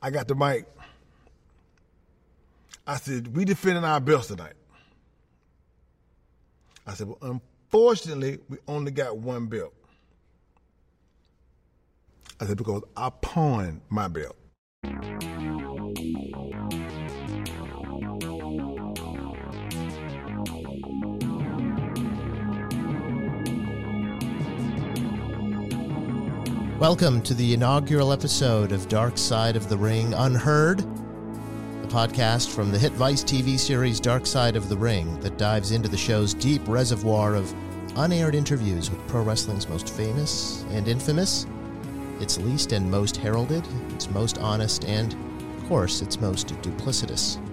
I 0.00 0.10
got 0.10 0.28
the 0.28 0.34
mic. 0.34 0.66
I 2.86 2.96
said, 2.96 3.36
we 3.36 3.44
defending 3.44 3.84
our 3.84 4.00
belts 4.00 4.28
tonight. 4.28 4.54
I 6.86 6.94
said, 6.94 7.08
well, 7.08 7.18
unfortunately, 7.20 8.38
we 8.48 8.58
only 8.66 8.90
got 8.90 9.18
one 9.18 9.46
belt. 9.46 9.74
I 12.40 12.46
said, 12.46 12.56
because 12.56 12.82
I 12.96 13.10
pawned 13.10 13.82
my 13.90 14.08
belt. 14.08 14.36
Welcome 26.78 27.22
to 27.22 27.34
the 27.34 27.54
inaugural 27.54 28.12
episode 28.12 28.70
of 28.70 28.88
Dark 28.88 29.18
Side 29.18 29.56
of 29.56 29.68
the 29.68 29.76
Ring 29.76 30.14
Unheard, 30.14 30.78
the 30.78 31.88
podcast 31.88 32.54
from 32.54 32.70
the 32.70 32.78
hit 32.78 32.92
Vice 32.92 33.24
TV 33.24 33.58
series 33.58 33.98
Dark 33.98 34.26
Side 34.26 34.54
of 34.54 34.68
the 34.68 34.76
Ring 34.76 35.18
that 35.18 35.38
dives 35.38 35.72
into 35.72 35.88
the 35.88 35.96
show's 35.96 36.34
deep 36.34 36.62
reservoir 36.68 37.34
of 37.34 37.52
unaired 37.96 38.36
interviews 38.36 38.92
with 38.92 39.04
pro 39.08 39.24
wrestling's 39.24 39.68
most 39.68 39.90
famous 39.90 40.64
and 40.70 40.86
infamous, 40.86 41.48
its 42.20 42.38
least 42.38 42.70
and 42.70 42.88
most 42.88 43.16
heralded, 43.16 43.66
its 43.92 44.08
most 44.10 44.38
honest, 44.38 44.84
and, 44.84 45.16
of 45.56 45.68
course, 45.68 46.00
its 46.00 46.20
most 46.20 46.46
duplicitous. 46.62 47.44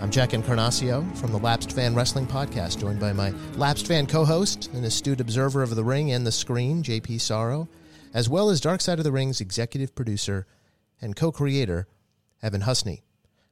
I'm 0.00 0.10
Jack 0.10 0.32
Encarnacao 0.32 1.04
from 1.16 1.30
the 1.30 1.38
Lapsed 1.38 1.72
Fan 1.72 1.94
Wrestling 1.94 2.26
Podcast, 2.26 2.80
joined 2.80 3.00
by 3.00 3.12
my 3.12 3.34
Lapsed 3.56 3.86
Fan 3.86 4.06
co 4.06 4.24
host 4.24 4.70
and 4.72 4.82
astute 4.86 5.20
observer 5.20 5.62
of 5.62 5.76
the 5.76 5.84
ring 5.84 6.12
and 6.12 6.26
the 6.26 6.32
screen, 6.32 6.82
JP 6.82 7.20
Sorrow 7.20 7.68
as 8.12 8.28
well 8.28 8.50
as 8.50 8.60
Dark 8.60 8.80
Side 8.80 8.98
of 8.98 9.04
the 9.04 9.12
Ring's 9.12 9.40
executive 9.40 9.94
producer 9.94 10.46
and 11.00 11.16
co 11.16 11.32
creator, 11.32 11.88
Evan 12.42 12.62
Husney. 12.62 13.02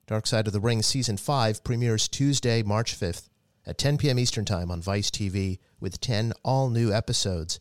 Dark 0.06 0.26
Side 0.26 0.46
of 0.46 0.52
the 0.52 0.60
Ring 0.60 0.82
Season 0.82 1.16
5 1.16 1.62
premieres 1.62 2.08
Tuesday, 2.08 2.62
March 2.62 2.98
5th 2.98 3.28
at 3.66 3.78
10 3.78 3.98
p.m. 3.98 4.18
Eastern 4.18 4.44
Time 4.44 4.70
on 4.70 4.82
Vice 4.82 5.10
TV 5.10 5.58
with 5.78 6.00
10 6.00 6.32
all 6.42 6.68
new 6.68 6.92
episodes. 6.92 7.60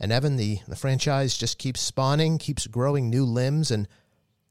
And 0.00 0.10
Evan, 0.10 0.36
the, 0.36 0.60
the 0.66 0.76
franchise 0.76 1.36
just 1.36 1.58
keeps 1.58 1.80
spawning, 1.80 2.38
keeps 2.38 2.66
growing 2.66 3.10
new 3.10 3.24
limbs. 3.24 3.70
And 3.70 3.86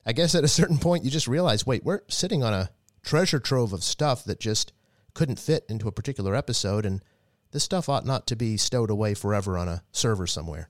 I 0.05 0.14
guess 0.14 0.36
at 0.36 0.44
a 0.44 0.50
certain 0.50 0.78
point, 0.78 1.03
you 1.03 1.11
just 1.11 1.28
realize 1.28 1.66
wait, 1.66 1.83
we're 1.83 2.02
sitting 2.08 2.44
on 2.44 2.53
a 2.53 2.70
treasure 3.02 3.39
trove 3.39 3.73
of 3.73 3.83
stuff 3.83 4.23
that 4.26 4.39
just 4.39 4.72
couldn't 5.14 5.39
fit 5.39 5.66
into 5.67 5.88
a 5.88 5.92
particular 5.92 6.36
episode. 6.36 6.86
And 6.86 7.03
this 7.52 7.64
stuff 7.64 7.89
ought 7.89 8.05
not 8.05 8.28
to 8.28 8.36
be 8.36 8.55
stowed 8.55 8.89
away 8.89 9.14
forever 9.14 9.58
on 9.58 9.67
a 9.67 9.83
server 9.92 10.28
somewhere. 10.28 10.70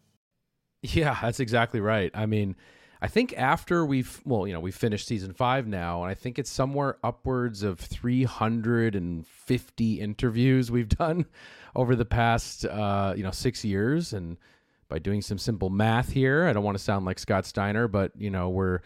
Yeah, 0.81 1.17
that's 1.21 1.39
exactly 1.39 1.79
right. 1.79 2.11
I 2.13 2.25
mean, 2.25 2.55
I 3.01 3.07
think 3.07 3.33
after 3.37 3.85
we've 3.85 4.21
well, 4.25 4.47
you 4.47 4.53
know, 4.53 4.59
we've 4.59 4.75
finished 4.75 5.07
season 5.07 5.33
five 5.33 5.67
now, 5.67 6.03
and 6.03 6.11
I 6.11 6.13
think 6.13 6.39
it's 6.39 6.51
somewhere 6.51 6.97
upwards 7.03 7.63
of 7.63 7.79
350 7.79 9.99
interviews 9.99 10.71
we've 10.71 10.89
done 10.89 11.25
over 11.75 11.95
the 11.95 12.05
past 12.05 12.65
uh, 12.65 13.13
you 13.15 13.23
know 13.23 13.31
six 13.31 13.65
years. 13.65 14.13
And 14.13 14.37
by 14.87 14.99
doing 14.99 15.21
some 15.21 15.37
simple 15.37 15.69
math 15.69 16.11
here, 16.11 16.47
I 16.47 16.53
don't 16.53 16.63
want 16.63 16.77
to 16.77 16.83
sound 16.83 17.05
like 17.05 17.17
Scott 17.17 17.45
Steiner, 17.45 17.87
but 17.87 18.11
you 18.17 18.29
know, 18.29 18.49
we're 18.49 18.81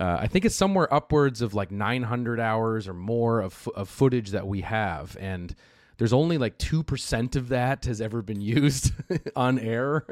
uh, 0.00 0.18
I 0.20 0.26
think 0.26 0.44
it's 0.44 0.56
somewhere 0.56 0.92
upwards 0.92 1.40
of 1.40 1.54
like 1.54 1.70
900 1.70 2.40
hours 2.40 2.88
or 2.88 2.94
more 2.94 3.40
of, 3.40 3.68
of 3.76 3.88
footage 3.88 4.30
that 4.30 4.46
we 4.46 4.62
have, 4.62 5.16
and 5.20 5.54
there's 5.98 6.12
only 6.12 6.38
like 6.38 6.58
two 6.58 6.82
percent 6.82 7.36
of 7.36 7.50
that 7.50 7.84
has 7.84 8.00
ever 8.00 8.20
been 8.20 8.40
used 8.42 8.92
on 9.36 9.58
air. 9.58 10.04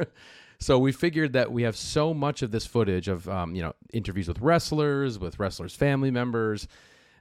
So 0.63 0.79
we 0.79 0.93
figured 0.93 1.33
that 1.33 1.51
we 1.51 1.65
have 1.65 1.77
so 1.77 2.15
much 2.15 2.41
of 2.41 2.53
this 2.53 2.65
footage 2.67 3.09
of 3.09 3.29
um, 3.29 3.55
you 3.57 3.63
know 3.63 3.75
interviews 3.93 4.29
with 4.29 4.41
wrestlers, 4.41 5.19
with 5.19 5.41
wrestlers' 5.41 5.75
family 5.75 6.13
members, 6.13 6.69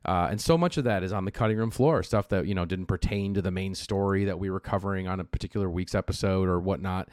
uh, 0.05 0.27
and 0.29 0.39
so 0.39 0.59
much 0.59 0.77
of 0.77 0.83
that 0.83 1.01
is 1.01 1.11
on 1.11 1.25
the 1.25 1.31
cutting 1.31 1.57
room 1.57 1.71
floor, 1.71 2.03
stuff 2.03 2.29
that 2.29 2.45
you 2.45 2.53
know 2.53 2.65
didn't 2.65 2.85
pertain 2.85 3.33
to 3.33 3.41
the 3.41 3.49
main 3.49 3.73
story 3.73 4.25
that 4.25 4.37
we 4.37 4.51
were 4.51 4.59
covering 4.59 5.07
on 5.07 5.19
a 5.19 5.23
particular 5.23 5.71
week's 5.71 5.95
episode 5.95 6.47
or 6.47 6.59
whatnot. 6.59 7.09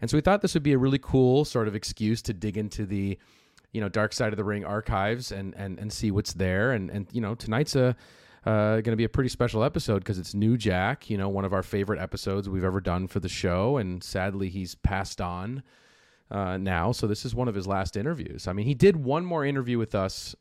And 0.00 0.08
so 0.08 0.16
we 0.16 0.20
thought 0.20 0.40
this 0.40 0.54
would 0.54 0.62
be 0.62 0.72
a 0.72 0.78
really 0.78 1.00
cool 1.00 1.44
sort 1.44 1.66
of 1.66 1.74
excuse 1.74 2.22
to 2.22 2.32
dig 2.32 2.56
into 2.56 2.86
the 2.86 3.18
you 3.72 3.80
know 3.80 3.88
dark 3.88 4.12
side 4.12 4.32
of 4.32 4.36
the 4.36 4.44
ring 4.44 4.64
archives 4.64 5.32
and 5.32 5.52
and 5.56 5.80
and 5.80 5.92
see 5.92 6.12
what's 6.12 6.34
there. 6.34 6.70
And 6.70 6.90
and 6.90 7.08
you 7.10 7.20
know 7.20 7.34
tonight's 7.34 7.74
a 7.74 7.96
uh, 8.44 8.76
going 8.76 8.84
to 8.92 8.96
be 8.96 9.04
a 9.04 9.08
pretty 9.08 9.28
special 9.28 9.62
episode 9.62 10.00
because 10.00 10.18
it's 10.18 10.34
New 10.34 10.56
Jack, 10.56 11.08
you 11.08 11.16
know, 11.16 11.28
one 11.28 11.44
of 11.44 11.52
our 11.52 11.62
favorite 11.62 12.00
episodes 12.00 12.48
we've 12.48 12.64
ever 12.64 12.80
done 12.80 13.06
for 13.06 13.20
the 13.20 13.28
show. 13.28 13.76
And 13.76 14.02
sadly, 14.02 14.48
he's 14.48 14.74
passed 14.74 15.20
on 15.20 15.62
uh, 16.30 16.56
now. 16.56 16.92
So 16.92 17.06
this 17.06 17.24
is 17.24 17.34
one 17.34 17.48
of 17.48 17.54
his 17.54 17.66
last 17.66 17.96
interviews. 17.96 18.48
I 18.48 18.52
mean, 18.52 18.66
he 18.66 18.74
did 18.74 18.96
one 18.96 19.24
more 19.24 19.44
interview 19.44 19.78
with 19.78 19.94
us, 19.94 20.34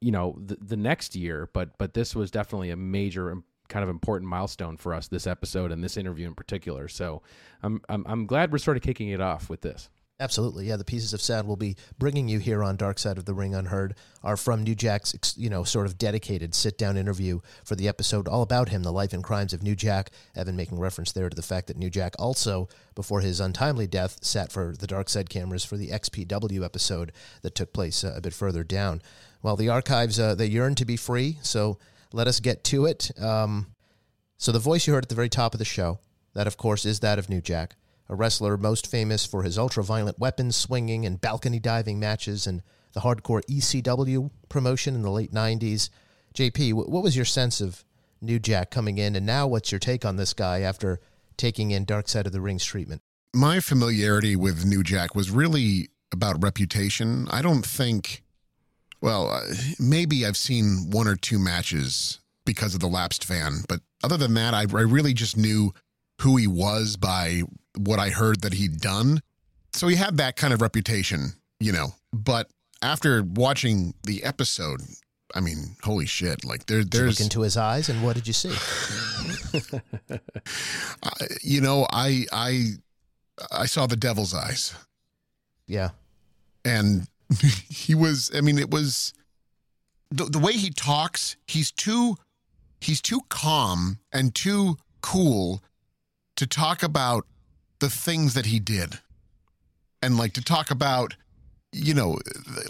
you 0.00 0.10
know, 0.10 0.36
the, 0.44 0.56
the 0.56 0.76
next 0.76 1.16
year, 1.16 1.48
but 1.52 1.78
but 1.78 1.94
this 1.94 2.14
was 2.14 2.30
definitely 2.30 2.70
a 2.70 2.76
major 2.76 3.34
kind 3.68 3.84
of 3.84 3.88
important 3.88 4.28
milestone 4.28 4.76
for 4.76 4.92
us 4.92 5.06
this 5.08 5.26
episode 5.26 5.70
and 5.70 5.82
this 5.82 5.96
interview 5.96 6.26
in 6.26 6.34
particular. 6.34 6.88
So 6.88 7.22
I'm 7.62 7.80
I'm, 7.88 8.04
I'm 8.06 8.26
glad 8.26 8.52
we're 8.52 8.58
sort 8.58 8.76
of 8.76 8.82
kicking 8.82 9.08
it 9.08 9.20
off 9.20 9.48
with 9.48 9.62
this. 9.62 9.88
Absolutely, 10.20 10.68
yeah. 10.68 10.76
The 10.76 10.84
pieces 10.84 11.14
of 11.14 11.22
sound 11.22 11.46
we'll 11.46 11.56
be 11.56 11.76
bringing 11.98 12.28
you 12.28 12.38
here 12.38 12.62
on 12.62 12.76
Dark 12.76 12.98
Side 12.98 13.16
of 13.16 13.24
the 13.24 13.32
Ring 13.32 13.54
Unheard 13.54 13.94
are 14.22 14.36
from 14.36 14.62
New 14.62 14.74
Jack's, 14.74 15.34
you 15.34 15.48
know, 15.48 15.64
sort 15.64 15.86
of 15.86 15.96
dedicated 15.96 16.54
sit-down 16.54 16.98
interview 16.98 17.40
for 17.64 17.74
the 17.74 17.88
episode 17.88 18.28
all 18.28 18.42
about 18.42 18.68
him, 18.68 18.82
the 18.82 18.92
life 18.92 19.14
and 19.14 19.24
crimes 19.24 19.54
of 19.54 19.62
New 19.62 19.74
Jack. 19.74 20.10
Evan 20.36 20.56
making 20.56 20.78
reference 20.78 21.10
there 21.12 21.30
to 21.30 21.34
the 21.34 21.40
fact 21.40 21.68
that 21.68 21.78
New 21.78 21.88
Jack 21.88 22.14
also, 22.18 22.68
before 22.94 23.22
his 23.22 23.40
untimely 23.40 23.86
death, 23.86 24.18
sat 24.20 24.52
for 24.52 24.74
the 24.78 24.86
Dark 24.86 25.08
Side 25.08 25.30
cameras 25.30 25.64
for 25.64 25.78
the 25.78 25.88
XPW 25.88 26.62
episode 26.62 27.12
that 27.40 27.54
took 27.54 27.72
place 27.72 28.04
uh, 28.04 28.12
a 28.14 28.20
bit 28.20 28.34
further 28.34 28.62
down. 28.62 29.00
Well, 29.42 29.56
the 29.56 29.70
archives 29.70 30.20
uh, 30.20 30.34
they 30.34 30.46
yearn 30.46 30.74
to 30.74 30.84
be 30.84 30.98
free, 30.98 31.38
so 31.40 31.78
let 32.12 32.28
us 32.28 32.40
get 32.40 32.62
to 32.64 32.84
it. 32.84 33.10
Um, 33.18 33.68
so 34.36 34.52
the 34.52 34.58
voice 34.58 34.86
you 34.86 34.92
heard 34.92 35.04
at 35.04 35.08
the 35.08 35.14
very 35.14 35.30
top 35.30 35.54
of 35.54 35.58
the 35.58 35.64
show, 35.64 35.98
that 36.34 36.46
of 36.46 36.58
course 36.58 36.84
is 36.84 37.00
that 37.00 37.18
of 37.18 37.30
New 37.30 37.40
Jack 37.40 37.76
a 38.10 38.16
wrestler 38.16 38.56
most 38.56 38.88
famous 38.88 39.24
for 39.24 39.44
his 39.44 39.56
ultra-violent 39.56 40.18
weapons 40.18 40.56
swinging 40.56 41.06
and 41.06 41.20
balcony 41.20 41.60
diving 41.60 42.00
matches 42.00 42.46
and 42.46 42.60
the 42.92 43.00
hardcore 43.00 43.42
ECW 43.46 44.30
promotion 44.48 44.96
in 44.96 45.02
the 45.02 45.10
late 45.10 45.32
90s. 45.32 45.90
JP, 46.34 46.74
what 46.74 47.04
was 47.04 47.14
your 47.14 47.24
sense 47.24 47.60
of 47.60 47.84
New 48.20 48.40
Jack 48.40 48.70
coming 48.70 48.98
in, 48.98 49.16
and 49.16 49.24
now 49.24 49.46
what's 49.46 49.72
your 49.72 49.78
take 49.78 50.04
on 50.04 50.16
this 50.16 50.34
guy 50.34 50.60
after 50.60 51.00
taking 51.36 51.70
in 51.70 51.84
Dark 51.84 52.08
Side 52.08 52.26
of 52.26 52.32
the 52.32 52.40
Ring's 52.40 52.64
treatment? 52.64 53.00
My 53.32 53.60
familiarity 53.60 54.34
with 54.34 54.64
New 54.64 54.82
Jack 54.82 55.14
was 55.14 55.30
really 55.30 55.88
about 56.12 56.42
reputation. 56.42 57.28
I 57.30 57.42
don't 57.42 57.64
think, 57.64 58.24
well, 59.00 59.30
uh, 59.30 59.42
maybe 59.78 60.26
I've 60.26 60.36
seen 60.36 60.90
one 60.90 61.06
or 61.06 61.14
two 61.14 61.38
matches 61.38 62.18
because 62.44 62.74
of 62.74 62.80
the 62.80 62.88
lapsed 62.88 63.24
fan, 63.24 63.62
but 63.68 63.80
other 64.02 64.16
than 64.16 64.34
that, 64.34 64.52
I, 64.52 64.62
I 64.62 64.82
really 64.82 65.14
just 65.14 65.36
knew 65.36 65.72
who 66.20 66.36
he 66.36 66.46
was 66.46 66.96
by 66.96 67.42
what 67.76 67.98
I 67.98 68.10
heard 68.10 68.42
that 68.42 68.54
he'd 68.54 68.80
done. 68.80 69.22
So 69.72 69.88
he 69.88 69.96
had 69.96 70.16
that 70.16 70.36
kind 70.36 70.52
of 70.52 70.60
reputation, 70.60 71.34
you 71.58 71.72
know. 71.72 71.94
But 72.12 72.48
after 72.82 73.22
watching 73.22 73.94
the 74.04 74.24
episode, 74.24 74.80
I 75.34 75.40
mean, 75.40 75.76
holy 75.82 76.06
shit! 76.06 76.44
Like 76.44 76.66
there, 76.66 76.82
there's 76.84 77.20
look 77.20 77.24
into 77.24 77.42
his 77.42 77.56
eyes, 77.56 77.88
and 77.88 78.02
what 78.02 78.16
did 78.16 78.26
you 78.26 78.32
see? 78.32 78.52
uh, 81.02 81.26
you 81.42 81.60
know, 81.60 81.86
I, 81.92 82.26
I, 82.32 82.64
I 83.52 83.66
saw 83.66 83.86
the 83.86 83.96
devil's 83.96 84.34
eyes. 84.34 84.74
Yeah, 85.66 85.90
and 86.64 87.06
he 87.68 87.94
was. 87.94 88.30
I 88.34 88.40
mean, 88.40 88.58
it 88.58 88.70
was 88.70 89.12
the 90.10 90.24
the 90.24 90.40
way 90.40 90.52
he 90.52 90.70
talks. 90.70 91.36
He's 91.46 91.70
too, 91.70 92.16
he's 92.80 93.00
too 93.00 93.20
calm 93.28 94.00
and 94.12 94.34
too 94.34 94.78
cool 95.00 95.62
to 96.36 96.46
talk 96.46 96.82
about 96.82 97.26
the 97.80 97.90
things 97.90 98.34
that 98.34 98.46
he 98.46 98.60
did 98.60 98.98
and 100.02 100.16
like 100.16 100.32
to 100.34 100.42
talk 100.42 100.70
about 100.70 101.16
you 101.72 101.94
know 101.94 102.18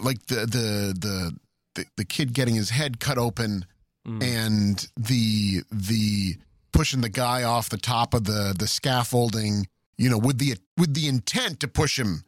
like 0.01 0.25
the 0.27 0.41
the 0.41 0.93
the 0.99 1.37
the, 1.75 1.85
the 1.97 2.05
kid 2.05 2.33
getting 2.33 2.55
his 2.55 2.69
head 2.69 2.99
cut 2.99 3.17
open 3.17 3.65
mm. 4.07 4.23
and 4.23 4.87
the 4.97 5.61
the 5.71 6.35
pushing 6.71 7.01
the 7.01 7.09
guy 7.09 7.43
off 7.43 7.69
the 7.69 7.77
top 7.77 8.13
of 8.13 8.25
the 8.25 8.53
the 8.57 8.67
scaffolding 8.67 9.67
you 9.97 10.09
know 10.09 10.17
with 10.17 10.37
the 10.37 10.55
with 10.77 10.93
the 10.93 11.07
intent 11.07 11.59
to 11.59 11.67
push 11.67 11.97
him 11.97 12.23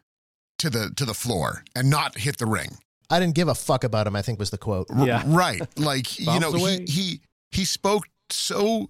to 0.57 0.69
the 0.69 0.91
to 0.95 1.05
the 1.05 1.13
floor 1.13 1.63
and 1.75 1.89
not 1.89 2.17
hit 2.17 2.37
the 2.37 2.45
ring. 2.45 2.77
I 3.09 3.19
didn't 3.19 3.35
give 3.35 3.47
a 3.47 3.55
fuck 3.55 3.83
about 3.83 4.07
him 4.07 4.15
i 4.15 4.21
think 4.21 4.39
was 4.39 4.49
the 4.49 4.57
quote. 4.57 4.87
Yeah. 4.95 5.23
right. 5.25 5.61
Like 5.77 6.19
you 6.19 6.39
know 6.39 6.51
he, 6.53 6.85
he 6.87 7.21
he 7.51 7.65
spoke 7.65 8.07
so 8.29 8.89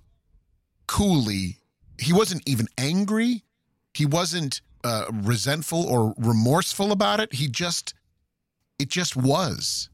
coolly. 0.88 1.58
He 2.00 2.14
wasn't 2.14 2.48
even 2.48 2.68
angry 2.78 3.44
he 3.94 4.06
wasn't 4.06 4.62
uh, 4.84 5.06
resentful 5.12 5.86
or 5.86 6.14
remorseful 6.18 6.92
about 6.92 7.20
it. 7.20 7.34
He 7.34 7.48
just, 7.48 7.94
it 8.80 8.90
just 8.90 9.16
was. 9.16 9.90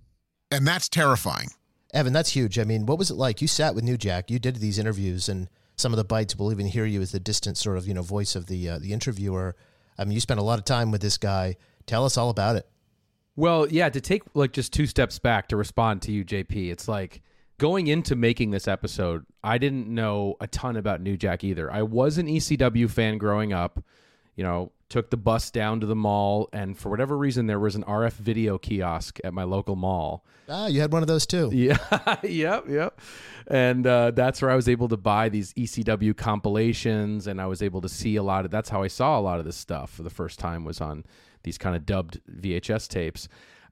And 0.51 0.65
that's 0.65 0.89
terrifying. 0.89 1.49
Evan, 1.93 2.13
that's 2.13 2.31
huge. 2.31 2.59
I 2.59 2.63
mean, 2.63 2.85
what 2.85 2.97
was 2.97 3.09
it 3.09 3.15
like? 3.15 3.41
You 3.41 3.47
sat 3.47 3.75
with 3.75 3.83
New 3.83 3.97
Jack, 3.97 4.29
you 4.29 4.39
did 4.39 4.57
these 4.57 4.79
interviews, 4.79 5.27
and 5.27 5.49
some 5.75 5.91
of 5.93 5.97
the 5.97 6.03
bites 6.03 6.35
will 6.35 6.51
even 6.51 6.67
hear 6.67 6.85
you 6.85 7.01
as 7.01 7.11
the 7.11 7.19
distant 7.19 7.57
sort 7.57 7.77
of, 7.77 7.87
you 7.87 7.93
know, 7.93 8.01
voice 8.01 8.35
of 8.35 8.45
the, 8.47 8.69
uh, 8.69 8.79
the 8.79 8.93
interviewer. 8.93 9.55
I 9.97 10.05
mean, 10.05 10.13
you 10.13 10.19
spent 10.19 10.39
a 10.39 10.43
lot 10.43 10.59
of 10.59 10.65
time 10.65 10.91
with 10.91 11.01
this 11.01 11.17
guy. 11.17 11.55
Tell 11.85 12.05
us 12.05 12.17
all 12.17 12.29
about 12.29 12.55
it. 12.55 12.67
Well, 13.35 13.67
yeah, 13.69 13.89
to 13.89 14.01
take 14.01 14.23
like 14.33 14.51
just 14.51 14.73
two 14.73 14.85
steps 14.85 15.17
back 15.17 15.47
to 15.47 15.55
respond 15.55 16.01
to 16.03 16.11
you, 16.11 16.25
JP, 16.25 16.71
it's 16.71 16.87
like 16.87 17.21
going 17.59 17.87
into 17.87 18.15
making 18.15 18.49
this 18.49 18.67
episode, 18.67 19.25
I 19.43 19.59
didn't 19.59 19.87
know 19.87 20.35
a 20.41 20.47
ton 20.47 20.77
about 20.77 21.01
New 21.01 21.17
Jack 21.17 21.43
either. 21.43 21.71
I 21.71 21.83
was 21.83 22.17
an 22.17 22.25
ECW 22.25 22.89
fan 22.89 23.19
growing 23.19 23.53
up, 23.53 23.83
you 24.35 24.43
know, 24.43 24.71
took 24.87 25.11
the 25.11 25.17
bus 25.17 25.51
down 25.51 25.81
to 25.81 25.85
the 25.85 25.95
mall, 25.95 26.49
and 26.51 26.75
for 26.75 26.89
whatever 26.89 27.15
reason, 27.15 27.45
there 27.45 27.59
was 27.59 27.75
an 27.75 27.83
RF 27.83 28.13
video 28.13 28.57
kiosk 28.57 29.19
at 29.23 29.33
my 29.33 29.43
local 29.43 29.75
mall. 29.75 30.25
Ah, 30.47 30.65
you 30.65 30.81
had 30.81 30.91
one 30.91 31.03
of 31.03 31.07
those 31.07 31.27
too. 31.27 31.51
Yeah, 31.53 31.77
yep, 32.23 32.65
yep. 32.67 32.99
And 33.45 33.85
uh, 33.85 34.11
that's 34.11 34.41
where 34.41 34.49
I 34.49 34.55
was 34.55 34.67
able 34.67 34.87
to 34.87 34.97
buy 34.97 35.29
these 35.29 35.53
ECW 35.53 36.17
compilations, 36.17 37.27
and 37.27 37.39
I 37.39 37.45
was 37.45 37.61
able 37.61 37.81
to 37.81 37.89
see 37.89 38.15
a 38.15 38.23
lot 38.23 38.45
of. 38.45 38.51
That's 38.51 38.69
how 38.69 38.81
I 38.81 38.87
saw 38.87 39.19
a 39.19 39.21
lot 39.21 39.37
of 39.37 39.45
this 39.45 39.57
stuff 39.57 39.91
for 39.91 40.01
the 40.01 40.09
first 40.09 40.39
time. 40.39 40.65
Was 40.65 40.81
on 40.81 41.05
these 41.43 41.57
kind 41.57 41.75
of 41.75 41.85
dubbed 41.85 42.19
VHS 42.29 42.87
tapes. 42.87 43.27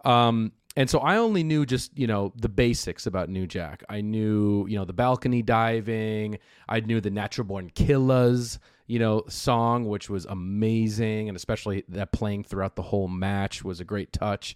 Um, 0.06 0.51
and 0.78 0.88
so 0.88 1.00
I 1.00 1.18
only 1.18 1.44
knew 1.44 1.66
just, 1.66 1.98
you 1.98 2.06
know, 2.06 2.32
the 2.36 2.50
basics 2.50 3.08
about 3.08 3.30
New 3.30 3.48
Jack. 3.48 3.84
I 3.90 4.02
knew, 4.02 4.68
you 4.70 4.78
know, 4.78 4.86
the 4.86 4.94
balcony 4.94 5.42
diving. 5.42 6.38
I 6.70 6.82
knew 6.82 7.02
the 7.02 7.10
Natural 7.10 7.46
Born 7.48 7.72
Killers, 7.74 8.60
you 8.86 9.00
know, 9.00 9.24
song, 9.28 9.88
which 9.88 10.08
was 10.08 10.26
amazing. 10.26 11.30
And 11.30 11.36
especially 11.36 11.84
that 11.90 12.12
playing 12.12 12.44
throughout 12.44 12.76
the 12.76 12.84
whole 12.84 13.08
match 13.08 13.64
was 13.64 13.80
a 13.80 13.84
great 13.84 14.14
touch. 14.14 14.56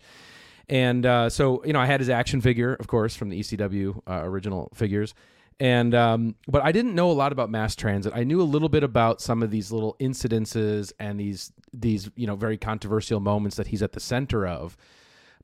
And 0.69 1.07
uh, 1.07 1.31
so, 1.31 1.65
you 1.65 1.73
know, 1.73 1.79
I 1.79 1.87
had 1.87 1.99
his 1.99 2.09
action 2.09 2.39
figure, 2.39 2.75
of 2.75 2.85
course, 2.85 3.15
from 3.15 3.29
the 3.29 3.39
ECW 3.39 4.03
uh, 4.07 4.21
original 4.21 4.71
figures. 4.75 5.15
And 5.59 5.95
um, 5.95 6.35
but 6.47 6.63
I 6.63 6.71
didn't 6.71 6.93
know 6.93 7.09
a 7.09 7.13
lot 7.13 7.31
about 7.31 7.49
mass 7.49 7.75
transit. 7.75 8.13
I 8.15 8.25
knew 8.25 8.41
a 8.41 8.43
little 8.43 8.69
bit 8.69 8.83
about 8.83 9.21
some 9.21 9.41
of 9.41 9.49
these 9.49 9.71
little 9.71 9.95
incidences 9.99 10.93
and 10.99 11.19
these 11.19 11.51
these 11.73 12.11
you 12.15 12.27
know 12.27 12.35
very 12.35 12.59
controversial 12.59 13.19
moments 13.19 13.57
that 13.57 13.67
he's 13.67 13.81
at 13.81 13.93
the 13.93 13.99
center 13.99 14.45
of 14.45 14.77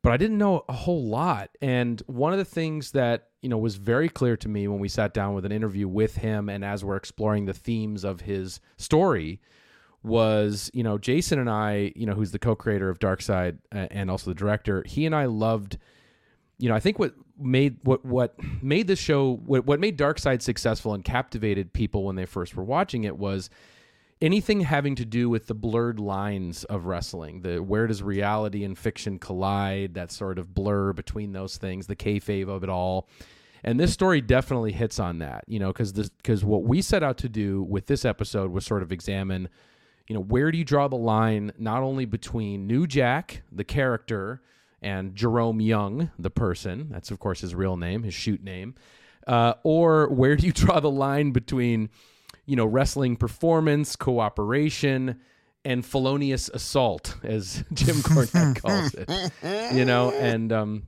but 0.02 0.12
I 0.12 0.18
didn't 0.18 0.38
know 0.38 0.64
a 0.68 0.74
whole 0.74 1.06
lot. 1.06 1.50
And 1.62 2.02
one 2.08 2.34
of 2.34 2.40
the 2.40 2.46
things 2.46 2.92
that, 2.92 3.30
you 3.42 3.50
know, 3.50 3.58
was 3.58 3.76
very 3.76 4.10
clear 4.10 4.38
to 4.38 4.50
me 4.50 4.68
when 4.68 4.80
we 4.80 4.90
sat 4.90 5.14
down 5.14 5.34
with 5.34 5.46
an 5.46 5.52
interview 5.52 5.88
with 5.88 6.18
him 6.18 6.50
and 6.50 6.64
as 6.64 6.84
we're 6.84 6.96
exploring 6.96 7.46
the 7.46 7.54
themes 7.54 8.04
of 8.04 8.22
his 8.22 8.60
story 8.78 9.42
was, 10.04 10.70
you 10.74 10.84
know, 10.84 10.98
Jason 10.98 11.40
and 11.40 11.50
I, 11.50 11.92
you 11.96 12.06
know, 12.06 12.14
who's 12.14 12.32
the 12.32 12.40
co-creator 12.40 12.90
of 12.90 13.00
Dark 13.00 13.22
Side 13.22 13.58
uh, 13.74 13.88
and 13.92 14.10
also 14.10 14.32
the 14.32 14.36
director, 14.36 14.84
he 14.88 15.06
and 15.06 15.16
I 15.16 15.26
loved 15.26 15.78
you 16.58 16.70
know, 16.70 16.76
I 16.76 16.80
think 16.80 17.00
what 17.00 17.14
made 17.40 17.78
what 17.84 18.04
what 18.04 18.36
made 18.64 18.88
this 18.88 19.00
show 19.00 19.36
what, 19.46 19.66
what 19.66 19.80
made 19.80 19.96
Dark 19.96 20.20
Side 20.20 20.42
successful 20.42 20.94
and 20.94 21.04
captivated 21.04 21.72
people 21.72 22.04
when 22.04 22.16
they 22.16 22.26
first 22.26 22.56
were 22.56 22.64
watching 22.64 23.04
it 23.04 23.18
was 23.18 23.50
anything 24.22 24.62
having 24.62 24.96
to 24.96 25.06
do 25.06 25.30
with 25.30 25.48
the 25.48 25.54
blurred 25.54 26.00
lines 26.00 26.64
of 26.66 26.86
wrestling, 26.86 27.42
the 27.42 27.60
where 27.60 27.88
does 27.88 28.02
reality 28.02 28.64
and 28.64 28.78
fiction 28.78 29.20
collide, 29.20 29.94
that 29.94 30.12
sort 30.12 30.40
of 30.40 30.54
blur 30.54 30.94
between 30.94 31.34
those 31.34 31.58
things, 31.58 31.88
the 31.88 31.96
kayfabe 31.96 32.48
of 32.48 32.64
it 32.64 32.70
all. 32.70 33.08
And 33.64 33.80
this 33.80 33.92
story 33.94 34.22
definitely 34.22 34.72
hits 34.72 35.00
on 35.00 35.20
that, 35.20 35.44
you 35.48 35.60
know, 35.60 35.68
because 35.68 35.92
because 35.92 36.44
what 36.46 36.64
we 36.64 36.82
set 36.82 37.04
out 37.04 37.18
to 37.20 37.30
do 37.30 37.64
with 37.64 37.88
this 37.88 38.06
episode 38.06 38.52
was 38.52 38.66
sort 38.66 38.84
of 38.84 38.92
examine, 38.92 39.50
you 40.08 40.16
know, 40.16 40.22
where 40.22 40.52
do 40.52 40.58
you 40.58 40.64
draw 40.64 40.88
the 40.88 40.96
line 40.96 41.52
not 41.58 41.84
only 41.84 42.06
between 42.06 42.68
New 42.68 42.88
Jack, 42.88 43.42
the 43.52 43.64
character, 43.64 44.42
and 44.82 45.16
Jerome 45.16 45.60
Young, 45.60 46.12
the 46.18 46.30
person, 46.30 46.88
that's 46.92 47.12
of 47.12 47.20
course 47.20 47.42
his 47.42 47.56
real 47.56 47.78
name, 47.78 48.04
his 48.04 48.14
shoot 48.14 48.44
name, 48.44 48.76
uh, 49.26 49.56
or 49.64 50.08
where 50.10 50.36
do 50.36 50.46
you 50.46 50.54
draw 50.54 50.80
the 50.80 50.92
line 50.92 51.32
between 51.32 51.90
you 52.48 52.56
know, 52.56 52.66
wrestling 52.66 53.16
performance, 53.16 53.96
cooperation, 53.96 55.20
and 55.64 55.86
felonious 55.86 56.50
assault, 56.50 57.16
as 57.24 57.64
Jim 57.74 57.98
Cornette 57.98 58.62
calls 58.62 58.96
it. 58.96 59.76
You 59.76 59.86
know, 59.86 60.12
and 60.12 60.52
um, 60.52 60.88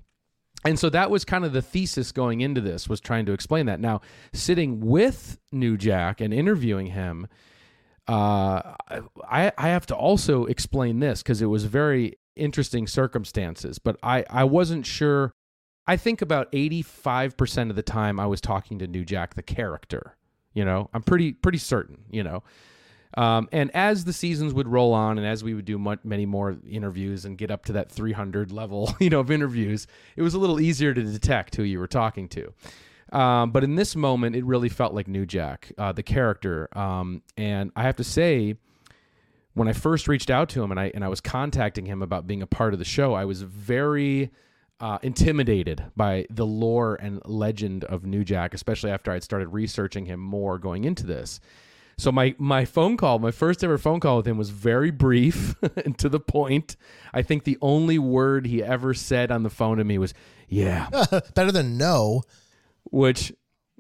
and 0.66 0.80
so 0.80 0.90
that 0.90 1.12
was 1.12 1.26
kind 1.26 1.46
of 1.46 1.54
the 1.54 1.62
thesis 1.62 2.12
going 2.12 2.42
into 2.42 2.62
this 2.62 2.90
was 2.90 3.00
trying 3.00 3.26
to 3.28 3.34
explain 3.34 3.68
that. 3.68 3.80
Now, 3.80 4.02
sitting 4.34 4.80
with 4.80 5.38
New 5.52 5.78
Jack 5.78 6.22
and 6.22 6.34
interviewing 6.34 6.88
him, 6.88 7.28
uh, 8.08 8.76
I 9.30 9.52
I 9.58 9.68
have 9.68 9.86
to 9.88 9.96
also 9.96 10.46
explain 10.46 11.00
this 11.00 11.22
because 11.22 11.42
it 11.42 11.48
was 11.48 11.66
very 11.66 12.18
interesting 12.36 12.88
circumstances, 12.88 13.80
but 13.80 13.98
I 14.02 14.26
I 14.30 14.46
wasn't 14.46 14.86
sure. 14.86 15.34
I 15.88 15.98
think 15.98 16.22
about 16.22 16.52
85% 16.52 17.72
of 17.72 17.76
the 17.76 17.82
time 17.82 18.20
I 18.20 18.28
was 18.28 18.40
talking 18.40 18.78
to 18.78 18.86
New 18.86 19.04
Jack, 19.04 19.34
the 19.34 19.42
character. 19.42 20.16
You 20.54 20.66
know, 20.66 20.90
I'm 20.94 21.04
pretty 21.04 21.34
pretty 21.34 21.58
certain. 21.58 22.00
You 22.10 22.24
know, 22.24 22.44
um, 23.18 23.50
and 23.52 23.72
as 23.76 24.06
the 24.06 24.14
seasons 24.14 24.54
would 24.54 24.68
roll 24.68 24.94
on, 24.94 25.18
and 25.18 25.26
as 25.26 25.44
we 25.44 25.54
would 25.54 25.66
do 25.66 25.78
many 26.04 26.26
more 26.26 26.58
interviews 26.70 27.26
and 27.26 27.38
get 27.38 27.50
up 27.50 27.66
to 27.66 27.74
that 27.74 27.92
300 27.92 28.52
level, 28.52 28.96
you 29.00 29.10
know, 29.10 29.20
of 29.20 29.32
interviews, 29.32 29.88
it 30.16 30.22
was 30.22 30.34
a 30.34 30.40
little 30.40 30.60
easier 30.60 30.94
to 30.94 31.02
detect 31.02 31.56
who 31.56 31.64
you 31.64 31.80
were 31.80 31.88
talking 31.88 32.28
to. 32.30 32.54
Um, 33.12 33.52
but 33.52 33.64
in 33.64 33.76
this 33.76 33.96
moment, 33.96 34.36
it 34.36 34.46
really 34.46 34.70
felt 34.70 34.94
like 34.94 35.08
New 35.08 35.26
Jack, 35.26 35.72
uh, 35.78 35.92
the 35.92 36.04
character. 36.04 36.70
Um, 36.78 37.24
and 37.36 37.72
I 37.76 37.84
have 37.84 37.96
to 37.96 38.04
say, 38.04 38.56
when 39.56 39.68
I 39.68 39.74
first 39.74 40.08
reached 40.08 40.30
out 40.30 40.50
to 40.50 40.64
him 40.64 40.70
and 40.70 40.80
I 40.80 40.92
and 40.94 41.04
I 41.04 41.08
was 41.08 41.20
contacting 41.20 41.88
him 41.88 42.04
about 42.04 42.28
being 42.28 42.44
a 42.44 42.48
part 42.48 42.74
of 42.74 42.80
the 42.80 42.86
show, 42.86 43.16
I 43.16 43.26
was 43.26 43.42
very 43.42 44.30
uh, 44.80 45.00
intimidated 45.02 45.86
by 45.96 46.26
the 46.30 46.46
lore 46.46 46.96
and 46.96 47.22
legend 47.26 47.84
of 47.84 48.06
New 48.06 48.24
Jack, 48.24 48.54
especially 48.54 48.92
after 48.92 49.12
I'd 49.12 49.24
started 49.24 49.50
researching 49.50 50.06
him 50.06 50.20
more 50.20 50.58
going 50.58 50.86
into 50.86 51.06
this. 51.06 51.40
So 51.98 52.14
my 52.14 52.34
my 52.38 52.64
phone 52.64 52.96
call, 52.96 53.20
my 53.20 53.32
first 53.32 53.62
ever 53.62 53.78
phone 53.78 54.00
call 54.00 54.18
with 54.18 54.28
him 54.28 54.38
was 54.38 54.52
very 54.52 54.90
brief 54.90 55.56
and 55.86 55.98
to 55.98 56.08
the 56.08 56.20
point. 56.20 56.78
I 57.14 57.22
think 57.24 57.44
the 57.44 57.58
only 57.62 58.00
word 58.00 58.46
he 58.46 58.64
ever 58.64 58.94
said 58.94 59.32
on 59.32 59.44
the 59.44 59.50
phone 59.50 59.78
to 59.80 59.84
me 59.84 59.98
was 59.98 60.14
"yeah." 60.48 60.90
Better 61.36 61.52
than 61.52 61.78
no. 61.78 62.24
Which 62.86 63.34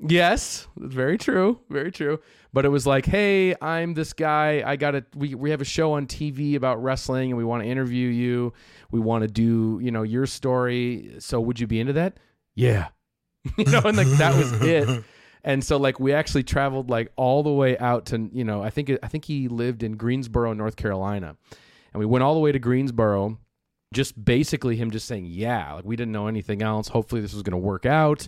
Yes, 0.07 0.68
very 0.78 1.18
true, 1.18 1.60
very 1.69 1.92
true. 1.92 2.19
But 2.54 2.66
it 2.66 2.69
was 2.69 2.88
like, 2.88 3.06
hey, 3.06 3.54
I'm 3.62 3.94
this 3.94 4.13
guy. 4.13 4.63
I 4.66 4.75
got 4.75 4.96
a 4.96 5.06
we 5.13 5.36
we 5.36 5.50
have 5.51 5.62
a 5.62 5.66
show 5.66 5.94
on 5.94 6.07
TV 6.07 6.56
about 6.56 6.81
wrestling, 6.81 7.31
and 7.31 7.38
we 7.38 7.44
want 7.44 7.63
to 7.63 7.69
interview 7.69 8.07
you. 8.07 8.54
We 8.91 9.00
want 9.00 9.24
to 9.24 9.27
do 9.27 9.80
you 9.81 9.91
know 9.91 10.03
your 10.03 10.25
story. 10.25 11.15
So 11.19 11.39
would 11.39 11.59
you 11.59 11.68
be 11.68 11.80
into 11.80 11.94
that? 11.94 12.18
Yeah, 12.56 12.89
you 13.57 13.65
know, 13.65 13.81
and 13.86 13.97
like 13.97 14.07
that 14.18 14.36
was 14.36 14.51
it. 14.62 15.03
And 15.44 15.63
so 15.63 15.77
like 15.77 16.00
we 16.00 16.12
actually 16.13 16.44
traveled 16.44 16.89
like 16.89 17.12
all 17.15 17.44
the 17.44 17.51
way 17.51 17.77
out 17.77 18.07
to 18.07 18.30
you 18.33 18.44
know 18.44 18.62
I 18.62 18.69
think 18.69 18.91
I 19.01 19.07
think 19.07 19.25
he 19.25 19.47
lived 19.47 19.83
in 19.83 19.94
Greensboro, 19.94 20.53
North 20.53 20.75
Carolina, 20.75 21.38
and 21.94 22.00
we 22.00 22.06
went 22.06 22.24
all 22.24 22.33
the 22.33 22.41
way 22.41 22.51
to 22.51 22.59
Greensboro. 22.59 23.38
Just 23.94 24.24
basically 24.24 24.75
him 24.75 24.91
just 24.91 25.07
saying 25.07 25.25
yeah, 25.27 25.74
like 25.74 25.86
we 25.86 25.95
didn't 25.95 26.12
know 26.12 26.27
anything 26.27 26.62
else. 26.62 26.89
Hopefully 26.89 27.21
this 27.21 27.33
was 27.33 27.41
going 27.41 27.51
to 27.51 27.57
work 27.57 27.86
out 27.86 28.27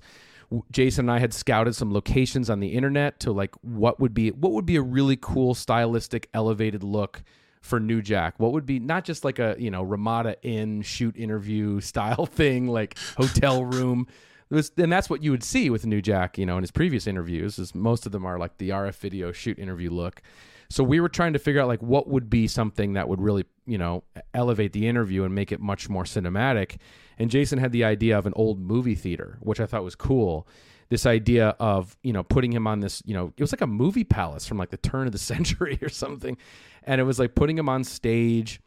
Jason 0.72 1.06
and 1.06 1.12
I 1.12 1.20
had 1.20 1.34
scouted 1.34 1.76
some 1.76 1.94
locations 1.94 2.50
on 2.50 2.60
the 2.60 2.70
internet 2.70 3.20
to 3.22 3.32
like 3.32 3.56
what 3.62 4.00
would 4.00 4.14
be 4.14 4.32
what 4.32 4.52
would 4.52 4.66
be 4.66 4.76
a 4.76 4.82
really 4.82 5.18
cool 5.20 5.56
stylistic 5.56 6.30
elevated 6.34 6.84
look 6.84 7.24
for 7.62 7.80
New 7.80 8.02
Jack. 8.02 8.36
What 8.38 8.52
would 8.54 8.66
be 8.66 8.80
not 8.80 9.06
just 9.06 9.24
like 9.24 9.40
a 9.40 9.56
you 9.58 9.72
know 9.72 9.84
Ramada 9.84 10.36
Inn 10.44 10.82
shoot 10.82 11.16
interview 11.16 11.80
style 11.92 12.26
thing 12.26 12.68
like 12.68 12.98
hotel 13.18 13.64
room. 13.66 14.08
Was, 14.50 14.70
and 14.76 14.92
that's 14.92 15.10
what 15.10 15.24
you 15.24 15.32
would 15.32 15.46
see 15.46 15.70
with 15.70 15.86
New 15.86 16.02
Jack, 16.02 16.38
you 16.38 16.46
know, 16.46 16.58
in 16.58 16.64
his 16.64 16.72
previous 16.72 17.08
interviews. 17.08 17.58
Is 17.58 17.74
most 17.74 18.06
of 18.06 18.12
them 18.12 18.26
are 18.26 18.38
like 18.38 18.58
the 18.58 18.70
RF 18.72 18.96
video 18.96 19.32
shoot 19.32 19.58
interview 19.58 19.90
look. 19.90 20.22
So 20.70 20.84
we 20.84 21.00
were 21.00 21.10
trying 21.10 21.34
to 21.34 21.40
figure 21.40 21.62
out 21.62 21.68
like 21.68 21.82
what 21.82 22.08
would 22.08 22.30
be 22.30 22.48
something 22.48 22.94
that 22.94 23.08
would 23.08 23.22
really, 23.22 23.46
you 23.66 23.78
know, 23.78 24.04
elevate 24.34 24.74
the 24.74 24.88
interview 24.88 25.24
and 25.24 25.36
make 25.36 25.52
it 25.52 25.60
much 25.60 25.90
more 25.90 26.04
cinematic. 26.04 26.78
And 27.18 27.30
Jason 27.30 27.60
had 27.60 27.72
the 27.72 27.84
idea 27.84 28.18
of 28.18 28.26
an 28.26 28.34
old 28.36 28.60
movie 28.60 28.96
theater, 28.96 29.38
which 29.42 29.60
I 29.60 29.66
thought 29.66 29.84
was 29.84 29.96
cool. 29.96 30.48
This 30.92 31.08
idea 31.08 31.56
of, 31.60 31.98
you 32.04 32.14
know, 32.14 32.22
putting 32.22 32.52
him 32.54 32.68
on 32.68 32.82
this, 32.82 33.02
you 33.06 33.16
know, 33.16 33.34
it 33.36 33.42
was 33.42 33.52
like 33.52 33.62
a 33.62 33.68
movie 33.68 34.04
palace 34.04 34.46
from 34.46 34.58
like 34.58 34.70
the 34.70 34.78
turn 34.78 35.08
of 35.08 35.14
the 35.14 35.18
century 35.34 35.80
or 35.82 35.90
something. 35.90 36.38
And 36.84 37.02
it 37.02 37.06
was 37.06 37.18
like 37.18 37.34
putting 37.34 37.58
him 37.58 37.68
on 37.70 37.84
stage 37.84 38.62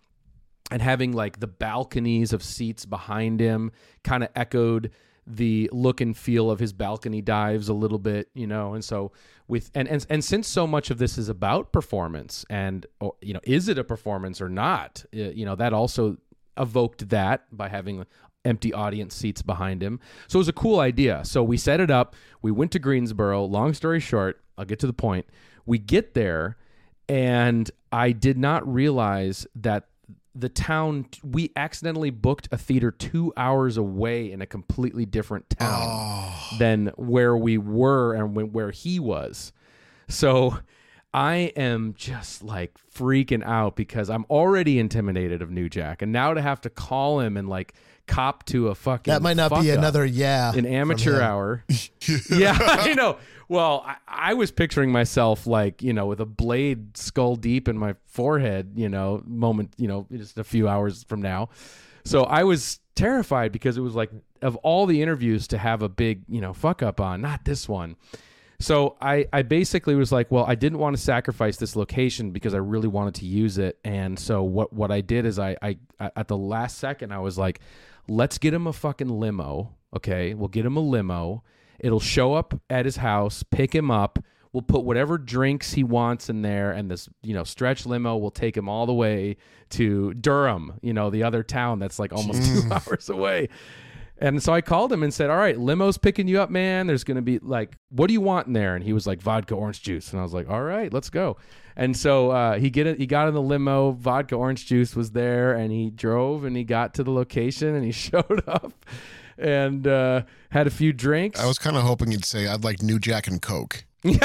and 0.71 0.83
having 0.83 1.12
like 1.12 1.38
the 1.38 1.47
balconies 1.47 2.33
of 2.33 2.43
seats 2.43 2.87
behind 2.87 3.38
him 3.38 3.71
kind 4.02 4.25
of 4.25 4.31
echoed 4.35 4.90
the 5.26 5.71
look 5.73 6.00
and 6.00 6.16
feel 6.16 6.50
of 6.50 6.59
his 6.59 6.73
balcony 6.73 7.23
dives 7.23 7.69
a 7.69 7.75
little 7.75 7.99
bit, 7.99 8.28
you 8.35 8.47
know. 8.47 8.75
And 8.75 8.85
so 8.85 9.12
with 9.49 9.71
and 9.75 9.88
and 9.88 10.04
and 10.11 10.25
since 10.25 10.49
so 10.49 10.66
much 10.66 10.90
of 10.90 10.99
this 10.99 11.19
is 11.19 11.28
about 11.28 11.73
performance 11.73 12.45
and 12.50 12.87
or, 13.00 13.14
you 13.21 13.35
know, 13.35 13.40
is 13.45 13.69
it 13.69 13.78
a 13.78 13.85
performance 13.85 14.40
or 14.40 14.49
not? 14.49 15.04
Eh, 15.12 15.33
you 15.35 15.45
know, 15.45 15.57
that 15.57 15.73
also 15.73 16.16
evoked 16.57 17.09
that 17.09 17.45
by 17.57 17.69
having 17.69 18.07
empty 18.44 18.72
audience 18.72 19.14
seats 19.14 19.42
behind 19.42 19.82
him. 19.82 20.00
So 20.28 20.38
it 20.38 20.40
was 20.40 20.48
a 20.48 20.52
cool 20.52 20.80
idea. 20.80 21.22
So 21.24 21.42
we 21.42 21.56
set 21.56 21.80
it 21.80 21.90
up. 21.90 22.14
We 22.42 22.50
went 22.50 22.72
to 22.72 22.78
Greensboro. 22.78 23.44
Long 23.44 23.74
story 23.74 24.00
short, 24.00 24.40
I'll 24.58 24.64
get 24.64 24.78
to 24.80 24.86
the 24.86 24.92
point. 24.92 25.26
We 25.66 25.78
get 25.78 26.14
there 26.14 26.56
and 27.08 27.70
I 27.92 28.12
did 28.12 28.38
not 28.38 28.66
realize 28.70 29.46
that 29.54 29.86
the 30.34 30.48
town 30.48 31.06
we 31.22 31.52
accidentally 31.54 32.10
booked 32.10 32.48
a 32.50 32.58
theater 32.58 32.90
two 32.90 33.32
hours 33.36 33.76
away 33.76 34.30
in 34.32 34.42
a 34.42 34.46
completely 34.46 35.06
different 35.06 35.48
town 35.50 35.86
oh. 35.88 36.48
than 36.58 36.88
where 36.96 37.36
we 37.36 37.56
were 37.56 38.14
and 38.14 38.52
where 38.52 38.72
he 38.72 38.98
was 38.98 39.52
so 40.08 40.58
i 41.12 41.52
am 41.56 41.94
just 41.96 42.42
like 42.42 42.72
freaking 42.92 43.44
out 43.44 43.76
because 43.76 44.10
i'm 44.10 44.24
already 44.28 44.80
intimidated 44.80 45.40
of 45.40 45.50
new 45.50 45.68
jack 45.68 46.02
and 46.02 46.10
now 46.10 46.34
to 46.34 46.42
have 46.42 46.60
to 46.60 46.68
call 46.68 47.20
him 47.20 47.36
and 47.36 47.48
like 47.48 47.74
cop 48.06 48.44
to 48.46 48.68
a 48.68 48.75
fucking. 48.75 49.12
That 49.12 49.23
might 49.23 49.37
not 49.37 49.61
be 49.61 49.70
another 49.70 50.04
yeah. 50.04 50.52
an 50.54 50.66
amateur 50.66 51.20
hour. 51.20 51.64
yeah, 52.30 52.56
I 52.61 52.94
know. 52.94 53.18
Well, 53.49 53.84
I, 53.87 53.96
I 54.06 54.34
was 54.34 54.50
picturing 54.50 54.90
myself 54.90 55.46
like 55.46 55.82
you 55.82 55.92
know 55.92 56.06
with 56.06 56.20
a 56.20 56.26
blade 56.26 56.96
skull 56.96 57.37
deep 57.37 57.68
in 57.68 57.78
my 57.78 57.94
forehead. 58.06 58.73
You 58.76 58.88
know, 58.88 59.23
moment. 59.26 59.75
You 59.76 59.88
know, 59.88 60.06
just 60.12 60.38
a 60.38 60.44
few 60.44 60.68
hours 60.68 61.04
from 61.04 61.23
now. 61.23 61.50
So 62.04 62.25
I 62.25 62.44
was 62.44 62.80
terrified 62.94 63.50
because 63.50 63.76
it 63.76 63.80
was 63.80 63.94
like 63.94 64.11
of 64.42 64.56
all 64.56 64.87
the 64.87 65.02
interviews 65.02 65.49
to 65.49 65.58
have 65.58 65.82
a 65.82 65.88
big 65.88 66.23
you 66.28 66.40
know 66.40 66.52
fuck 66.52 66.82
up 66.82 67.00
on, 67.00 67.20
not 67.20 67.44
this 67.44 67.68
one. 67.68 67.96
So 68.61 68.96
I, 69.00 69.26
I 69.32 69.42
basically 69.42 69.94
was 69.94 70.12
like, 70.12 70.30
well, 70.30 70.44
I 70.46 70.54
didn't 70.54 70.78
want 70.78 70.96
to 70.96 71.02
sacrifice 71.02 71.56
this 71.56 71.76
location 71.76 72.30
because 72.30 72.54
I 72.54 72.58
really 72.58 72.88
wanted 72.88 73.16
to 73.16 73.26
use 73.26 73.58
it. 73.58 73.78
And 73.84 74.18
so 74.18 74.42
what, 74.42 74.73
what 74.73 74.90
I 74.90 75.00
did 75.00 75.26
is 75.26 75.38
I, 75.38 75.56
I, 75.61 75.76
at 76.00 76.28
the 76.28 76.37
last 76.37 76.78
second, 76.78 77.12
I 77.12 77.18
was 77.18 77.37
like, 77.37 77.61
let's 78.08 78.38
get 78.38 78.54
him 78.54 78.66
a 78.66 78.73
fucking 78.73 79.08
limo. 79.08 79.75
Okay. 79.96 80.34
We'll 80.34 80.49
get 80.49 80.66
him 80.66 80.76
a 80.76 80.80
limo. 80.80 81.42
It'll 81.80 82.00
show 82.00 82.34
up 82.34 82.61
at 82.70 82.84
his 82.84 82.96
house, 82.96 83.42
pick 83.42 83.75
him 83.75 83.90
up. 83.90 84.18
We'll 84.52 84.62
put 84.62 84.84
whatever 84.84 85.18
drinks 85.18 85.73
he 85.73 85.82
wants 85.82 86.30
in 86.30 86.42
there, 86.42 86.70
and 86.70 86.88
this, 86.88 87.08
you 87.25 87.34
know, 87.34 87.42
stretch 87.42 87.87
limo 87.87 88.16
will 88.16 88.30
take 88.30 88.56
him 88.56 88.68
all 88.68 88.87
the 88.87 88.94
way 88.94 89.37
to 89.70 90.14
Durham, 90.14 90.75
you 90.80 90.92
know, 90.92 91.11
the 91.11 91.25
other 91.25 91.42
town 91.42 91.80
that's 91.80 91.99
like 91.99 92.12
almost 92.12 92.44
two 92.44 92.62
hours 92.73 93.11
away. 93.11 93.49
And 94.18 94.40
so 94.40 94.52
I 94.52 94.61
called 94.61 94.92
him 94.92 95.02
and 95.02 95.12
said, 95.12 95.28
"All 95.28 95.37
right, 95.37 95.58
limo's 95.58 95.99
picking 95.99 96.28
you 96.28 96.40
up, 96.40 96.50
man. 96.50 96.87
There's 96.87 97.02
going 97.02 97.16
to 97.16 97.23
be 97.23 97.40
like, 97.40 97.76
what 97.88 98.06
do 98.06 98.12
you 98.12 98.20
want 98.20 98.46
in 98.46 98.52
there?" 98.52 98.76
And 98.76 98.84
he 98.84 98.92
was 98.92 99.08
like, 99.08 99.20
"Vodka, 99.20 99.56
orange 99.56 99.82
juice." 99.82 100.12
And 100.12 100.20
I 100.20 100.23
was 100.23 100.32
like, 100.32 100.49
"All 100.49 100.62
right, 100.62 100.92
let's 100.92 101.11
go." 101.11 101.37
And 101.76 101.97
so 101.97 102.31
uh, 102.31 102.59
he 102.59 102.71
get 102.71 102.87
it. 102.87 102.99
He 102.99 103.07
got 103.07 103.28
in 103.28 103.35
the 103.35 103.43
limo. 103.43 103.93
Vodka, 103.93 104.37
orange 104.37 104.66
juice 104.66 104.95
was 104.95 105.11
there, 105.11 105.54
and 105.54 105.73
he 105.73 105.90
drove 105.90 106.45
and 106.45 106.57
he 106.57 106.64
got 106.64 106.95
to 106.95 107.04
the 107.04 107.11
location 107.11 107.75
and 107.75 107.85
he 107.85 107.93
showed 108.11 108.43
up 108.47 108.73
and 109.38 109.87
uh, 109.87 110.23
had 110.50 110.66
a 110.66 110.71
few 110.71 110.93
drinks. 110.93 111.40
I 111.40 111.47
was 111.47 111.59
kind 111.59 111.76
of 111.76 111.83
hoping 111.83 112.12
you'd 112.12 112.25
say 112.25 112.47
I'd 112.47 112.64
like 112.64 112.83
New 112.83 112.99
Jack 112.99 113.26
and 113.26 113.40
Coke. 113.40 113.85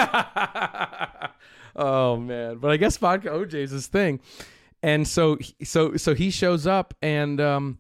oh 1.75 2.17
man, 2.17 2.57
but 2.57 2.71
I 2.71 2.77
guess 2.77 2.97
vodka 2.97 3.29
OJ 3.29 3.53
is 3.55 3.71
his 3.71 3.87
thing. 3.87 4.19
And 4.81 5.07
so 5.07 5.37
so 5.63 5.97
so 5.97 6.13
he 6.13 6.29
shows 6.31 6.67
up 6.67 6.93
and 7.01 7.39
um, 7.41 7.77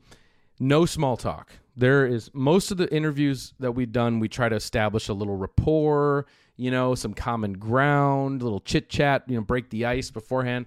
no 0.59 0.85
small 0.85 1.17
talk. 1.17 1.51
There 1.75 2.05
is 2.05 2.29
most 2.33 2.71
of 2.71 2.77
the 2.77 2.93
interviews 2.93 3.53
that 3.59 3.71
we've 3.71 3.91
done, 3.91 4.19
we 4.19 4.27
try 4.27 4.49
to 4.49 4.55
establish 4.55 5.07
a 5.07 5.13
little 5.13 5.37
rapport, 5.37 6.25
you 6.59 6.69
know, 6.71 6.93
some 6.93 7.13
common 7.13 7.53
ground, 7.53 8.43
little 8.43 8.59
chit 8.59 8.89
chat, 8.89 9.23
you 9.27 9.35
know, 9.35 9.41
break 9.41 9.69
the 9.69 9.85
ice 9.85 10.11
beforehand. 10.11 10.65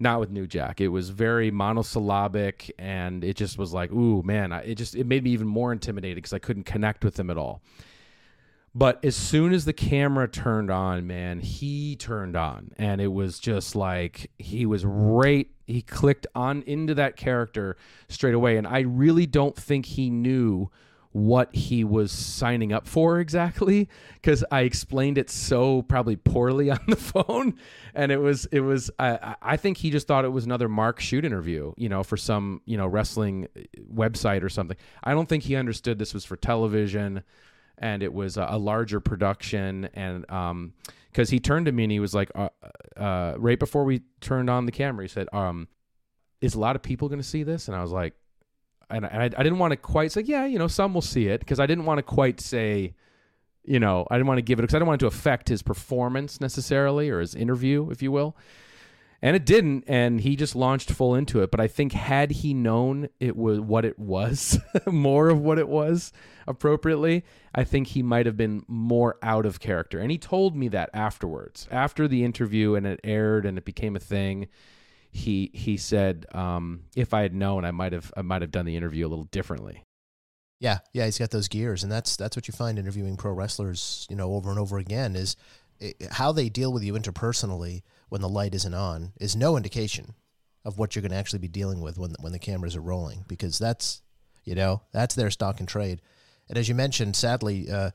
Not 0.00 0.20
with 0.20 0.30
New 0.30 0.46
Jack. 0.46 0.80
It 0.80 0.88
was 0.88 1.10
very 1.10 1.50
monosyllabic, 1.50 2.72
and 2.78 3.24
it 3.24 3.34
just 3.34 3.58
was 3.58 3.72
like, 3.72 3.90
ooh, 3.90 4.22
man, 4.22 4.52
it 4.52 4.76
just 4.76 4.94
it 4.94 5.06
made 5.06 5.24
me 5.24 5.30
even 5.30 5.48
more 5.48 5.72
intimidated 5.72 6.16
because 6.16 6.32
I 6.32 6.38
couldn't 6.38 6.64
connect 6.64 7.04
with 7.04 7.18
him 7.18 7.30
at 7.30 7.38
all. 7.38 7.62
But 8.74 9.04
as 9.04 9.16
soon 9.16 9.52
as 9.52 9.64
the 9.64 9.72
camera 9.72 10.28
turned 10.28 10.70
on, 10.70 11.06
man, 11.06 11.40
he 11.40 11.96
turned 11.96 12.36
on. 12.36 12.70
And 12.76 13.00
it 13.00 13.12
was 13.12 13.40
just 13.40 13.74
like 13.74 14.30
he 14.38 14.66
was 14.66 14.84
right. 14.84 15.48
He 15.66 15.82
clicked 15.82 16.28
on 16.34 16.62
into 16.62 16.94
that 16.94 17.16
character 17.16 17.76
straight 18.08 18.34
away. 18.34 18.56
And 18.56 18.68
I 18.68 18.80
really 18.80 19.26
don't 19.26 19.56
think 19.56 19.86
he 19.86 20.10
knew 20.10 20.70
what 21.18 21.54
he 21.54 21.84
was 21.84 22.12
signing 22.12 22.72
up 22.72 22.86
for 22.86 23.18
exactly 23.18 23.88
because 24.14 24.44
I 24.50 24.60
explained 24.60 25.18
it 25.18 25.30
so 25.30 25.82
probably 25.82 26.16
poorly 26.16 26.70
on 26.70 26.80
the 26.86 26.96
phone. 26.96 27.54
And 27.94 28.12
it 28.12 28.18
was, 28.18 28.46
it 28.46 28.60
was, 28.60 28.90
I, 28.98 29.34
I 29.42 29.56
think 29.56 29.78
he 29.78 29.90
just 29.90 30.06
thought 30.06 30.24
it 30.24 30.32
was 30.32 30.44
another 30.44 30.68
Mark 30.68 31.00
Shoot 31.00 31.24
interview, 31.24 31.72
you 31.76 31.88
know, 31.88 32.02
for 32.02 32.16
some, 32.16 32.62
you 32.64 32.76
know, 32.76 32.86
wrestling 32.86 33.48
website 33.92 34.42
or 34.42 34.48
something. 34.48 34.76
I 35.02 35.12
don't 35.12 35.28
think 35.28 35.42
he 35.42 35.56
understood 35.56 35.98
this 35.98 36.14
was 36.14 36.24
for 36.24 36.36
television 36.36 37.22
and 37.78 38.02
it 38.02 38.12
was 38.12 38.36
a, 38.36 38.46
a 38.50 38.58
larger 38.58 39.00
production 39.00 39.88
and 39.94 40.28
um 40.30 40.72
because 41.10 41.30
he 41.30 41.40
turned 41.40 41.66
to 41.66 41.72
me 41.72 41.84
and 41.84 41.92
he 41.92 42.00
was 42.00 42.14
like 42.14 42.30
uh, 42.34 42.48
uh 42.96 43.34
right 43.38 43.58
before 43.58 43.84
we 43.84 44.02
turned 44.20 44.50
on 44.50 44.66
the 44.66 44.72
camera 44.72 45.04
he 45.04 45.08
said 45.08 45.28
um 45.32 45.68
is 46.40 46.54
a 46.54 46.58
lot 46.58 46.76
of 46.76 46.82
people 46.82 47.08
going 47.08 47.20
to 47.20 47.26
see 47.26 47.42
this 47.42 47.68
and 47.68 47.76
i 47.76 47.80
was 47.80 47.92
like 47.92 48.14
and 48.90 49.06
I, 49.06 49.24
I 49.24 49.42
didn't 49.42 49.58
want 49.58 49.72
to 49.72 49.76
quite 49.76 50.12
say 50.12 50.22
yeah 50.22 50.46
you 50.46 50.58
know 50.58 50.68
some 50.68 50.94
will 50.94 51.02
see 51.02 51.28
it 51.28 51.40
because 51.40 51.60
i 51.60 51.66
didn't 51.66 51.84
want 51.84 51.98
to 51.98 52.02
quite 52.02 52.40
say 52.40 52.94
you 53.64 53.80
know 53.80 54.06
i 54.10 54.16
didn't 54.16 54.26
want 54.26 54.38
to 54.38 54.42
give 54.42 54.58
it 54.58 54.62
because 54.62 54.74
i 54.74 54.78
didn't 54.78 54.88
want 54.88 55.02
it 55.02 55.04
to 55.04 55.14
affect 55.14 55.48
his 55.48 55.62
performance 55.62 56.40
necessarily 56.40 57.10
or 57.10 57.20
his 57.20 57.34
interview 57.34 57.90
if 57.90 58.02
you 58.02 58.12
will. 58.12 58.36
And 59.20 59.34
it 59.34 59.44
didn't 59.44 59.82
and 59.88 60.20
he 60.20 60.36
just 60.36 60.54
launched 60.54 60.92
full 60.92 61.16
into 61.16 61.42
it. 61.42 61.50
But 61.50 61.58
i 61.58 61.66
think 61.66 61.92
had 61.92 62.30
he 62.30 62.54
known 62.54 63.08
it 63.18 63.36
was 63.36 63.58
what 63.58 63.84
it 63.84 63.98
was 63.98 64.60
more 64.86 65.28
of 65.28 65.40
what 65.40 65.58
it 65.58 65.68
was 65.68 66.12
appropriately 66.46 67.24
i 67.52 67.64
think 67.64 67.88
he 67.88 68.02
might 68.02 68.26
have 68.26 68.36
been 68.36 68.64
more 68.68 69.16
out 69.20 69.44
of 69.44 69.58
character. 69.58 69.98
And 69.98 70.12
he 70.12 70.18
told 70.18 70.54
me 70.54 70.68
that 70.68 70.90
afterwards. 70.94 71.66
After 71.70 72.06
the 72.06 72.24
interview 72.24 72.76
and 72.76 72.86
it 72.86 73.00
aired 73.02 73.44
and 73.44 73.58
it 73.58 73.64
became 73.64 73.96
a 73.96 74.00
thing 74.00 74.46
he 75.10 75.50
he 75.54 75.76
said 75.76 76.26
um, 76.32 76.84
if 76.96 77.14
i 77.14 77.22
had 77.22 77.34
known 77.34 77.64
i 77.64 77.70
might 77.70 77.92
have 77.92 78.12
i 78.16 78.22
might 78.22 78.42
have 78.42 78.50
done 78.50 78.66
the 78.66 78.76
interview 78.76 79.06
a 79.06 79.08
little 79.08 79.24
differently 79.26 79.84
Yeah, 80.60 80.78
yeah, 80.92 81.04
he's 81.04 81.18
got 81.18 81.30
those 81.30 81.48
gears, 81.48 81.84
and 81.84 81.92
that's 81.92 82.16
that's 82.16 82.36
what 82.36 82.48
you 82.48 82.52
find 82.52 82.78
interviewing 82.78 83.16
pro 83.16 83.32
wrestlers, 83.32 84.06
you 84.10 84.16
know, 84.16 84.32
over 84.34 84.50
and 84.50 84.58
over 84.58 84.78
again 84.78 85.14
is 85.14 85.36
i 85.80 85.94
how 86.10 86.32
they 86.32 86.48
deal 86.48 86.72
with 86.72 86.82
you 86.82 86.94
interpersonally 86.94 87.82
when 88.08 88.20
the 88.20 88.28
light 88.28 88.54
isn't 88.54 88.74
on 88.74 89.12
is 89.20 89.36
no 89.36 89.56
indication 89.56 90.14
of 90.64 90.76
what 90.76 90.94
you're 90.94 91.02
going 91.02 91.12
to 91.12 91.16
actually 91.16 91.38
be 91.38 91.48
dealing 91.48 91.80
with 91.80 91.96
when 91.96 92.14
when 92.20 92.32
the 92.32 92.38
cameras 92.38 92.74
are 92.74 92.80
rolling 92.80 93.24
because 93.28 93.58
that's 93.58 94.02
you 94.44 94.56
know 94.56 94.82
that's 94.92 95.14
their 95.14 95.30
stock 95.30 95.60
and 95.60 95.68
trade. 95.68 96.02
And 96.48 96.58
as 96.58 96.68
you 96.68 96.74
mentioned, 96.74 97.14
sadly, 97.14 97.70
uh, 97.70 97.90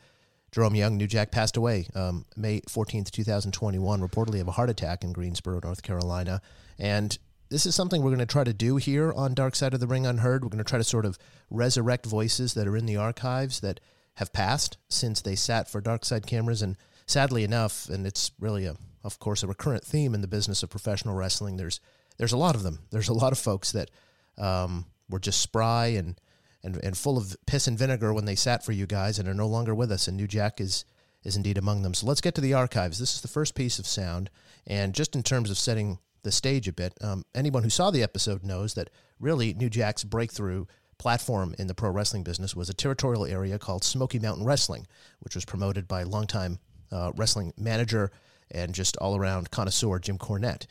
Jerome 0.53 0.75
Young, 0.75 0.95
New 0.95 1.07
Jack, 1.07 1.31
passed 1.31 1.57
away 1.57 1.87
um, 1.95 2.25
May 2.37 2.61
14th, 2.61 3.09
2021, 3.09 3.99
reportedly 3.99 4.39
of 4.39 4.47
a 4.47 4.51
heart 4.51 4.69
attack 4.69 5.03
in 5.03 5.11
Greensboro, 5.11 5.59
North 5.63 5.81
Carolina. 5.81 6.41
And 6.79 7.17
this 7.49 7.65
is 7.65 7.75
something 7.75 8.01
we're 8.01 8.09
going 8.09 8.19
to 8.19 8.25
try 8.25 8.43
to 8.43 8.53
do 8.53 8.77
here 8.77 9.11
on 9.13 9.33
Dark 9.33 9.55
Side 9.55 9.73
of 9.73 9.79
the 9.79 9.87
Ring 9.87 10.05
Unheard. 10.05 10.43
We're 10.43 10.49
going 10.49 10.63
to 10.63 10.69
try 10.69 10.79
to 10.79 10.83
sort 10.83 11.05
of 11.05 11.17
resurrect 11.49 12.05
voices 12.05 12.55
that 12.55 12.67
are 12.67 12.77
in 12.77 12.85
the 12.85 12.97
archives 12.97 13.59
that 13.59 13.79
have 14.15 14.33
passed 14.33 14.77
since 14.89 15.21
they 15.21 15.35
sat 15.35 15.69
for 15.69 15.81
Dark 15.81 16.05
Side 16.05 16.25
cameras. 16.25 16.61
And 16.61 16.77
sadly 17.05 17.43
enough, 17.43 17.89
and 17.89 18.07
it's 18.07 18.31
really 18.39 18.65
a, 18.65 18.75
of 19.03 19.19
course, 19.19 19.43
a 19.43 19.47
recurrent 19.47 19.83
theme 19.83 20.13
in 20.13 20.21
the 20.21 20.27
business 20.27 20.63
of 20.63 20.69
professional 20.69 21.15
wrestling. 21.15 21.57
There's 21.57 21.79
there's 22.17 22.33
a 22.33 22.37
lot 22.37 22.55
of 22.55 22.63
them. 22.63 22.79
There's 22.91 23.09
a 23.09 23.13
lot 23.13 23.31
of 23.31 23.39
folks 23.39 23.71
that 23.71 23.89
um, 24.37 24.85
were 25.09 25.19
just 25.19 25.41
spry 25.41 25.87
and 25.87 26.19
and 26.63 26.77
and 26.83 26.97
full 26.97 27.17
of 27.17 27.35
piss 27.45 27.67
and 27.67 27.77
vinegar 27.77 28.13
when 28.13 28.25
they 28.25 28.35
sat 28.35 28.63
for 28.63 28.71
you 28.71 28.85
guys 28.85 29.19
and 29.19 29.27
are 29.27 29.33
no 29.33 29.47
longer 29.47 29.75
with 29.75 29.91
us. 29.91 30.07
And 30.07 30.17
New 30.17 30.27
Jack 30.27 30.61
is 30.61 30.85
is 31.23 31.35
indeed 31.35 31.57
among 31.57 31.81
them. 31.83 31.93
So 31.93 32.05
let's 32.05 32.21
get 32.21 32.35
to 32.35 32.41
the 32.41 32.53
archives. 32.53 32.99
This 32.99 33.15
is 33.15 33.21
the 33.21 33.27
first 33.27 33.55
piece 33.55 33.79
of 33.79 33.87
sound, 33.87 34.29
and 34.67 34.93
just 34.93 35.15
in 35.15 35.23
terms 35.23 35.49
of 35.49 35.57
setting 35.57 35.99
the 36.23 36.31
stage 36.31 36.67
a 36.67 36.73
bit, 36.73 36.93
um, 37.01 37.23
anyone 37.35 37.63
who 37.63 37.69
saw 37.69 37.91
the 37.91 38.03
episode 38.03 38.43
knows 38.43 38.73
that 38.73 38.89
really 39.19 39.53
New 39.53 39.69
Jack's 39.69 40.03
breakthrough 40.03 40.65
platform 40.97 41.53
in 41.59 41.67
the 41.67 41.75
pro 41.75 41.89
wrestling 41.89 42.23
business 42.23 42.55
was 42.55 42.69
a 42.69 42.73
territorial 42.73 43.25
area 43.25 43.59
called 43.59 43.83
Smoky 43.83 44.19
Mountain 44.19 44.45
Wrestling, 44.45 44.87
which 45.19 45.35
was 45.35 45.45
promoted 45.45 45.87
by 45.87 46.03
longtime 46.03 46.59
uh, 46.91 47.11
wrestling 47.15 47.53
manager 47.57 48.11
and 48.51 48.73
just 48.73 48.95
all 48.97 49.15
around 49.15 49.51
connoisseur 49.51 49.99
Jim 49.99 50.17
Cornette. 50.17 50.65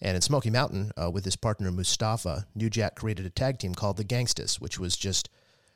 And 0.00 0.16
in 0.16 0.20
Smoky 0.20 0.50
Mountain, 0.50 0.90
uh, 1.00 1.10
with 1.10 1.24
his 1.24 1.36
partner 1.36 1.70
Mustafa, 1.70 2.46
New 2.54 2.68
Jack 2.68 2.96
created 2.96 3.24
a 3.24 3.30
tag 3.30 3.58
team 3.58 3.74
called 3.74 3.96
the 3.96 4.04
Gangstas, 4.04 4.60
which 4.60 4.78
was 4.78 4.96
just 4.96 5.28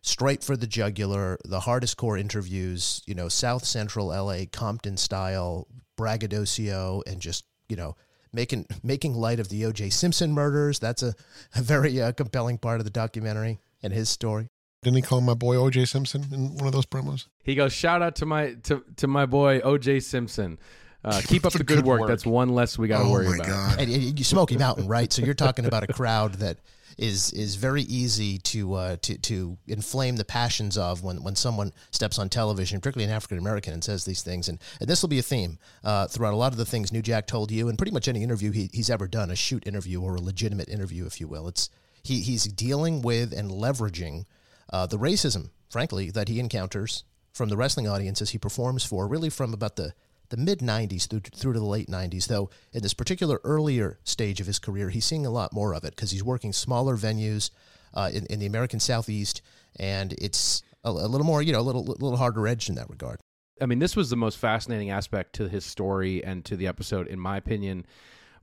straight 0.02 0.42
for 0.42 0.56
the 0.56 0.66
jugular, 0.66 1.38
the 1.44 1.60
hardest 1.60 1.96
core 1.96 2.18
interviews, 2.18 3.02
you 3.06 3.14
know, 3.14 3.28
South 3.28 3.64
Central 3.64 4.08
LA, 4.08 4.40
Compton 4.50 4.96
style, 4.96 5.68
braggadocio, 5.96 7.02
and 7.06 7.20
just, 7.20 7.44
you 7.68 7.76
know, 7.76 7.96
making 8.36 8.66
making 8.84 9.14
light 9.14 9.40
of 9.40 9.48
the 9.48 9.64
O.J. 9.64 9.90
Simpson 9.90 10.32
murders. 10.32 10.78
That's 10.78 11.02
a, 11.02 11.14
a 11.56 11.62
very 11.62 12.00
uh, 12.00 12.12
compelling 12.12 12.58
part 12.58 12.78
of 12.80 12.84
the 12.84 12.90
documentary 12.90 13.58
and 13.82 13.92
his 13.92 14.08
story. 14.08 14.48
Didn't 14.82 14.96
he 14.96 15.02
call 15.02 15.20
my 15.20 15.34
boy 15.34 15.56
OJ 15.56 15.88
Simpson 15.88 16.24
in 16.30 16.54
one 16.54 16.68
of 16.68 16.72
those 16.72 16.86
promos? 16.86 17.26
he 17.42 17.54
goes 17.54 17.72
shout 17.72 18.02
out 18.02 18.16
to 18.16 18.26
my 18.26 18.54
to, 18.64 18.84
to 18.96 19.06
my 19.06 19.24
boy 19.24 19.60
oj 19.60 20.02
simpson 20.02 20.58
uh, 21.04 21.20
keep 21.24 21.46
up 21.46 21.52
the 21.52 21.58
good, 21.58 21.78
good 21.78 21.86
work. 21.86 22.00
work. 22.00 22.08
that's 22.08 22.26
one 22.26 22.48
less 22.48 22.76
we 22.76 22.88
got 22.88 22.98
to 22.98 23.04
oh 23.04 23.12
worry 23.12 23.28
my 23.28 23.36
about 23.36 23.46
god! 23.46 23.80
And, 23.80 23.92
and 23.92 24.18
you 24.18 24.24
Smoky 24.24 24.58
Mountain, 24.58 24.88
right? 24.88 25.12
So 25.12 25.22
you're 25.22 25.34
talking 25.34 25.64
about 25.64 25.84
a 25.84 25.86
crowd 25.86 26.34
that 26.34 26.58
is 26.98 27.32
is 27.32 27.56
very 27.56 27.82
easy 27.82 28.38
to 28.38 28.74
uh, 28.74 28.96
to 29.02 29.18
to 29.18 29.58
inflame 29.66 30.16
the 30.16 30.24
passions 30.24 30.78
of 30.78 31.02
when, 31.02 31.22
when 31.22 31.36
someone 31.36 31.72
steps 31.90 32.18
on 32.18 32.28
television, 32.28 32.80
particularly 32.80 33.10
an 33.10 33.16
African 33.16 33.38
American, 33.38 33.72
and 33.72 33.84
says 33.84 34.04
these 34.04 34.22
things. 34.22 34.48
And, 34.48 34.58
and 34.80 34.88
this 34.88 35.02
will 35.02 35.08
be 35.08 35.18
a 35.18 35.22
theme 35.22 35.58
uh, 35.84 36.06
throughout 36.06 36.32
a 36.32 36.36
lot 36.36 36.52
of 36.52 36.58
the 36.58 36.64
things 36.64 36.92
New 36.92 37.02
Jack 37.02 37.26
told 37.26 37.50
you, 37.50 37.68
and 37.68 37.76
pretty 37.76 37.92
much 37.92 38.08
any 38.08 38.22
interview 38.22 38.50
he, 38.52 38.70
he's 38.72 38.90
ever 38.90 39.06
done, 39.06 39.30
a 39.30 39.36
shoot 39.36 39.66
interview 39.66 40.00
or 40.00 40.16
a 40.16 40.20
legitimate 40.20 40.68
interview, 40.68 41.06
if 41.06 41.20
you 41.20 41.28
will. 41.28 41.48
It's 41.48 41.68
he 42.02 42.20
he's 42.20 42.44
dealing 42.44 43.02
with 43.02 43.32
and 43.32 43.50
leveraging 43.50 44.24
uh, 44.72 44.86
the 44.86 44.98
racism, 44.98 45.50
frankly, 45.68 46.10
that 46.10 46.28
he 46.28 46.40
encounters 46.40 47.04
from 47.32 47.50
the 47.50 47.56
wrestling 47.56 47.86
audiences 47.86 48.30
he 48.30 48.38
performs 48.38 48.84
for, 48.84 49.06
really 49.06 49.28
from 49.28 49.52
about 49.52 49.76
the 49.76 49.92
the 50.30 50.36
mid 50.36 50.60
90s 50.60 51.08
through, 51.08 51.20
through 51.20 51.52
to 51.54 51.58
the 51.58 51.64
late 51.64 51.88
90s, 51.88 52.26
though 52.26 52.50
in 52.72 52.82
this 52.82 52.94
particular 52.94 53.40
earlier 53.44 53.98
stage 54.04 54.40
of 54.40 54.46
his 54.46 54.58
career, 54.58 54.90
he's 54.90 55.04
seeing 55.04 55.26
a 55.26 55.30
lot 55.30 55.52
more 55.52 55.74
of 55.74 55.84
it 55.84 55.94
because 55.94 56.10
he's 56.10 56.24
working 56.24 56.52
smaller 56.52 56.96
venues, 56.96 57.50
uh, 57.94 58.10
in, 58.12 58.26
in 58.26 58.38
the 58.38 58.46
American 58.46 58.78
Southeast, 58.78 59.42
and 59.78 60.12
it's 60.14 60.62
a, 60.84 60.90
a 60.90 61.08
little 61.08 61.26
more, 61.26 61.42
you 61.42 61.52
know, 61.52 61.60
a 61.60 61.62
little 61.62 61.84
little 61.84 62.16
harder 62.16 62.46
edged 62.46 62.68
in 62.68 62.74
that 62.76 62.88
regard. 62.90 63.18
I 63.60 63.66
mean, 63.66 63.78
this 63.78 63.96
was 63.96 64.10
the 64.10 64.16
most 64.16 64.38
fascinating 64.38 64.90
aspect 64.90 65.34
to 65.36 65.48
his 65.48 65.64
story 65.64 66.22
and 66.22 66.44
to 66.44 66.56
the 66.56 66.66
episode, 66.66 67.06
in 67.06 67.18
my 67.18 67.38
opinion, 67.38 67.86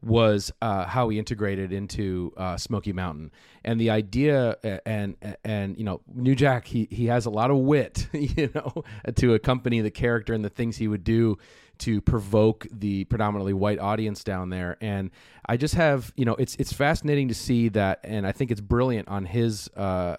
was 0.02 0.52
uh, 0.62 0.86
how 0.86 1.08
he 1.10 1.20
integrated 1.20 1.72
into 1.72 2.34
uh, 2.36 2.58
Smoky 2.58 2.92
Mountain 2.92 3.32
and 3.64 3.80
the 3.80 3.90
idea 3.92 4.58
and 4.86 5.16
and 5.46 5.78
you 5.78 5.86
know 5.86 6.02
New 6.14 6.36
Jack 6.36 6.66
he 6.66 6.88
he 6.92 7.06
has 7.06 7.26
a 7.26 7.30
lot 7.30 7.52
of 7.52 7.58
wit 7.58 8.08
you 8.14 8.50
know 8.54 8.84
to 9.16 9.34
accompany 9.34 9.82
the 9.82 9.92
character 9.92 10.34
and 10.34 10.44
the 10.44 10.50
things 10.50 10.76
he 10.76 10.88
would 10.88 11.04
do 11.04 11.38
to 11.80 12.02
provoke 12.02 12.68
the 12.72 13.04
predominantly 13.06 13.54
white 13.54 13.80
audience 13.80 14.24
down 14.24 14.50
there 14.50 14.78
and 14.82 15.12
I 15.46 15.58
just 15.58 15.76
have 15.76 16.14
you 16.16 16.26
know 16.26 16.36
it's 16.36 16.56
it's 16.56 16.72
fascinating 16.72 17.28
to 17.30 17.34
see 17.34 17.70
that 17.70 18.00
and 18.04 18.26
I 18.26 18.32
think 18.32 18.52
it's 18.52 18.62
brilliant 18.62 19.08
on 19.08 19.26
his 19.26 19.68
uh, 19.70 20.16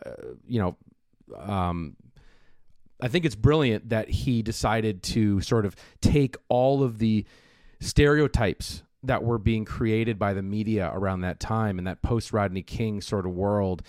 you 0.46 0.60
know 0.60 0.76
um, 1.38 1.96
I 3.00 3.08
think 3.08 3.24
it's 3.24 3.34
brilliant 3.34 3.90
that 3.90 4.08
he 4.08 4.42
decided 4.42 5.02
to 5.04 5.40
sort 5.40 5.66
of 5.66 5.76
take 6.00 6.36
all 6.48 6.82
of 6.82 6.98
the 6.98 7.24
stereotypes 7.80 8.82
that 9.02 9.22
were 9.22 9.38
being 9.38 9.64
created 9.64 10.18
by 10.18 10.32
the 10.32 10.42
media 10.42 10.90
around 10.94 11.20
that 11.20 11.38
time 11.38 11.78
and 11.78 11.86
that 11.86 12.02
post 12.02 12.32
Rodney 12.32 12.62
King 12.62 13.00
sort 13.00 13.26
of 13.26 13.32
world. 13.32 13.82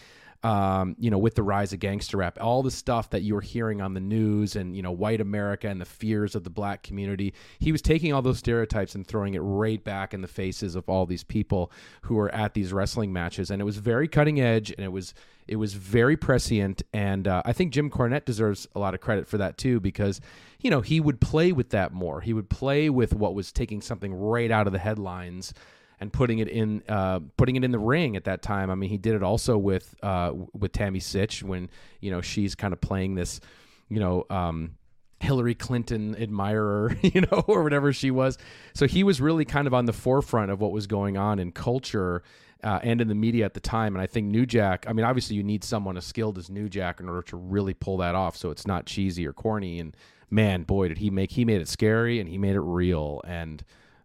Um, 0.46 0.96
you 1.00 1.10
know, 1.10 1.18
with 1.18 1.34
the 1.34 1.42
rise 1.42 1.74
of 1.74 1.80
gangster 1.80 2.18
rap, 2.18 2.38
all 2.40 2.62
the 2.62 2.70
stuff 2.70 3.10
that 3.10 3.24
you 3.24 3.34
were 3.34 3.42
hearing 3.42 3.82
on 3.82 3.96
the 3.96 4.00
news 4.00 4.56
and, 4.56 4.76
you 4.76 4.84
know, 4.84 4.92
white 4.92 5.20
America 5.20 5.68
and 5.68 5.82
the 5.82 5.86
fears 5.86 6.36
of 6.36 6.44
the 6.44 6.52
black 6.52 6.84
community, 6.84 7.34
he 7.58 7.72
was 7.72 7.82
taking 7.82 8.14
all 8.14 8.22
those 8.22 8.38
stereotypes 8.38 8.94
and 8.94 9.08
throwing 9.08 9.34
it 9.34 9.40
right 9.40 9.84
back 9.84 10.14
in 10.14 10.22
the 10.22 10.28
faces 10.28 10.76
of 10.76 10.88
all 10.88 11.08
these 11.08 11.24
people 11.24 11.72
who 12.02 12.14
were 12.14 12.30
at 12.30 12.54
these 12.54 12.72
wrestling 12.72 13.12
matches. 13.12 13.50
And 13.50 13.60
it 13.60 13.66
was 13.66 13.78
very 13.78 14.08
cutting 14.08 14.40
edge 14.40 14.70
and 14.70 14.86
it 14.86 14.92
was 14.92 15.16
it 15.48 15.58
was 15.58 15.74
very 15.76 16.18
prescient, 16.18 16.82
and 16.92 17.28
uh, 17.28 17.44
I 17.46 17.54
think 17.54 17.72
Jim 17.72 17.92
Cornette 17.92 18.26
deserves 18.26 18.68
a 18.74 18.80
lot 18.80 18.96
of 18.96 19.02
credit 19.02 19.28
for 19.28 19.38
that 19.38 19.58
too, 19.58 19.80
because 19.80 20.20
you 20.60 20.72
know 20.72 20.82
he 20.82 21.00
would 21.00 21.22
play 21.22 21.52
with 21.52 21.70
that 21.70 21.94
more. 21.94 22.22
He 22.22 22.34
would 22.34 22.50
play 22.50 22.90
with 22.90 23.14
what 23.14 23.36
was 23.36 23.52
taking 23.52 23.82
something 23.82 24.14
right 24.14 24.50
out 24.50 24.66
of 24.66 24.74
the 24.74 24.80
headlines 24.80 25.54
and 26.00 26.12
putting 26.12 26.40
it 26.40 26.48
in 26.48 26.84
uh, 26.88 27.20
putting 27.38 27.56
it 27.56 27.64
in 27.64 27.72
the 27.72 27.80
ring 27.80 28.16
at 28.16 28.26
that 28.26 28.42
time. 28.42 28.70
I 28.70 28.76
mean, 28.76 28.90
he 28.90 28.98
did 28.98 29.16
it 29.16 29.24
also 29.24 29.58
with 29.58 29.96
uh, 30.04 30.34
with 30.54 30.72
Tammy 30.72 31.00
Sytch 31.00 31.44
when 31.44 31.70
you 32.00 32.12
know 32.12 32.22
she's 32.22 32.56
kind 32.56 32.74
of 32.74 32.82
playing 32.82 33.16
this, 33.16 33.40
you 33.90 34.00
know. 34.00 34.26
Um, 34.30 34.76
Hillary 35.22 35.56
Clinton 35.56 36.16
admirer, 36.22 36.96
you 37.02 37.22
know, 37.22 37.44
or 37.48 37.64
whatever 37.64 37.94
she 37.94 38.12
was. 38.12 38.38
So 38.74 38.86
he 38.86 39.04
was 39.04 39.22
really 39.22 39.46
kind 39.46 39.66
of 39.66 39.74
on 39.74 39.86
the 39.86 39.94
forefront 39.94 40.52
of 40.52 40.60
what 40.60 40.72
was 40.72 40.88
going 40.88 41.18
on 41.18 41.40
in 41.40 41.52
culture 41.52 42.22
uh, 42.64 42.80
and 42.84 43.00
in 43.00 43.08
the 43.08 43.16
media 43.16 43.46
at 43.46 43.54
the 43.54 43.60
time. 43.60 43.96
And 43.96 44.02
I 44.02 44.08
think 44.08 44.28
New 44.28 44.46
Jack, 44.46 44.86
I 44.88 44.94
mean, 44.94 45.06
obviously 45.06 45.36
you 45.36 45.44
need 45.44 45.64
someone 45.64 45.98
as 45.98 46.06
skilled 46.06 46.38
as 46.38 46.50
New 46.50 46.68
Jack 46.68 47.00
in 47.00 47.08
order 47.08 47.22
to 47.24 47.38
really 47.38 47.74
pull 47.74 47.98
that 47.98 48.16
off 48.16 48.36
so 48.36 48.50
it's 48.50 48.68
not 48.68 48.86
cheesy 48.86 49.26
or 49.26 49.34
corny. 49.34 49.80
And 49.80 49.96
man, 50.30 50.64
boy, 50.64 50.90
did 50.90 50.98
he 50.98 51.10
make, 51.10 51.32
he 51.32 51.46
made 51.46 51.62
it 51.62 51.70
scary 51.70 52.20
and 52.20 52.28
he 52.28 52.38
made 52.38 52.56
it 52.56 52.62
real. 52.62 53.22
And 53.26 53.64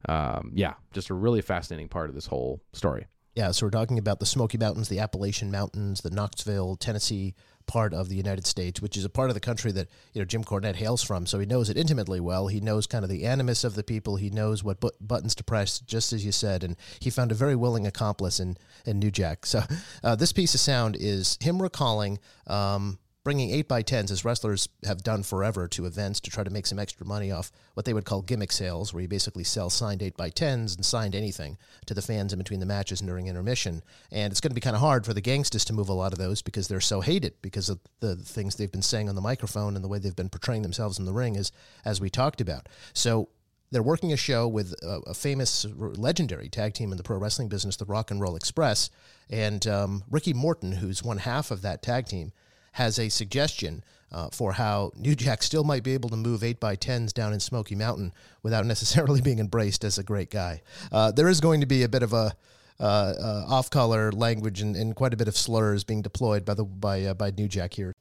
um, 0.09 0.53
yeah, 0.55 0.75
just 0.93 1.11
a 1.11 1.15
really 1.15 1.43
fascinating 1.43 1.89
part 1.89 2.09
of 2.09 2.15
this 2.15 2.27
whole 2.27 2.61
story. 2.73 3.07
Yeah, 3.37 3.53
so 3.53 3.67
we're 3.67 3.71
talking 3.71 3.99
about 3.99 4.19
the 4.19 4.27
Smoky 4.27 4.59
Mountains, 4.59 4.89
the 4.89 4.99
Appalachian 4.99 5.51
Mountains, 5.51 6.01
the 6.01 6.11
Knoxville, 6.11 6.77
Tennessee 6.77 7.35
part 7.67 7.95
of 7.95 8.09
the 8.09 8.17
United 8.17 8.45
States, 8.45 8.83
which 8.83 8.97
is 8.97 9.05
a 9.05 9.09
part 9.09 9.31
of 9.31 9.35
the 9.35 9.41
country 9.41 9.71
that 9.71 9.89
you 10.13 10.21
know 10.21 10.25
Jim 10.25 10.43
Cornette 10.43 10.75
hails 10.75 11.05
from. 11.05 11.25
So 11.25 11.39
he 11.39 11.47
knows 11.47 11.71
it 11.71 11.77
intimately 11.77 12.19
well. 12.19 12.49
He 12.49 12.61
knows 12.61 12.89
kind 12.89 13.05
of 13.05 13.11
the 13.11 13.25
animus 13.25 13.63
of 13.63 13.77
the 13.77 13.85
people. 13.85 14.17
He 14.17 14.31
knows 14.31 14.65
what 14.65 14.81
bu- 14.81 14.91
buttons 15.01 15.37
to 15.37 15.45
press, 15.45 15.79
just 15.79 16.13
as 16.13 16.25
you 16.25 16.33
said, 16.33 16.65
and 16.65 16.77
he 16.99 17.11
found 17.11 17.31
a 17.31 17.37
very 17.37 17.55
willing 17.55 17.87
accomplice 17.87 18.41
in 18.41 18.57
in 18.85 18.99
New 18.99 19.13
Jack. 19.13 19.47
So 19.47 19.63
uh, 20.03 20.17
this 20.17 20.33
piece 20.33 20.55
of 20.55 20.61
sound 20.61 20.97
is 20.99 21.39
him 21.41 21.63
recalling. 21.63 22.19
Um, 22.49 22.99
bringing 23.31 23.51
8 23.51 23.69
by 23.69 23.85
10s 23.85 24.11
as 24.11 24.25
wrestlers 24.25 24.69
have 24.85 25.05
done 25.05 25.23
forever 25.23 25.69
to 25.69 25.87
events 25.87 26.19
to 26.19 26.33
try 26.33 26.43
to 26.43 26.51
make 26.51 26.67
some 26.67 26.81
extra 26.81 27.07
money 27.07 27.31
off 27.31 27.53
what 27.75 27.87
they 27.87 27.95
would 27.95 28.05
call 28.05 28.23
gimmick 28.23 28.51
sales 28.51 28.93
where 28.93 29.03
you 29.03 29.07
basically 29.07 29.45
sell 29.45 29.71
signed 29.71 30.03
8 30.03 30.17
by 30.17 30.31
10s 30.31 30.75
and 30.75 30.85
signed 30.85 31.15
anything 31.15 31.57
to 31.87 31.95
the 31.95 32.03
fans 32.03 32.33
in 32.33 32.41
between 32.41 32.59
the 32.59 32.67
matches 32.67 33.01
and 33.01 33.07
during 33.07 33.29
intermission. 33.29 33.85
And 34.11 34.33
it's 34.33 34.41
going 34.41 34.51
to 34.51 34.57
be 34.57 34.61
kind 34.61 34.75
of 34.75 34.83
hard 34.83 35.07
for 35.07 35.15
the 35.15 35.23
Gangstas 35.23 35.65
to 35.67 35.73
move 35.73 35.89
a 35.89 35.93
lot 35.93 36.13
of 36.13 36.19
those 36.19 36.43
because 36.43 36.67
they're 36.67 36.81
so 36.81 37.03
hated 37.03 37.35
because 37.41 37.69
of 37.69 37.79
the 38.01 38.17
things 38.17 38.57
they've 38.57 38.73
been 38.73 38.83
saying 38.83 39.09
on 39.09 39.15
the 39.15 39.21
microphone 39.21 39.77
and 39.77 39.85
the 39.85 39.89
way 39.89 40.01
they've 40.01 40.17
been 40.17 40.29
portraying 40.29 40.63
themselves 40.63 40.99
in 40.99 41.05
the 41.05 41.13
ring 41.13 41.37
as 41.37 41.53
as 41.85 42.01
we 42.01 42.11
talked 42.11 42.41
about. 42.41 42.69
So 42.95 43.29
they're 43.71 43.81
working 43.81 44.13
a 44.13 44.17
show 44.17 44.49
with 44.49 44.75
a, 44.83 45.03
a, 45.07 45.15
famous, 45.15 45.65
legendary 45.77 46.49
tag 46.49 46.75
team 46.75 46.91
in 46.91 46.97
the 46.97 47.05
pro 47.05 47.17
wrestling 47.17 47.49
business, 47.49 47.77
the 47.77 47.85
Rock 47.85 48.11
and 48.11 48.21
Roll 48.21 48.35
Express, 48.35 48.91
and 49.31 49.65
um, 49.69 50.03
Ricky 50.11 50.33
Morton, 50.33 50.73
who's 50.73 51.05
one 51.05 51.19
half 51.19 51.53
of 51.53 51.63
that 51.63 51.81
tag 51.81 52.07
team, 52.07 52.33
has 52.73 52.99
a 52.99 53.09
suggestion 53.09 53.83
uh, 54.13 54.29
for 54.31 54.53
how 54.53 54.93
New 54.97 55.15
Jack 55.15 55.43
still 55.43 55.65
might 55.65 55.83
be 55.83 55.95
able 55.95 56.09
to 56.09 56.17
move 56.17 56.43
8 56.43 56.59
by 56.59 56.77
10s 56.77 57.13
down 57.13 57.33
in 57.33 57.41
Smoky 57.41 57.75
Mountain 57.75 58.13
without 58.43 58.67
necessarily 58.67 59.21
being 59.23 59.39
embraced 59.39 59.85
as 59.85 59.99
a 59.99 60.03
great 60.03 60.31
guy. 60.31 60.63
Uh, 60.91 61.13
there 61.13 61.29
is 61.29 61.41
going 61.41 61.61
to 61.61 61.67
be 61.67 61.83
a 61.83 61.89
bit 61.89 62.03
of 62.03 62.13
a 62.13 62.33
uh, 62.79 63.15
uh 63.21 63.45
off-color 63.47 64.11
language 64.11 64.63
and, 64.63 64.75
and, 64.75 64.97
quite 64.97 65.13
a 65.13 65.17
bit 65.17 65.29
of 65.29 65.37
slurs 65.37 65.85
being 65.85 66.01
deployed 66.01 66.47
by 66.47 66.55
the 66.55 66.65
by 66.65 67.05
uh, 67.05 67.13
by 67.13 67.31
New 67.31 67.47
Jack 67.47 67.75
here. 67.75 67.95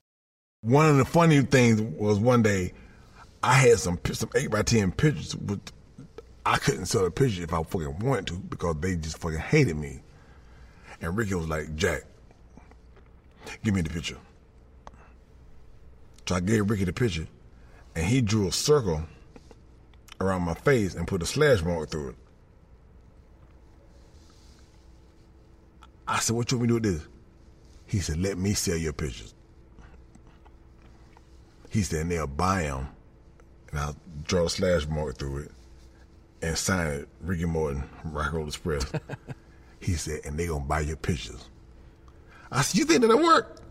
One 0.61 0.85
of 0.85 0.95
the 0.95 1.03
funny 1.03 1.41
things 1.41 1.81
was 1.81 2.17
one 2.17 2.43
day 2.43 2.71
I 3.43 3.55
had 3.55 3.79
some 3.79 3.99
some 4.13 4.29
eight 4.35 4.49
by 4.49 4.61
ten 4.61 4.93
pictures. 4.93 5.35
With, 5.35 5.59
I 6.45 6.57
couldn't 6.57 6.85
sell 6.85 7.03
the 7.03 7.11
picture 7.11 7.43
if 7.43 7.53
I 7.53 7.61
fucking 7.61 7.99
wanted 7.99 8.27
to 8.27 8.39
because 8.39 8.77
they 8.79 8.95
just 8.95 9.17
fucking 9.17 9.39
hated 9.39 9.75
me. 9.75 9.99
And 11.01 11.15
Ricky 11.15 11.35
was 11.35 11.49
like, 11.49 11.75
Jack, 11.75 12.03
give 13.65 13.75
me 13.75 13.81
the 13.81 13.89
picture. 13.89 14.17
So 16.29 16.35
I 16.35 16.41
gave 16.41 16.69
Ricky 16.69 16.83
the 16.83 16.93
picture, 16.93 17.25
and 17.95 18.05
he 18.05 18.21
drew 18.21 18.47
a 18.47 18.51
circle 18.51 19.01
around 20.21 20.43
my 20.43 20.53
face 20.53 20.93
and 20.93 21.07
put 21.07 21.23
a 21.23 21.25
slash 21.25 21.63
mark 21.63 21.89
through 21.89 22.09
it. 22.09 22.15
I 26.07 26.19
said, 26.19 26.35
What 26.35 26.51
you 26.51 26.59
want 26.59 26.69
me 26.69 26.75
to 26.75 26.81
do 26.81 26.89
with 26.91 26.99
this? 26.99 27.07
He 27.87 27.97
said, 27.97 28.17
Let 28.17 28.37
me 28.37 28.53
sell 28.53 28.77
your 28.77 28.93
pictures. 28.93 29.33
He 31.71 31.81
said, 31.81 32.01
and 32.01 32.11
they'll 32.11 32.27
buy 32.27 32.61
them. 32.61 32.89
And 33.71 33.79
I'll 33.79 33.95
draw 34.23 34.45
a 34.45 34.49
slash 34.51 34.85
mark 34.85 35.17
through 35.17 35.45
it 35.45 35.51
and 36.43 36.55
sign 36.55 36.85
it, 36.85 37.09
Ricky 37.21 37.45
Morton, 37.45 37.89
Rock 38.03 38.33
Roll 38.33 38.45
Express. 38.45 38.85
he 39.79 39.93
said, 39.93 40.19
and 40.25 40.37
they 40.37 40.45
gonna 40.45 40.63
buy 40.63 40.81
your 40.81 40.97
pictures. 40.97 41.49
I 42.51 42.61
said, 42.61 42.77
You 42.77 42.85
think 42.85 43.01
that'll 43.01 43.17
work? 43.17 43.63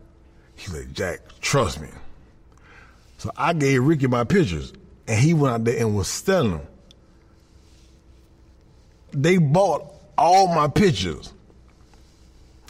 He 0.56 0.66
said, 0.66 0.92
Jack, 0.92 1.20
trust 1.40 1.80
me. 1.80 1.90
So 3.18 3.30
I 3.36 3.52
gave 3.52 3.82
Ricky 3.82 4.06
my 4.06 4.24
pictures, 4.24 4.72
and 5.06 5.18
he 5.20 5.34
went 5.34 5.54
out 5.54 5.64
there 5.64 5.78
and 5.78 5.94
was 5.94 6.08
selling 6.08 6.52
them. 6.52 6.66
They 9.12 9.38
bought 9.38 9.84
all 10.16 10.48
my 10.48 10.68
pictures. 10.68 11.32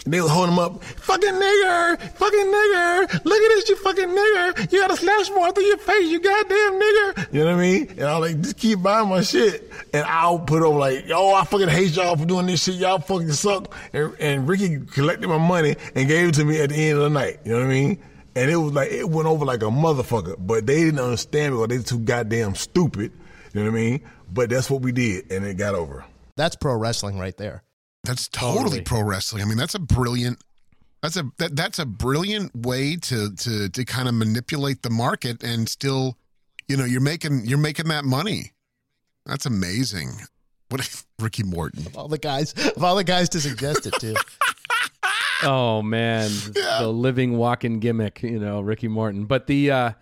They 0.06 0.22
was 0.22 0.30
holding 0.30 0.54
them 0.54 0.64
up, 0.64 0.82
fucking 0.82 1.34
nigger, 1.34 2.00
fucking 2.00 2.46
nigger, 2.46 3.24
look 3.24 3.42
at 3.42 3.48
this, 3.56 3.68
you 3.68 3.76
fucking 3.76 4.08
nigger. 4.08 4.72
You 4.72 4.80
got 4.80 4.90
a 4.90 4.96
slash 4.96 5.28
mark 5.30 5.54
through 5.54 5.64
your 5.64 5.76
face, 5.76 6.10
you 6.10 6.20
goddamn 6.20 6.80
nigger. 6.80 7.32
You 7.34 7.40
know 7.40 7.46
what 7.46 7.54
I 7.54 7.60
mean? 7.60 7.90
And 7.90 8.04
I'm 8.04 8.20
like, 8.22 8.40
just 8.40 8.56
keep 8.56 8.80
buying 8.80 9.08
my 9.08 9.20
shit. 9.20 9.70
And 9.92 10.06
I'll 10.06 10.38
put 10.38 10.62
over 10.62 10.78
like, 10.78 11.06
yo, 11.06 11.34
I 11.34 11.44
fucking 11.44 11.68
hate 11.68 11.94
y'all 11.96 12.16
for 12.16 12.24
doing 12.24 12.46
this 12.46 12.62
shit. 12.62 12.76
Y'all 12.76 13.00
fucking 13.00 13.32
suck. 13.32 13.74
And, 13.92 14.14
and 14.18 14.48
Ricky 14.48 14.78
collected 14.78 15.28
my 15.28 15.36
money 15.36 15.76
and 15.94 16.08
gave 16.08 16.28
it 16.28 16.34
to 16.36 16.44
me 16.44 16.60
at 16.60 16.70
the 16.70 16.76
end 16.76 16.98
of 16.98 17.04
the 17.04 17.10
night. 17.10 17.40
You 17.44 17.52
know 17.52 17.58
what 17.58 17.66
I 17.66 17.68
mean? 17.68 18.02
And 18.38 18.50
it 18.50 18.56
was 18.56 18.72
like, 18.72 18.90
it 18.90 19.08
went 19.08 19.26
over 19.26 19.44
like 19.44 19.62
a 19.62 19.66
motherfucker. 19.66 20.36
But 20.38 20.66
they 20.66 20.84
didn't 20.84 21.00
understand 21.00 21.54
because 21.54 21.68
they 21.68 21.82
too 21.82 21.98
goddamn 21.98 22.54
stupid. 22.54 23.12
You 23.52 23.64
know 23.64 23.70
what 23.70 23.78
I 23.78 23.80
mean? 23.80 24.00
But 24.32 24.50
that's 24.50 24.70
what 24.70 24.82
we 24.82 24.92
did, 24.92 25.32
and 25.32 25.44
it 25.44 25.56
got 25.56 25.74
over. 25.74 26.04
That's 26.36 26.54
pro 26.54 26.74
wrestling 26.76 27.18
right 27.18 27.36
there. 27.36 27.62
That's 28.04 28.28
totally, 28.28 28.62
totally. 28.62 28.80
pro 28.82 29.02
wrestling. 29.02 29.42
I 29.42 29.46
mean, 29.46 29.58
that's 29.58 29.74
a 29.74 29.80
brilliant 29.80 30.38
that's 31.02 31.16
a 31.16 31.24
that, 31.38 31.54
that's 31.54 31.78
a 31.78 31.86
brilliant 31.86 32.54
way 32.54 32.96
to 32.96 33.34
to 33.34 33.68
to 33.68 33.84
kind 33.84 34.08
of 34.08 34.14
manipulate 34.14 34.82
the 34.82 34.90
market 34.90 35.42
and 35.42 35.68
still, 35.68 36.16
you 36.66 36.76
know, 36.76 36.84
you're 36.84 37.00
making 37.00 37.46
you're 37.46 37.58
making 37.58 37.88
that 37.88 38.04
money. 38.04 38.52
That's 39.24 39.46
amazing. 39.46 40.10
What 40.68 40.80
if 40.80 41.06
Ricky 41.18 41.44
Morton? 41.44 41.86
Of 41.86 41.96
all 41.96 42.08
the 42.08 42.18
guys, 42.18 42.52
of 42.52 42.82
all 42.82 42.96
the 42.96 43.04
guys 43.04 43.28
to 43.30 43.40
suggest 43.40 43.86
it 43.86 43.94
to. 44.00 44.14
oh 45.42 45.82
man, 45.82 46.30
yeah. 46.54 46.78
the 46.80 46.88
living 46.88 47.36
walking 47.36 47.80
gimmick, 47.80 48.22
you 48.22 48.38
know, 48.38 48.60
Ricky 48.60 48.88
Morton. 48.88 49.24
But 49.26 49.46
the 49.46 49.70
uh, 49.70 49.92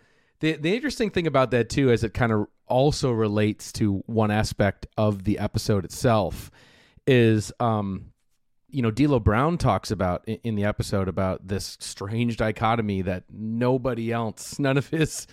the 0.40 0.56
the 0.56 0.74
interesting 0.74 1.10
thing 1.10 1.26
about 1.26 1.50
that 1.52 1.68
too 1.68 1.90
is 1.90 2.04
it 2.04 2.14
kind 2.14 2.32
of 2.32 2.46
also 2.66 3.12
relates 3.12 3.72
to 3.72 4.02
one 4.06 4.30
aspect 4.30 4.86
of 4.96 5.24
the 5.24 5.38
episode 5.38 5.84
itself 5.84 6.50
is 7.06 7.52
um 7.60 8.06
you 8.68 8.82
know 8.82 8.90
D'Lo 8.90 9.20
Brown 9.20 9.56
talks 9.58 9.90
about 9.90 10.24
in 10.26 10.56
the 10.56 10.64
episode 10.64 11.08
about 11.08 11.46
this 11.46 11.76
strange 11.80 12.36
dichotomy 12.36 13.02
that 13.02 13.24
nobody 13.30 14.12
else, 14.12 14.58
none 14.58 14.76
of 14.76 14.88
his 14.88 15.26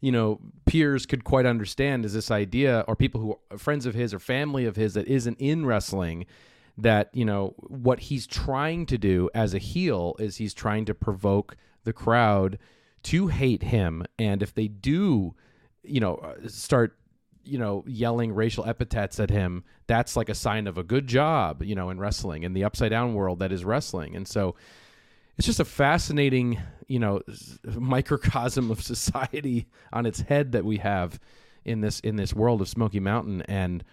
you 0.00 0.12
know 0.12 0.40
peers 0.66 1.06
could 1.06 1.24
quite 1.24 1.46
understand 1.46 2.04
is 2.04 2.12
this 2.12 2.30
idea 2.30 2.84
or 2.86 2.94
people 2.94 3.20
who 3.20 3.38
are 3.50 3.58
friends 3.58 3.86
of 3.86 3.94
his 3.94 4.14
or 4.14 4.18
family 4.18 4.64
of 4.64 4.76
his 4.76 4.94
that 4.94 5.08
isn't 5.08 5.38
in 5.40 5.66
wrestling 5.66 6.26
that 6.78 7.10
you 7.12 7.24
know 7.24 7.54
what 7.58 8.00
he's 8.00 8.26
trying 8.26 8.86
to 8.86 8.98
do 8.98 9.30
as 9.34 9.54
a 9.54 9.58
heel 9.58 10.14
is 10.18 10.36
he's 10.36 10.54
trying 10.54 10.84
to 10.84 10.94
provoke 10.94 11.56
the 11.84 11.92
crowd 11.92 12.58
to 13.04 13.28
hate 13.28 13.62
him. 13.62 14.04
And 14.18 14.42
if 14.42 14.54
they 14.54 14.68
do 14.68 15.34
you 15.86 16.00
know 16.00 16.16
uh, 16.16 16.48
start 16.48 16.98
you 17.44 17.58
know 17.58 17.84
yelling 17.86 18.32
racial 18.32 18.66
epithets 18.66 19.20
at 19.20 19.30
him 19.30 19.62
that's 19.86 20.16
like 20.16 20.28
a 20.28 20.34
sign 20.34 20.66
of 20.66 20.76
a 20.76 20.82
good 20.82 21.06
job 21.06 21.62
you 21.62 21.76
know 21.76 21.90
in 21.90 22.00
wrestling 22.00 22.42
in 22.42 22.54
the 22.54 22.64
upside 22.64 22.90
down 22.90 23.14
world 23.14 23.38
that 23.38 23.52
is 23.52 23.64
wrestling. 23.64 24.16
And 24.16 24.26
so 24.26 24.56
it's 25.38 25.46
just 25.46 25.60
a 25.60 25.64
fascinating 25.64 26.60
you 26.88 26.98
know 26.98 27.22
microcosm 27.64 28.70
of 28.70 28.82
society 28.94 29.66
on 29.92 30.06
its 30.06 30.20
head 30.20 30.52
that 30.52 30.64
we 30.64 30.78
have 30.78 31.20
in 31.64 31.80
this 31.80 32.00
in 32.00 32.16
this 32.16 32.34
world 32.34 32.60
of 32.60 32.68
smoky 32.68 33.00
mountain. 33.00 33.42
And 33.42 33.84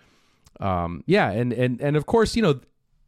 um 0.60 1.04
yeah 1.06 1.32
and 1.32 1.54
and 1.54 1.82
and 1.82 1.96
of 1.96 2.06
course 2.06 2.36
you 2.36 2.42
know 2.42 2.60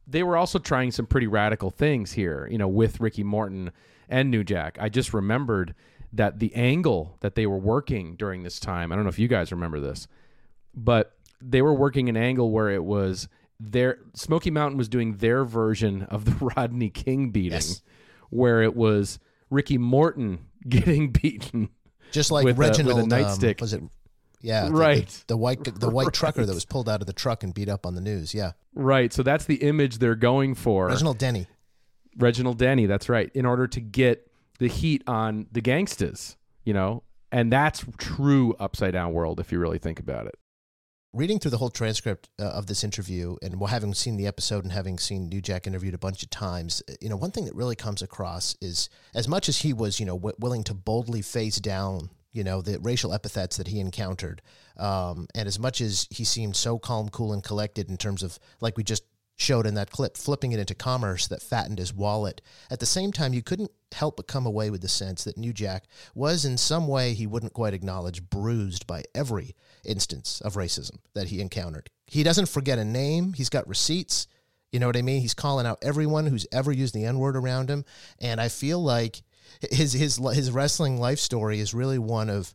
they 0.08 0.24
were 0.24 0.38
also 0.38 0.60
trying 0.60 0.92
some 0.92 1.06
pretty 1.06 1.28
radical 1.28 1.70
things 1.72 2.12
here 2.14 2.48
you 2.52 2.58
know 2.58 2.68
with 2.68 3.00
ricky 3.00 3.24
morton 3.24 3.72
and 4.10 4.30
new 4.32 4.44
jack 4.44 4.78
i 4.80 4.88
just 4.90 5.14
remembered 5.14 5.74
that 6.14 6.40
the 6.40 6.54
angle 6.56 7.18
that 7.22 7.36
they 7.36 7.46
were 7.46 7.58
working 7.58 8.16
during 8.16 8.44
this 8.44 8.60
time 8.60 8.92
i 8.92 8.96
don't 8.96 9.04
know 9.04 9.10
if 9.10 9.20
you 9.20 9.28
guys 9.28 9.52
remember 9.52 9.80
this 9.80 10.08
but 10.74 11.14
they 11.42 11.62
were 11.62 11.74
working 11.74 12.10
an 12.10 12.18
angle 12.18 12.52
where 12.52 12.70
it 12.70 12.84
was 12.84 13.28
their 13.58 14.00
Smoky 14.14 14.52
Mountain 14.52 14.78
was 14.78 14.90
doing 14.90 15.16
their 15.18 15.46
version 15.46 16.04
of 16.04 16.26
the 16.26 16.46
Rodney 16.58 16.90
King 16.90 17.30
beating, 17.30 17.54
Yes. 17.54 17.82
where 18.30 18.62
it 18.62 18.76
was 18.76 19.18
Ricky 19.50 19.78
Morton 19.78 20.48
getting 20.68 21.12
beaten. 21.14 21.70
Just 22.12 22.32
like 22.32 22.44
With 22.44 22.58
a- 22.58 22.60
with 22.60 22.68
a 22.68 22.72
Reginald, 22.72 23.00
um, 23.00 23.08
nightstick. 23.10 23.62
was 23.62 23.72
it? 23.72 23.82
Yeah, 24.46 24.66
the- 24.66 24.70
the- 24.70 24.76
Right. 24.76 25.24
The, 25.28 25.36
white 25.38 25.64
the 25.80 25.90
white 25.98 26.14
trucker 26.14 26.46
that 26.46 26.54
was 26.54 26.64
pulled 26.66 26.88
out 26.88 27.02
of 27.02 27.08
the 27.08 27.14
truck 27.14 27.44
and 27.44 27.54
beat 27.54 27.68
up 27.70 27.86
on 27.86 27.96
the 27.96 28.02
news. 28.02 28.34
Yeah, 28.34 28.52
Right. 28.74 29.12
So 29.12 29.24
that's 29.24 29.46
the 29.46 29.56
image 29.56 29.98
they're 29.98 30.16
going 30.16 30.56
for. 30.56 30.88
Reginald 30.88 31.18
Denny. 31.18 31.48
Reginald 32.18 32.58
Denny, 32.58 32.86
that's 32.86 33.10
right, 33.10 33.30
in 33.34 33.46
order 33.46 33.68
to 33.68 33.82
get 33.82 34.32
the 34.60 34.68
heat 34.68 35.04
on 35.08 35.48
the 35.52 35.62
gangstas, 35.62 36.36
you 36.64 36.74
know? 36.74 37.04
And 37.32 37.52
that's 37.52 37.84
true 37.98 38.56
upside 38.60 38.94
down 38.94 39.12
world 39.12 39.40
if 39.42 39.52
you 39.52 39.60
really 39.60 39.80
think 39.80 40.00
about 40.00 40.28
it. 40.28 40.36
reading 41.14 41.40
through 41.40 41.52
the 41.52 41.58
whole 41.58 41.70
transcript 41.70 42.30
uh, 42.40 42.44
of 42.44 42.68
this 42.68 42.84
interview 42.84 43.38
and 43.42 43.58
while 43.60 43.70
having 43.70 43.94
seen 43.94 44.18
the 44.18 44.28
episode 44.28 44.64
and 44.66 44.72
having 44.74 44.98
seen 44.98 45.30
New 45.30 45.42
Jack 45.42 45.66
interviewed 45.66 45.94
a 45.94 45.98
bunch 45.98 46.24
of 46.24 46.30
times, 46.30 46.82
uh, 46.90 46.94
you 47.02 47.08
know, 47.10 47.16
one 47.16 47.32
thing 47.32 47.46
that 47.46 47.56
really 47.56 47.76
comes 47.76 48.02
across 48.02 48.56
is 48.62 48.90
as 49.14 49.26
much 49.28 49.48
as 49.50 49.60
he 49.60 49.72
was, 49.74 49.98
you 50.00 50.06
know, 50.06 50.16
w- 50.18 50.36
willing 50.40 50.64
to 50.66 50.74
boldly 50.74 51.22
face 51.22 51.58
down, 51.58 52.10
you 52.36 52.44
know, 52.44 52.62
the 52.62 52.78
racial 52.80 53.14
epithets 53.14 53.58
that 53.58 53.68
he 53.68 53.80
encountered, 53.80 54.42
um, 54.78 55.28
and 55.34 55.48
as 55.48 55.58
much 55.58 55.80
as 55.80 56.08
he 56.12 56.24
seemed 56.26 56.56
so 56.56 56.78
calm, 56.78 57.10
cool, 57.10 57.34
and 57.34 57.44
collected 57.44 57.90
in 57.90 57.98
terms 57.98 58.22
of, 58.22 58.38
like 58.60 58.78
we 58.78 58.84
just 58.84 59.04
showed 59.38 59.66
in 59.66 59.76
that 59.76 59.92
clip, 59.92 60.16
flipping 60.16 60.52
it 60.52 60.60
into 60.60 60.76
commerce 60.76 61.28
that 61.28 61.42
fattened 61.42 61.78
his 61.78 61.94
wallet. 61.94 62.42
At 62.70 62.80
the 62.80 62.86
same 62.86 63.12
time, 63.12 63.34
you 63.34 63.42
couldn't 63.42 63.72
help 63.94 64.18
but 64.18 64.28
come 64.28 64.46
away 64.46 64.70
with 64.70 64.82
the 64.82 64.88
sense 64.88 65.24
that 65.24 65.38
New 65.38 65.54
Jack 65.54 65.86
was, 66.14 66.46
in 66.46 66.58
some 66.58 66.88
way, 66.88 67.14
he 67.14 67.28
wouldn't 67.28 67.54
quite 67.54 67.74
acknowledge, 67.74 68.30
bruised 68.30 68.86
by 68.86 69.04
every 69.14 69.56
instance 69.84 70.42
of 70.42 70.56
racism 70.56 71.00
that 71.14 71.28
he 71.28 71.42
encountered. 71.42 71.90
He 72.08 72.24
doesn't 72.24 72.50
forget 72.50 72.80
a 72.80 72.86
name, 72.86 73.34
he's 73.34 73.50
got 73.50 73.68
receipts. 73.68 74.28
You 74.72 74.80
know 74.80 74.88
what 74.88 74.98
I 74.98 75.04
mean? 75.04 75.22
He's 75.22 75.34
calling 75.34 75.66
out 75.66 75.80
everyone 75.82 76.26
who's 76.26 76.48
ever 76.52 76.70
used 76.70 76.94
the 76.94 77.06
N 77.06 77.18
word 77.18 77.38
around 77.38 77.70
him. 77.70 77.86
And 78.20 78.42
I 78.42 78.50
feel 78.50 78.84
like 78.84 79.22
his, 79.72 79.94
his, 79.94 80.18
his 80.18 80.52
wrestling 80.52 81.00
life 81.00 81.20
story 81.20 81.60
is 81.60 81.74
really 81.74 82.00
one 82.00 82.30
of 82.30 82.54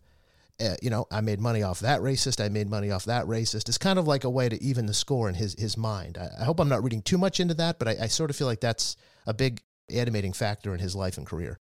uh, 0.61 0.77
you 0.83 0.91
know, 0.91 1.07
I 1.11 1.21
made 1.21 1.41
money 1.41 1.63
off 1.63 1.81
that 1.81 2.01
racist. 2.01 2.45
I 2.45 2.49
made 2.49 2.69
money 2.69 2.91
off 2.91 3.07
that 3.07 3.25
racist. 3.25 3.69
It's 3.69 3.79
kind 3.79 3.99
of 3.99 4.07
like 4.07 4.25
a 4.25 4.31
way 4.31 4.49
to 4.49 4.63
even 4.63 4.87
the 4.87 4.95
score 4.95 5.29
in 5.29 5.35
his 5.35 5.55
his 5.59 5.77
mind. 5.77 6.19
I, 6.19 6.29
I 6.41 6.45
hope 6.45 6.61
I'm 6.61 6.69
not 6.69 6.83
reading 6.83 7.03
too 7.03 7.19
much 7.19 7.41
into 7.41 7.55
that, 7.55 7.79
but 7.79 7.89
I, 7.89 7.97
I 8.03 8.07
sort 8.09 8.31
of 8.31 8.37
feel 8.37 8.47
like 8.47 8.61
that's 8.61 8.97
a 9.27 9.33
big 9.33 9.63
animating 9.89 10.33
factor 10.33 10.75
in 10.75 10.81
his 10.81 10.95
life 10.95 11.17
and 11.17 11.27
career. 11.27 11.59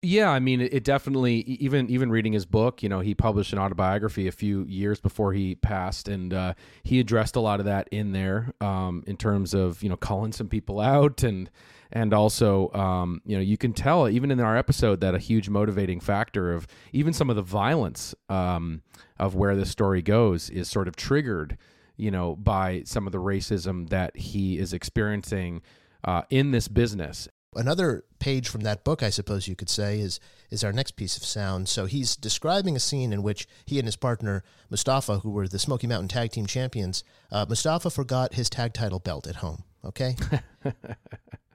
Yeah, 0.00 0.30
I 0.30 0.38
mean, 0.38 0.60
it, 0.60 0.72
it 0.72 0.84
definitely 0.84 1.40
even 1.40 1.90
even 1.90 2.10
reading 2.10 2.32
his 2.32 2.46
book, 2.46 2.82
you 2.82 2.88
know, 2.88 3.00
he 3.00 3.14
published 3.14 3.52
an 3.52 3.58
autobiography 3.58 4.28
a 4.28 4.32
few 4.32 4.64
years 4.64 5.00
before 5.00 5.32
he 5.32 5.56
passed, 5.56 6.08
and 6.08 6.32
uh, 6.32 6.54
he 6.84 7.00
addressed 7.00 7.36
a 7.36 7.40
lot 7.40 7.60
of 7.60 7.66
that 7.66 7.88
in 7.90 8.12
there 8.12 8.52
um, 8.60 9.02
in 9.06 9.16
terms 9.16 9.54
of 9.54 9.82
you 9.82 9.88
know 9.88 9.96
calling 9.96 10.32
some 10.32 10.48
people 10.48 10.80
out 10.80 11.22
and 11.22 11.50
and 11.92 12.12
also 12.12 12.70
um, 12.72 13.20
you 13.24 13.36
know 13.36 13.42
you 13.42 13.56
can 13.56 13.72
tell 13.72 14.08
even 14.08 14.30
in 14.30 14.40
our 14.40 14.56
episode 14.56 15.00
that 15.00 15.14
a 15.14 15.18
huge 15.18 15.48
motivating 15.48 16.00
factor 16.00 16.52
of 16.52 16.66
even 16.92 17.12
some 17.12 17.30
of 17.30 17.36
the 17.36 17.42
violence 17.42 18.14
um, 18.28 18.82
of 19.18 19.34
where 19.34 19.56
this 19.56 19.70
story 19.70 20.02
goes 20.02 20.50
is 20.50 20.68
sort 20.68 20.88
of 20.88 20.96
triggered 20.96 21.56
you 21.96 22.10
know 22.10 22.36
by 22.36 22.82
some 22.84 23.06
of 23.06 23.12
the 23.12 23.18
racism 23.18 23.88
that 23.88 24.16
he 24.16 24.58
is 24.58 24.72
experiencing 24.72 25.62
uh, 26.04 26.22
in 26.30 26.50
this 26.50 26.68
business 26.68 27.28
Another 27.54 28.04
page 28.18 28.48
from 28.48 28.60
that 28.62 28.84
book, 28.84 29.02
I 29.02 29.08
suppose 29.08 29.48
you 29.48 29.56
could 29.56 29.70
say, 29.70 30.00
is 30.00 30.20
is 30.50 30.62
our 30.62 30.72
next 30.72 30.92
piece 30.92 31.16
of 31.16 31.24
sound. 31.24 31.68
So 31.68 31.86
he's 31.86 32.14
describing 32.14 32.76
a 32.76 32.80
scene 32.80 33.12
in 33.12 33.22
which 33.22 33.48
he 33.64 33.78
and 33.78 33.86
his 33.86 33.96
partner 33.96 34.44
Mustafa, 34.68 35.20
who 35.20 35.30
were 35.30 35.48
the 35.48 35.58
Smoky 35.58 35.86
Mountain 35.86 36.08
Tag 36.08 36.30
Team 36.30 36.46
Champions, 36.46 37.04
uh, 37.32 37.46
Mustafa 37.48 37.90
forgot 37.90 38.34
his 38.34 38.50
tag 38.50 38.74
title 38.74 38.98
belt 38.98 39.26
at 39.26 39.36
home. 39.36 39.64
Okay, 39.82 40.14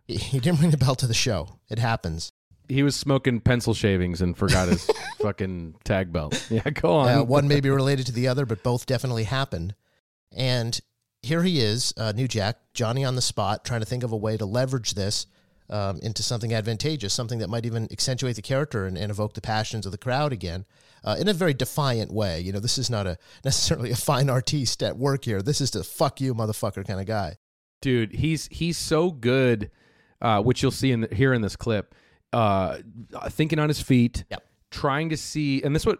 he, 0.08 0.40
didn't 0.40 0.60
bring 0.60 0.72
the 0.72 0.78
belt 0.78 1.00
to 1.00 1.08
the 1.08 1.14
show. 1.14 1.60
It 1.70 1.80
happens. 1.80 2.32
He 2.68 2.84
was 2.84 2.96
smoking 2.96 3.40
pencil 3.42 3.74
shavings 3.74 4.22
and 4.22 4.38
forgot 4.38 4.70
his 4.70 4.90
fucking 5.22 5.76
tag 5.84 6.14
belt. 6.14 6.48
Yeah, 6.50 6.70
go 6.70 6.94
on. 6.94 7.10
Uh, 7.10 7.24
one 7.24 7.48
may 7.48 7.60
be 7.60 7.70
related 7.72 8.06
to 8.08 8.12
the 8.12 8.28
other, 8.28 8.46
but 8.46 8.64
both 8.64 8.86
definitely 8.86 9.26
happened. 9.26 9.76
And 10.32 10.80
here 11.22 11.44
he 11.44 11.60
is, 11.60 11.94
uh, 11.98 12.14
New 12.14 12.28
Jack, 12.28 12.58
Johnny 12.74 13.06
on 13.06 13.16
the 13.16 13.22
spot, 13.22 13.66
trying 13.66 13.82
to 13.82 13.86
think 13.86 14.04
of 14.04 14.12
a 14.12 14.18
way 14.18 14.38
to 14.38 14.46
leverage 14.46 14.94
this 14.94 15.28
um, 15.70 16.00
into 16.02 16.24
something 16.24 16.54
advantageous, 16.54 17.14
something 17.14 17.40
that 17.40 17.50
might 17.50 17.66
even 17.66 17.88
accentuate 17.92 18.36
the 18.36 18.42
character 18.42 18.86
and, 18.86 18.98
and 18.98 19.10
evoke 19.10 19.34
the 19.34 19.42
passions 19.42 19.86
of 19.86 19.92
the 19.92 19.98
crowd 19.98 20.34
again 20.34 20.66
uh, 21.04 21.16
in 21.20 21.28
a 21.28 21.34
very 21.34 21.54
defiant 21.54 22.12
way. 22.12 22.40
You 22.40 22.52
know, 22.52 22.60
this 22.60 22.78
is 22.78 22.90
not 22.90 23.08
a 23.08 23.18
necessarily 23.44 23.92
a 23.92 23.96
fine 23.96 24.30
artiste 24.30 24.84
at 24.84 24.98
work 24.98 25.26
here. 25.26 25.42
This 25.42 25.62
is 25.62 25.72
the 25.72 25.84
fuck 25.84 26.22
you, 26.22 26.34
motherfucker 26.34 26.86
kind 26.86 27.00
of 27.00 27.06
guy. 27.06 27.38
Dude, 27.82 28.14
he's 28.14 28.48
he's 28.48 28.78
so 28.78 29.12
good, 29.12 29.70
uh, 30.24 30.42
which 30.42 30.64
you'll 30.64 30.72
see 30.72 30.92
in 30.92 31.02
the, 31.02 31.16
here 31.16 31.34
in 31.34 31.42
this 31.44 31.56
clip. 31.56 31.94
Uh, 32.32 32.80
thinking 33.30 33.60
on 33.60 33.68
his 33.70 33.80
feet, 33.80 34.24
Yep. 34.32 34.44
trying 34.72 35.10
to 35.10 35.18
see, 35.18 35.62
and 35.62 35.76
this 35.76 35.86
what 35.86 36.00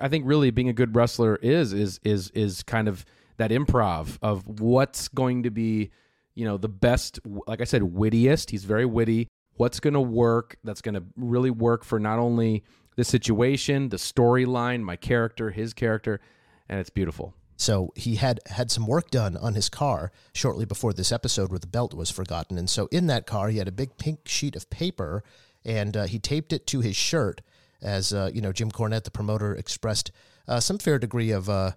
I 0.00 0.08
think 0.08 0.24
really 0.26 0.50
being 0.50 0.70
a 0.70 0.72
good 0.72 0.96
wrestler 0.96 1.36
is 1.36 1.74
is 1.74 2.00
is 2.02 2.30
is 2.30 2.62
kind 2.62 2.88
of 2.88 3.04
that 3.36 3.50
improv 3.50 4.16
of 4.22 4.46
what's 4.60 5.08
going 5.08 5.42
to 5.42 5.50
be, 5.50 5.90
you 6.34 6.46
know, 6.46 6.56
the 6.56 6.70
best. 6.70 7.20
Like 7.46 7.60
I 7.60 7.64
said, 7.64 7.82
wittiest. 7.82 8.48
He's 8.50 8.64
very 8.64 8.86
witty. 8.86 9.28
What's 9.56 9.80
going 9.80 9.94
to 9.94 10.00
work? 10.00 10.56
That's 10.64 10.80
going 10.80 10.94
to 10.94 11.02
really 11.16 11.50
work 11.50 11.84
for 11.84 12.00
not 12.00 12.18
only 12.18 12.64
the 12.96 13.04
situation, 13.04 13.90
the 13.90 13.98
storyline, 13.98 14.80
my 14.80 14.96
character, 14.96 15.50
his 15.50 15.74
character, 15.74 16.20
and 16.70 16.80
it's 16.80 16.88
beautiful. 16.90 17.34
So 17.56 17.92
he 17.96 18.16
had 18.16 18.40
had 18.46 18.70
some 18.70 18.86
work 18.86 19.10
done 19.10 19.36
on 19.36 19.54
his 19.54 19.68
car 19.68 20.12
shortly 20.34 20.66
before 20.66 20.92
this 20.92 21.10
episode 21.10 21.50
where 21.50 21.58
the 21.58 21.66
belt 21.66 21.94
was 21.94 22.10
forgotten. 22.10 22.58
And 22.58 22.68
so 22.68 22.86
in 22.92 23.06
that 23.06 23.26
car, 23.26 23.48
he 23.48 23.58
had 23.58 23.68
a 23.68 23.72
big 23.72 23.96
pink 23.96 24.28
sheet 24.28 24.54
of 24.54 24.68
paper 24.68 25.24
and 25.64 25.96
uh, 25.96 26.04
he 26.04 26.18
taped 26.18 26.52
it 26.52 26.66
to 26.68 26.80
his 26.80 26.96
shirt 26.96 27.40
as, 27.82 28.12
uh, 28.12 28.30
you 28.32 28.40
know, 28.40 28.52
Jim 28.52 28.70
Cornette, 28.70 29.04
the 29.04 29.10
promoter, 29.10 29.54
expressed 29.54 30.12
uh, 30.46 30.60
some 30.60 30.78
fair 30.78 30.98
degree 30.98 31.30
of, 31.30 31.48
uh, 31.48 31.72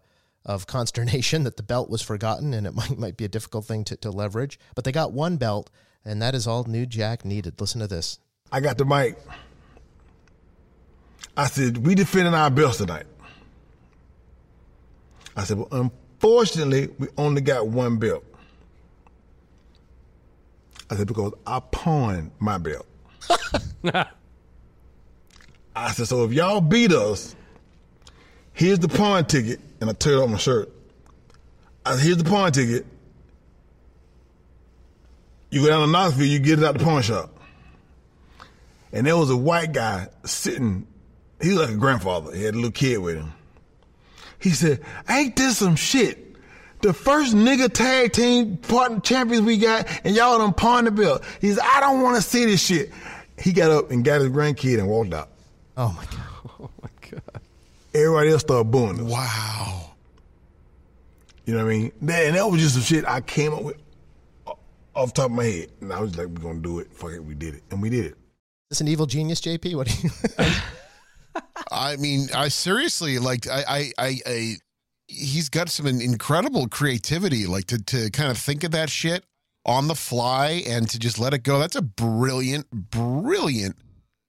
of 0.46 0.68
consternation 0.68 1.44
that 1.46 1.58
the 1.58 1.64
belt 1.64 1.90
was 1.90 2.02
forgotten 2.02 2.54
and 2.54 2.68
it 2.68 2.74
might, 2.74 2.98
might 2.98 3.18
be 3.18 3.26
a 3.26 3.30
difficult 3.30 3.66
thing 3.66 3.86
to, 3.86 3.96
to 3.98 4.12
leverage. 4.12 4.60
But 4.76 4.84
they 4.84 4.92
got 4.92 5.14
one 5.14 5.38
belt 5.38 5.70
and 6.04 6.22
that 6.22 6.36
is 6.36 6.46
all 6.46 6.66
New 6.66 6.86
Jack 6.86 7.24
needed. 7.24 7.60
Listen 7.60 7.80
to 7.80 7.88
this. 7.88 8.20
I 8.52 8.60
got 8.60 8.78
the 8.78 8.86
mic. 8.86 9.18
I 11.38 11.48
said, 11.48 11.86
we 11.86 11.96
defending 11.96 12.34
our 12.34 12.50
belts 12.50 12.78
tonight. 12.78 13.06
I 15.40 15.46
said, 15.46 15.58
well, 15.58 15.70
unfortunately, 15.72 16.90
we 17.00 17.08
only 17.18 17.40
got 17.40 17.68
one 17.68 17.96
belt. 17.96 18.26
I 20.90 20.98
said, 20.98 21.08
because 21.08 21.32
I 21.48 21.62
pawned 21.62 22.32
my 22.40 22.58
belt. 22.58 22.86
I 25.74 25.92
said, 25.94 26.08
so 26.08 26.26
if 26.26 26.34
y'all 26.34 26.60
beat 26.60 26.92
us, 26.92 27.38
here's 28.52 28.80
the 28.80 28.90
pawn 28.90 29.24
ticket, 29.28 29.62
and 29.80 29.90
I 29.90 29.94
tear 29.94 30.16
it 30.16 30.24
on 30.24 30.32
my 30.32 30.38
shirt. 30.38 30.70
I 31.86 31.96
said, 31.96 32.02
here's 32.02 32.18
the 32.18 32.30
pawn 32.30 32.52
ticket. 32.52 32.86
You 35.52 35.62
go 35.62 35.70
down 35.70 35.86
to 35.86 35.92
Knoxville, 35.92 36.26
you 36.26 36.40
get 36.40 36.60
it 36.60 36.66
out 36.66 36.78
the 36.78 36.84
pawn 36.84 37.02
shop. 37.02 37.34
And 38.92 39.08
there 39.08 39.16
was 39.16 39.30
a 39.30 39.38
white 39.38 39.72
guy 39.72 40.10
sitting, 40.26 40.86
he 41.42 41.54
was 41.54 41.60
like 41.60 41.70
a 41.70 41.78
grandfather. 41.78 42.36
He 42.36 42.44
had 42.44 42.56
a 42.56 42.58
little 42.58 42.72
kid 42.72 42.98
with 42.98 43.16
him. 43.16 43.32
He 44.40 44.50
said, 44.52 44.82
Ain't 45.10 45.36
this 45.36 45.58
some 45.60 45.76
shit? 45.76 46.26
The 46.82 46.94
first 46.94 47.36
nigga 47.36 47.72
tag 47.72 48.14
team 48.14 48.56
partner 48.58 49.02
champions 49.02 49.46
we 49.46 49.58
got, 49.58 49.86
and 50.06 50.16
y'all 50.16 50.38
done 50.38 50.54
pawned 50.54 50.88
the 50.88 50.92
belt. 50.92 51.24
He 51.42 51.52
said, 51.52 51.64
I 51.64 51.82
don't 51.82 52.02
want 52.02 52.16
to 52.16 52.22
see 52.22 52.46
this 52.46 52.66
shit. 52.66 52.92
He 53.38 53.52
got 53.52 53.70
up 53.72 53.92
and 53.92 54.04
got 54.04 54.22
his 54.22 54.30
grandkid 54.30 54.80
and 54.80 54.88
walked 54.88 55.14
out. 55.14 55.30
Oh 55.78 55.90
my 55.98 56.06
God. 56.06 56.20
Oh 56.62 56.70
my 56.82 56.90
god. 57.10 57.42
Everybody 57.94 58.30
else 58.32 58.42
started 58.42 58.66
booing 58.72 59.00
us. 59.00 59.12
Wow. 59.12 59.92
You 61.46 61.54
know 61.56 61.64
what 61.64 61.72
I 61.72 61.78
mean? 61.78 61.92
That- 62.02 62.26
And 62.28 62.36
that 62.36 62.50
was 62.50 62.62
just 62.62 62.74
some 62.76 62.84
shit 62.84 63.06
I 63.06 63.22
came 63.22 63.54
up 63.54 63.64
with 63.64 63.78
off 64.96 65.14
the 65.14 65.22
top 65.22 65.26
of 65.32 65.38
my 65.38 65.46
head, 65.46 65.70
and 65.82 65.94
I 65.94 66.00
was 66.02 66.18
like, 66.18 66.28
"We're 66.28 66.42
gonna 66.44 66.60
do 66.60 66.80
it." 66.80 66.94
Fuck 66.94 67.12
it, 67.12 67.24
we 67.24 67.34
did 67.34 67.56
it, 67.56 67.64
and 67.72 67.82
we 67.82 67.90
did 67.90 68.06
it. 68.06 68.12
Is 68.12 68.18
this 68.72 68.82
an 68.82 68.88
evil 68.90 69.06
genius, 69.06 69.40
JP? 69.40 69.76
What 69.76 69.88
do 69.88 69.94
you? 70.04 70.10
I 71.72 71.96
mean, 71.98 72.28
I 72.36 72.48
seriously 72.48 73.20
like 73.20 73.48
I 73.48 73.64
I 73.68 73.92
I, 73.98 74.20
I 74.26 74.56
he's 75.08 75.50
got 75.50 75.70
some 75.70 75.88
incredible 75.88 76.68
creativity 76.68 77.46
like 77.46 77.66
to 77.66 77.84
to 77.86 78.10
kind 78.12 78.30
of 78.32 78.38
think 78.38 78.64
of 78.64 78.72
that 78.72 78.90
shit 78.90 79.26
on 79.66 79.88
the 79.88 79.96
fly 79.96 80.64
and 80.68 80.90
to 80.90 81.00
just 81.00 81.20
let 81.20 81.34
it 81.34 81.44
go. 81.44 81.60
That's 81.60 81.76
a 81.76 81.82
brilliant 81.82 82.70
brilliant 82.72 83.76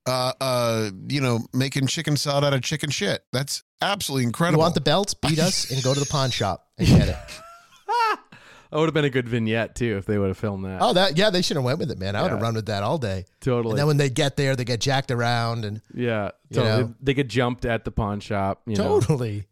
uh 0.07 0.33
uh 0.41 0.91
you 1.09 1.21
know, 1.21 1.41
making 1.53 1.87
chicken 1.87 2.17
salad 2.17 2.45
out 2.45 2.55
of 2.55 2.63
chicken 2.63 2.91
shit. 2.91 3.25
That's 3.33 3.63
absolutely 3.81 4.23
you 4.25 4.29
incredible. 4.29 4.61
want 4.63 4.75
the 4.75 4.81
belts? 4.81 5.15
Beat 5.15 5.39
us 5.39 5.71
and 5.71 5.83
go 5.83 5.95
to 5.95 6.01
the 6.01 6.07
pawn 6.07 6.31
shop 6.31 6.67
and 6.79 6.87
get 6.89 7.09
it. 7.09 7.17
That 8.71 8.79
would 8.79 8.87
have 8.87 8.95
been 8.95 9.05
a 9.05 9.11
good 9.11 9.29
vignette 9.29 9.75
too 9.75 9.97
if 9.99 10.07
they 10.07 10.17
would 10.19 10.29
have 10.29 10.39
filmed 10.39 10.65
that. 10.65 10.79
Oh, 10.81 10.93
that 10.93 11.17
yeah, 11.19 11.31
they 11.31 11.43
should 11.43 11.57
have 11.57 11.65
went 11.65 11.79
with 11.81 11.91
it, 11.91 11.99
man. 11.99 12.15
I 12.15 12.23
would 12.23 12.31
have 12.31 12.41
Yeah. 12.41 12.45
run 12.45 12.55
with 12.55 12.67
that 12.67 12.83
all 12.83 12.99
day. 12.99 13.25
totally. 13.41 13.73
And 13.73 13.79
then 13.81 13.87
when 13.89 13.97
they 13.97 14.11
get 14.11 14.37
there, 14.37 14.55
they 14.55 14.65
get 14.65 14.81
jacked 14.81 15.11
around 15.11 15.65
and 15.65 15.81
yeah, 15.95 16.31
You 16.51 16.57
totally. 16.63 16.83
know? 16.85 16.95
They 17.03 17.15
get 17.15 17.29
jumped 17.29 17.65
at 17.65 17.85
the 17.85 17.91
pawn 17.91 18.21
shop. 18.21 18.63
You 18.67 18.77
know? 18.77 19.01
totally. 19.01 19.47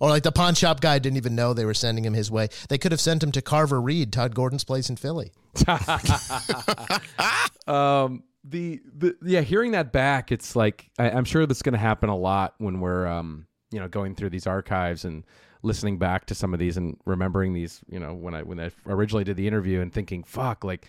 Or 0.00 0.08
like 0.08 0.22
the 0.24 0.32
pawn 0.32 0.54
shop 0.54 0.80
guy 0.80 0.98
didn't 0.98 1.16
even 1.18 1.36
know 1.36 1.54
they 1.54 1.64
were 1.64 1.74
sending 1.74 2.04
him 2.04 2.14
his 2.14 2.28
way. 2.30 2.48
They 2.68 2.76
could 2.78 2.90
have 2.92 3.00
sent 3.00 3.22
him 3.22 3.30
to 3.32 3.42
Carver 3.42 3.80
Reed, 3.80 4.12
Todd 4.12 4.34
Gordon's 4.34 4.64
place 4.64 4.88
in 4.90 4.96
Philly. 4.96 5.32
um 7.66 8.22
the, 8.44 8.80
the 8.98 9.14
yeah 9.22 9.40
hearing 9.42 9.70
that 9.72 9.92
back 9.92 10.32
it's 10.32 10.56
like 10.56 10.90
I, 10.98 11.10
i'm 11.10 11.24
sure 11.24 11.46
that's 11.46 11.62
going 11.62 11.74
to 11.74 11.78
happen 11.78 12.08
a 12.08 12.16
lot 12.16 12.54
when 12.58 12.80
we're 12.80 13.06
um 13.06 13.46
you 13.70 13.78
know 13.78 13.86
going 13.86 14.14
through 14.16 14.30
these 14.30 14.46
archives 14.48 15.04
and 15.04 15.22
listening 15.62 15.98
back 15.98 16.26
to 16.26 16.34
some 16.34 16.52
of 16.52 16.60
these 16.60 16.76
and 16.76 16.96
remembering 17.04 17.52
these 17.54 17.80
you 17.88 17.98
know 18.00 18.12
when 18.14 18.34
i 18.34 18.42
when 18.42 18.58
i 18.58 18.70
originally 18.86 19.24
did 19.24 19.36
the 19.36 19.46
interview 19.46 19.80
and 19.80 19.92
thinking 19.92 20.22
fuck 20.24 20.64
like 20.64 20.88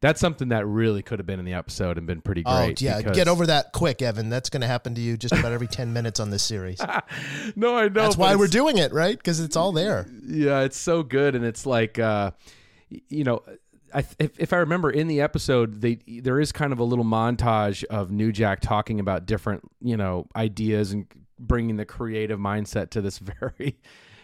that's 0.00 0.20
something 0.20 0.48
that 0.50 0.66
really 0.66 1.02
could 1.02 1.18
have 1.18 1.26
been 1.26 1.38
in 1.38 1.46
the 1.46 1.54
episode 1.54 1.96
and 1.96 2.06
been 2.06 2.20
pretty 2.20 2.42
great 2.42 2.82
oh, 2.82 2.84
yeah. 2.84 2.98
because- 2.98 3.16
Get 3.16 3.28
over 3.28 3.46
that 3.46 3.72
quick, 3.72 4.02
Evan. 4.02 4.28
That's 4.28 4.50
going 4.50 4.60
to 4.60 4.66
happen 4.66 4.94
to 4.94 5.00
you 5.00 5.16
just 5.16 5.32
about 5.32 5.52
every 5.52 5.66
10 5.68 5.94
minutes 5.94 6.20
on 6.20 6.28
this 6.28 6.42
series. 6.42 6.78
no 7.56 7.78
i 7.78 7.84
know 7.84 7.88
That's 7.88 8.14
why 8.16 8.26
it's- 8.26 8.38
we're 8.38 8.46
doing 8.46 8.76
it, 8.76 8.92
right? 8.92 9.16
Because 9.16 9.40
it's 9.40 9.56
all 9.56 9.72
there. 9.72 10.06
yeah 10.26 10.60
it's 10.60 10.76
so 10.76 11.02
good 11.02 11.34
and 11.34 11.44
it's 11.46 11.64
like 11.64 11.98
uh 11.98 12.32
you 13.08 13.24
know 13.24 13.42
I, 13.94 14.00
if, 14.18 14.38
if 14.38 14.52
I 14.52 14.56
remember 14.58 14.90
in 14.90 15.06
the 15.06 15.22
episode, 15.22 15.80
they 15.80 15.98
there 16.06 16.40
is 16.40 16.52
kind 16.52 16.72
of 16.72 16.78
a 16.80 16.84
little 16.84 17.04
montage 17.04 17.82
of 17.84 18.10
New 18.10 18.32
Jack 18.32 18.60
talking 18.60 19.00
about 19.00 19.24
different 19.24 19.62
you 19.80 19.96
know 19.96 20.26
ideas 20.36 20.92
and 20.92 21.06
bringing 21.38 21.76
the 21.76 21.86
creative 21.86 22.38
mindset 22.38 22.90
to 22.90 23.00
this 23.00 23.18
very 23.40 23.78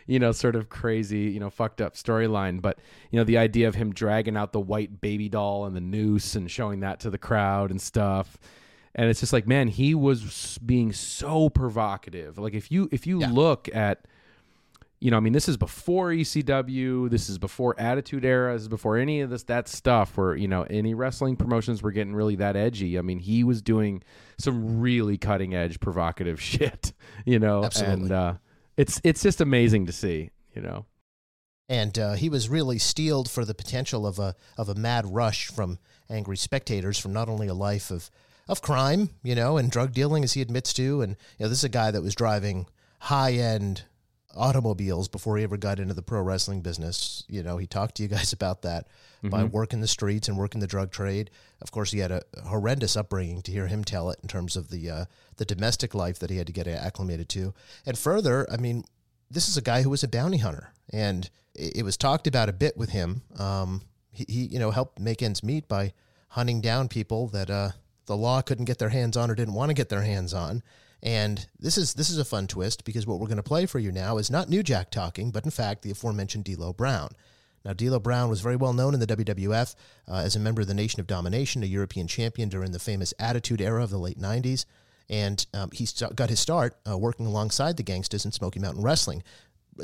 you 0.06 0.18
know 0.18 0.32
sort 0.32 0.56
of 0.56 0.68
crazy 0.68 1.30
you 1.30 1.40
know 1.40 1.50
fucked 1.50 1.80
up 1.80 1.94
storyline. 1.94 2.60
But 2.62 2.78
you 3.10 3.18
know 3.18 3.24
the 3.24 3.38
idea 3.38 3.68
of 3.68 3.74
him 3.74 3.92
dragging 3.92 4.36
out 4.36 4.52
the 4.52 4.60
white 4.60 5.00
baby 5.00 5.28
doll 5.28 5.64
and 5.64 5.74
the 5.76 5.80
noose 5.80 6.34
and 6.34 6.50
showing 6.50 6.80
that 6.80 7.00
to 7.00 7.10
the 7.10 7.18
crowd 7.18 7.70
and 7.70 7.80
stuff. 7.80 8.38
And 8.94 9.08
it's 9.08 9.20
just 9.20 9.32
like, 9.32 9.46
man, 9.46 9.68
he 9.68 9.94
was 9.94 10.58
being 10.58 10.92
so 10.92 11.48
provocative. 11.48 12.36
Like 12.38 12.54
if 12.54 12.70
you 12.70 12.88
if 12.92 13.06
you 13.06 13.20
Yeah. 13.20 13.30
look 13.30 13.68
at 13.74 14.06
you 15.00 15.10
know, 15.10 15.16
I 15.16 15.20
mean, 15.20 15.32
this 15.32 15.48
is 15.48 15.56
before 15.56 16.10
ECW. 16.10 17.10
This 17.10 17.28
is 17.28 17.36
before 17.36 17.74
Attitude 17.76 18.24
Era. 18.24 18.52
This 18.52 18.62
is 18.62 18.68
before 18.68 18.96
any 18.96 19.20
of 19.20 19.30
this 19.30 19.42
that 19.44 19.66
stuff. 19.66 20.16
Where 20.16 20.36
you 20.36 20.46
know 20.46 20.62
any 20.70 20.94
wrestling 20.94 21.34
promotions 21.34 21.82
were 21.82 21.90
getting 21.90 22.14
really 22.14 22.36
that 22.36 22.54
edgy. 22.54 22.96
I 22.96 23.02
mean, 23.02 23.18
he 23.18 23.42
was 23.42 23.62
doing 23.62 24.04
some 24.38 24.80
really 24.80 25.18
cutting 25.18 25.54
edge, 25.54 25.80
provocative 25.80 26.40
shit. 26.50 26.92
You 27.24 27.40
know, 27.40 27.64
Absolutely. 27.64 28.02
and 28.04 28.12
uh, 28.12 28.34
it's 28.76 29.00
it's 29.04 29.22
just 29.22 29.40
amazing 29.40 29.86
to 29.86 29.92
see. 29.92 30.30
You 30.54 30.62
know, 30.62 30.86
and 31.68 31.98
uh, 31.98 32.12
he 32.12 32.28
was 32.28 32.48
really 32.48 32.78
steeled 32.78 33.30
for 33.30 33.44
the 33.44 33.54
potential 33.54 34.06
of 34.06 34.18
a 34.18 34.34
of 34.58 34.68
a 34.68 34.74
mad 34.74 35.06
rush 35.06 35.46
from 35.46 35.78
angry 36.10 36.36
spectators 36.36 36.98
from 36.98 37.12
not 37.12 37.28
only 37.28 37.48
a 37.48 37.54
life 37.54 37.90
of 37.90 38.10
of 38.48 38.60
crime, 38.60 39.10
you 39.22 39.34
know, 39.34 39.56
and 39.56 39.70
drug 39.70 39.92
dealing 39.92 40.24
as 40.24 40.34
he 40.34 40.42
admits 40.42 40.72
to, 40.74 41.00
and 41.00 41.16
you 41.38 41.44
know, 41.44 41.48
this 41.48 41.58
is 41.58 41.64
a 41.64 41.68
guy 41.70 41.90
that 41.90 42.02
was 42.02 42.14
driving 42.14 42.66
high 43.00 43.32
end 43.32 43.84
automobiles 44.34 45.08
before 45.08 45.36
he 45.36 45.44
ever 45.44 45.56
got 45.56 45.78
into 45.78 45.94
the 45.94 46.02
pro 46.02 46.20
wrestling 46.20 46.60
business. 46.60 47.24
You 47.28 47.42
know, 47.42 47.56
he 47.56 47.66
talked 47.66 47.96
to 47.96 48.02
you 48.02 48.08
guys 48.16 48.32
about 48.32 48.62
that 48.62 48.86
by 49.22 49.44
working 49.44 49.80
the 49.80 49.86
streets 49.86 50.28
and 50.28 50.36
working 50.36 50.60
the 50.60 50.66
drug 50.66 50.90
trade. 50.90 51.30
Of 51.60 51.70
course, 51.70 51.92
he 51.92 52.00
had 52.00 52.10
a 52.10 52.22
horrendous 52.44 52.96
upbringing 52.96 53.42
to 53.42 53.52
hear 53.52 53.68
him 53.68 53.84
tell 53.84 54.10
it 54.10 54.18
in 54.22 54.28
terms 54.28 54.56
of 54.56 54.70
the 54.70 54.90
uh, 54.90 55.04
the 55.36 55.44
domestic 55.44 55.94
life 55.94 56.18
that 56.18 56.30
he 56.30 56.38
had 56.38 56.46
to 56.48 56.52
get 56.52 56.66
acclimated 56.66 57.28
to. 57.30 57.54
And 57.86 57.96
further, 57.96 58.50
I 58.50 58.56
mean, 58.56 58.84
this 59.30 59.48
is 59.48 59.56
a 59.56 59.62
guy 59.62 59.82
who 59.82 59.90
was 59.90 60.02
a 60.02 60.08
bounty 60.08 60.38
hunter, 60.38 60.72
and 60.92 61.30
it, 61.54 61.76
it 61.78 61.82
was 61.84 61.96
talked 61.96 62.26
about 62.26 62.48
a 62.48 62.52
bit 62.52 62.76
with 62.76 62.90
him. 62.90 63.22
Um, 63.38 63.82
he, 64.10 64.24
he, 64.28 64.40
you 64.46 64.58
know, 64.58 64.70
helped 64.70 64.98
make 64.98 65.22
ends 65.22 65.42
meet 65.42 65.68
by 65.68 65.92
hunting 66.28 66.60
down 66.60 66.88
people 66.88 67.28
that 67.28 67.48
uh, 67.48 67.70
the 68.06 68.16
law 68.16 68.42
couldn't 68.42 68.64
get 68.64 68.78
their 68.78 68.88
hands 68.88 69.16
on 69.16 69.30
or 69.30 69.34
didn't 69.34 69.54
want 69.54 69.70
to 69.70 69.74
get 69.74 69.88
their 69.88 70.02
hands 70.02 70.34
on. 70.34 70.62
And 71.02 71.46
this 71.58 71.76
is 71.76 71.94
this 71.94 72.10
is 72.10 72.18
a 72.18 72.24
fun 72.24 72.46
twist 72.46 72.84
because 72.84 73.06
what 73.06 73.18
we're 73.18 73.26
going 73.26 73.36
to 73.36 73.42
play 73.42 73.66
for 73.66 73.78
you 73.78 73.90
now 73.90 74.18
is 74.18 74.30
not 74.30 74.48
New 74.48 74.62
Jack 74.62 74.90
talking, 74.90 75.30
but 75.30 75.44
in 75.44 75.50
fact 75.50 75.82
the 75.82 75.90
aforementioned 75.90 76.44
D'Lo 76.44 76.72
Brown. 76.72 77.10
Now, 77.64 77.72
D'Lo 77.72 77.98
Brown 78.00 78.28
was 78.28 78.40
very 78.40 78.56
well 78.56 78.72
known 78.72 78.94
in 78.94 79.00
the 79.00 79.06
WWF 79.06 79.74
uh, 80.08 80.14
as 80.14 80.34
a 80.34 80.40
member 80.40 80.60
of 80.60 80.68
the 80.68 80.74
Nation 80.74 81.00
of 81.00 81.06
Domination, 81.06 81.62
a 81.62 81.66
European 81.66 82.08
champion 82.08 82.48
during 82.48 82.72
the 82.72 82.78
famous 82.78 83.14
Attitude 83.18 83.60
Era 83.60 83.82
of 83.82 83.90
the 83.90 83.98
late 83.98 84.18
90s. 84.18 84.64
And 85.08 85.44
um, 85.54 85.70
he 85.72 85.86
st- 85.86 86.16
got 86.16 86.30
his 86.30 86.40
start 86.40 86.74
uh, 86.88 86.96
working 86.96 87.26
alongside 87.26 87.76
the 87.76 87.84
Gangstas 87.84 88.24
in 88.24 88.32
Smoky 88.32 88.58
Mountain 88.58 88.82
Wrestling, 88.82 89.22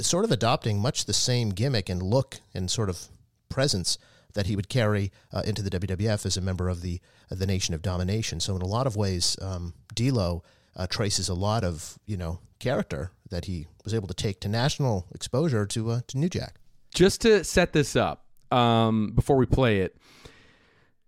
sort 0.00 0.24
of 0.24 0.32
adopting 0.32 0.80
much 0.80 1.04
the 1.04 1.12
same 1.12 1.50
gimmick 1.50 1.88
and 1.88 2.02
look 2.02 2.40
and 2.54 2.70
sort 2.70 2.88
of 2.88 3.08
presence 3.48 3.98
that 4.34 4.46
he 4.46 4.56
would 4.56 4.68
carry 4.68 5.12
uh, 5.32 5.42
into 5.44 5.62
the 5.62 5.70
WWF 5.70 6.26
as 6.26 6.36
a 6.36 6.40
member 6.40 6.68
of 6.68 6.82
the 6.82 7.00
of 7.30 7.38
the 7.38 7.46
Nation 7.46 7.74
of 7.74 7.82
Domination. 7.82 8.40
So, 8.40 8.56
in 8.56 8.62
a 8.62 8.66
lot 8.66 8.86
of 8.86 8.96
ways, 8.96 9.36
um, 9.42 9.74
D'Lo 9.94 10.42
uh, 10.78 10.86
traces 10.86 11.28
a 11.28 11.34
lot 11.34 11.64
of 11.64 11.98
you 12.06 12.16
know 12.16 12.38
character 12.60 13.10
that 13.30 13.44
he 13.44 13.66
was 13.84 13.92
able 13.92 14.08
to 14.08 14.14
take 14.14 14.40
to 14.40 14.48
national 14.48 15.06
exposure 15.14 15.66
to 15.66 15.90
uh, 15.90 16.00
to 16.06 16.16
New 16.16 16.28
Jack. 16.28 16.54
just 16.94 17.20
to 17.22 17.44
set 17.44 17.72
this 17.72 17.96
up 17.96 18.24
um, 18.50 19.12
before 19.14 19.36
we 19.36 19.44
play 19.46 19.80
it 19.80 19.96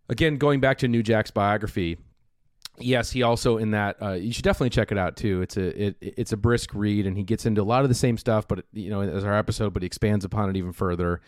again 0.08 0.36
going 0.36 0.60
back 0.60 0.78
to 0.78 0.88
new 0.88 1.02
jack's 1.02 1.30
biography 1.30 1.96
yes 2.78 3.10
he 3.10 3.22
also 3.22 3.56
in 3.56 3.70
that 3.70 3.96
uh, 4.02 4.12
you 4.12 4.32
should 4.32 4.44
definitely 4.44 4.70
check 4.70 4.90
it 4.92 4.98
out 4.98 5.16
too 5.16 5.40
it's 5.40 5.56
a 5.56 5.86
it, 5.86 5.96
it's 6.00 6.32
a 6.32 6.36
brisk 6.36 6.74
read 6.74 7.06
and 7.06 7.16
he 7.16 7.22
gets 7.22 7.46
into 7.46 7.62
a 7.62 7.64
lot 7.64 7.82
of 7.82 7.88
the 7.88 7.94
same 7.94 8.18
stuff 8.18 8.46
but 8.48 8.64
you 8.72 8.90
know 8.90 9.00
as 9.00 9.24
our 9.24 9.36
episode 9.36 9.72
but 9.72 9.82
he 9.82 9.86
expands 9.86 10.24
upon 10.24 10.50
it 10.50 10.56
even 10.56 10.72
further 10.72 11.20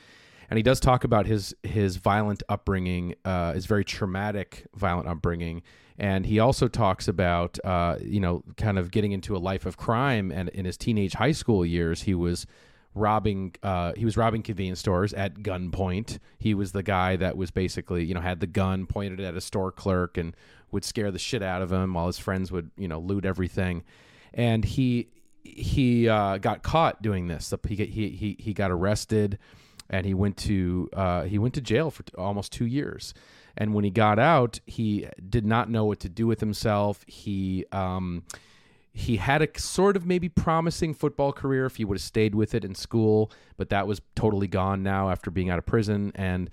and 0.52 0.58
he 0.58 0.62
does 0.62 0.80
talk 0.80 1.04
about 1.04 1.24
his 1.24 1.54
his 1.62 1.96
violent 1.96 2.42
upbringing 2.46 3.14
uh, 3.24 3.54
his 3.54 3.64
very 3.64 3.86
traumatic 3.86 4.66
violent 4.76 5.08
upbringing. 5.08 5.62
And 5.96 6.26
he 6.26 6.40
also 6.40 6.68
talks 6.68 7.08
about 7.08 7.58
uh, 7.64 7.96
you 8.02 8.20
know 8.20 8.44
kind 8.58 8.78
of 8.78 8.90
getting 8.90 9.12
into 9.12 9.34
a 9.34 9.38
life 9.38 9.64
of 9.64 9.78
crime 9.78 10.30
and 10.30 10.50
in 10.50 10.66
his 10.66 10.76
teenage 10.76 11.14
high 11.14 11.32
school 11.32 11.64
years 11.64 12.02
he 12.02 12.12
was 12.14 12.46
robbing 12.94 13.54
uh, 13.62 13.94
he 13.96 14.04
was 14.04 14.18
robbing 14.18 14.42
convenience 14.42 14.80
stores 14.80 15.14
at 15.14 15.36
gunpoint. 15.36 16.18
He 16.36 16.52
was 16.52 16.72
the 16.72 16.82
guy 16.82 17.16
that 17.16 17.34
was 17.38 17.50
basically 17.50 18.04
you 18.04 18.12
know 18.12 18.20
had 18.20 18.40
the 18.40 18.46
gun 18.46 18.84
pointed 18.84 19.20
at 19.20 19.34
a 19.34 19.40
store 19.40 19.72
clerk 19.72 20.18
and 20.18 20.36
would 20.70 20.84
scare 20.84 21.10
the 21.10 21.18
shit 21.18 21.42
out 21.42 21.62
of 21.62 21.72
him 21.72 21.94
while 21.94 22.08
his 22.08 22.18
friends 22.18 22.52
would 22.52 22.70
you 22.76 22.88
know 22.88 22.98
loot 22.98 23.24
everything. 23.24 23.84
And 24.34 24.66
he 24.66 25.08
he 25.44 26.10
uh, 26.10 26.36
got 26.36 26.62
caught 26.62 27.00
doing 27.00 27.28
this. 27.28 27.54
He, 27.66 27.74
he 27.74 28.10
he 28.10 28.36
he 28.38 28.52
got 28.52 28.70
arrested 28.70 29.38
and 29.90 30.06
he 30.06 30.14
went 30.14 30.36
to 30.36 30.88
uh, 30.92 31.22
he 31.24 31.38
went 31.38 31.54
to 31.54 31.60
jail 31.60 31.90
for 31.90 32.02
t- 32.02 32.12
almost 32.16 32.52
two 32.52 32.66
years 32.66 33.14
and 33.56 33.74
when 33.74 33.84
he 33.84 33.90
got 33.90 34.18
out 34.18 34.60
he 34.66 35.06
did 35.28 35.44
not 35.44 35.70
know 35.70 35.84
what 35.84 36.00
to 36.00 36.08
do 36.08 36.26
with 36.26 36.40
himself 36.40 37.04
he 37.06 37.64
um, 37.72 38.24
he 38.92 39.16
had 39.16 39.40
a 39.40 39.48
sort 39.58 39.96
of 39.96 40.04
maybe 40.04 40.28
promising 40.28 40.92
football 40.92 41.32
career 41.32 41.64
if 41.64 41.76
he 41.76 41.84
would 41.84 41.96
have 41.96 42.02
stayed 42.02 42.34
with 42.34 42.54
it 42.54 42.64
in 42.64 42.74
school, 42.74 43.32
but 43.56 43.70
that 43.70 43.86
was 43.86 44.02
totally 44.14 44.46
gone 44.46 44.82
now 44.82 45.08
after 45.08 45.30
being 45.30 45.48
out 45.48 45.58
of 45.58 45.64
prison. 45.64 46.12
And 46.14 46.50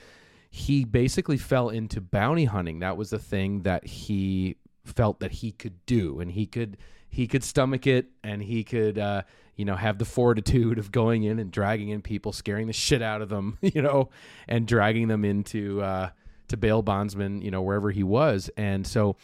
he 0.49 0.85
basically 0.85 1.37
fell 1.37 1.69
into 1.69 1.99
bounty 1.99 2.45
hunting. 2.45 2.79
That 2.79 2.95
was 2.95 3.09
the 3.09 3.19
thing 3.19 3.63
that 3.63 3.85
he 3.85 4.55
felt 4.85 5.19
that 5.19 5.31
he 5.31 5.51
could 5.51 5.85
do, 5.85 6.19
and 6.21 6.31
he 6.31 6.45
could 6.45 6.77
he 7.09 7.27
could 7.27 7.43
stomach 7.43 7.87
it, 7.87 8.07
and 8.23 8.41
he 8.41 8.63
could 8.63 8.97
uh, 8.97 9.23
you 9.55 9.65
know 9.65 9.75
have 9.75 9.97
the 9.97 10.05
fortitude 10.05 10.77
of 10.77 10.91
going 10.91 11.23
in 11.23 11.39
and 11.39 11.51
dragging 11.51 11.89
in 11.89 12.01
people, 12.01 12.31
scaring 12.31 12.67
the 12.67 12.73
shit 12.73 13.01
out 13.01 13.21
of 13.21 13.29
them, 13.29 13.57
you 13.61 13.81
know, 13.81 14.09
and 14.47 14.67
dragging 14.67 15.07
them 15.07 15.25
into 15.25 15.81
uh, 15.81 16.09
to 16.47 16.57
bail 16.57 16.81
bondsman, 16.81 17.41
you 17.41 17.51
know, 17.51 17.61
wherever 17.61 17.91
he 17.91 18.03
was, 18.03 18.49
and 18.57 18.85
so 18.85 19.15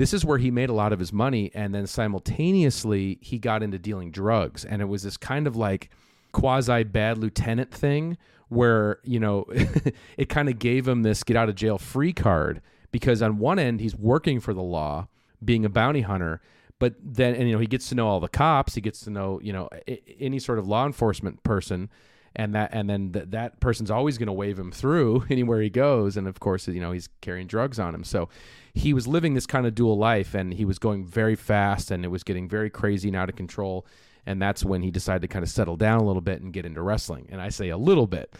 this 0.00 0.14
is 0.14 0.24
where 0.24 0.38
he 0.38 0.50
made 0.50 0.70
a 0.70 0.72
lot 0.72 0.94
of 0.94 0.98
his 0.98 1.12
money. 1.12 1.50
And 1.54 1.74
then 1.74 1.86
simultaneously 1.86 3.18
he 3.20 3.38
got 3.38 3.62
into 3.62 3.78
dealing 3.78 4.10
drugs. 4.10 4.64
And 4.64 4.80
it 4.80 4.86
was 4.86 5.02
this 5.02 5.18
kind 5.18 5.46
of 5.46 5.56
like 5.56 5.90
quasi 6.32 6.84
bad 6.84 7.18
lieutenant 7.18 7.70
thing 7.70 8.16
where 8.48 8.98
you 9.04 9.20
know 9.20 9.44
it 10.16 10.28
kind 10.28 10.48
of 10.48 10.58
gave 10.58 10.88
him 10.88 11.02
this 11.02 11.22
get 11.22 11.36
out 11.36 11.48
of 11.48 11.54
jail 11.54 11.76
free 11.76 12.12
card 12.12 12.62
because 12.92 13.20
on 13.20 13.38
one 13.38 13.58
end 13.58 13.80
he's 13.80 13.94
working 13.94 14.40
for 14.40 14.54
the 14.54 14.62
law 14.62 15.06
being 15.44 15.64
a 15.64 15.68
bounty 15.68 16.00
hunter 16.00 16.40
but 16.80 16.94
then 17.00 17.36
and 17.36 17.48
you 17.48 17.54
know 17.54 17.60
he 17.60 17.68
gets 17.68 17.88
to 17.88 17.94
know 17.94 18.08
all 18.08 18.18
the 18.18 18.28
cops 18.28 18.74
he 18.74 18.80
gets 18.80 19.02
to 19.02 19.10
know 19.10 19.38
you 19.40 19.52
know 19.52 19.68
a- 19.86 20.02
any 20.18 20.40
sort 20.40 20.58
of 20.58 20.66
law 20.66 20.84
enforcement 20.84 21.40
person 21.44 21.88
and 22.34 22.54
that 22.54 22.70
and 22.72 22.88
then 22.88 23.12
th- 23.12 23.26
that 23.28 23.60
person's 23.60 23.90
always 23.90 24.18
going 24.18 24.26
to 24.26 24.32
wave 24.32 24.58
him 24.58 24.72
through 24.72 25.24
anywhere 25.30 25.60
he 25.60 25.70
goes 25.70 26.16
and 26.16 26.26
of 26.26 26.40
course 26.40 26.66
you 26.66 26.80
know 26.80 26.92
he's 26.92 27.08
carrying 27.20 27.46
drugs 27.46 27.78
on 27.78 27.94
him. 27.94 28.04
So 28.04 28.28
he 28.74 28.92
was 28.92 29.06
living 29.06 29.34
this 29.34 29.46
kind 29.46 29.66
of 29.66 29.74
dual 29.74 29.98
life 29.98 30.34
and 30.34 30.54
he 30.54 30.64
was 30.64 30.78
going 30.78 31.04
very 31.04 31.34
fast 31.34 31.90
and 31.90 32.04
it 32.04 32.08
was 32.08 32.22
getting 32.22 32.48
very 32.48 32.70
crazy 32.70 33.08
and 33.08 33.16
out 33.16 33.28
of 33.28 33.36
control 33.36 33.86
and 34.26 34.40
that's 34.40 34.64
when 34.64 34.82
he 34.82 34.90
decided 34.90 35.22
to 35.22 35.28
kind 35.28 35.42
of 35.42 35.48
settle 35.48 35.76
down 35.76 36.00
a 36.00 36.04
little 36.04 36.22
bit 36.22 36.40
and 36.40 36.52
get 36.52 36.64
into 36.64 36.80
wrestling 36.82 37.26
and 37.30 37.40
i 37.40 37.48
say 37.48 37.68
a 37.68 37.76
little 37.76 38.06
bit. 38.06 38.34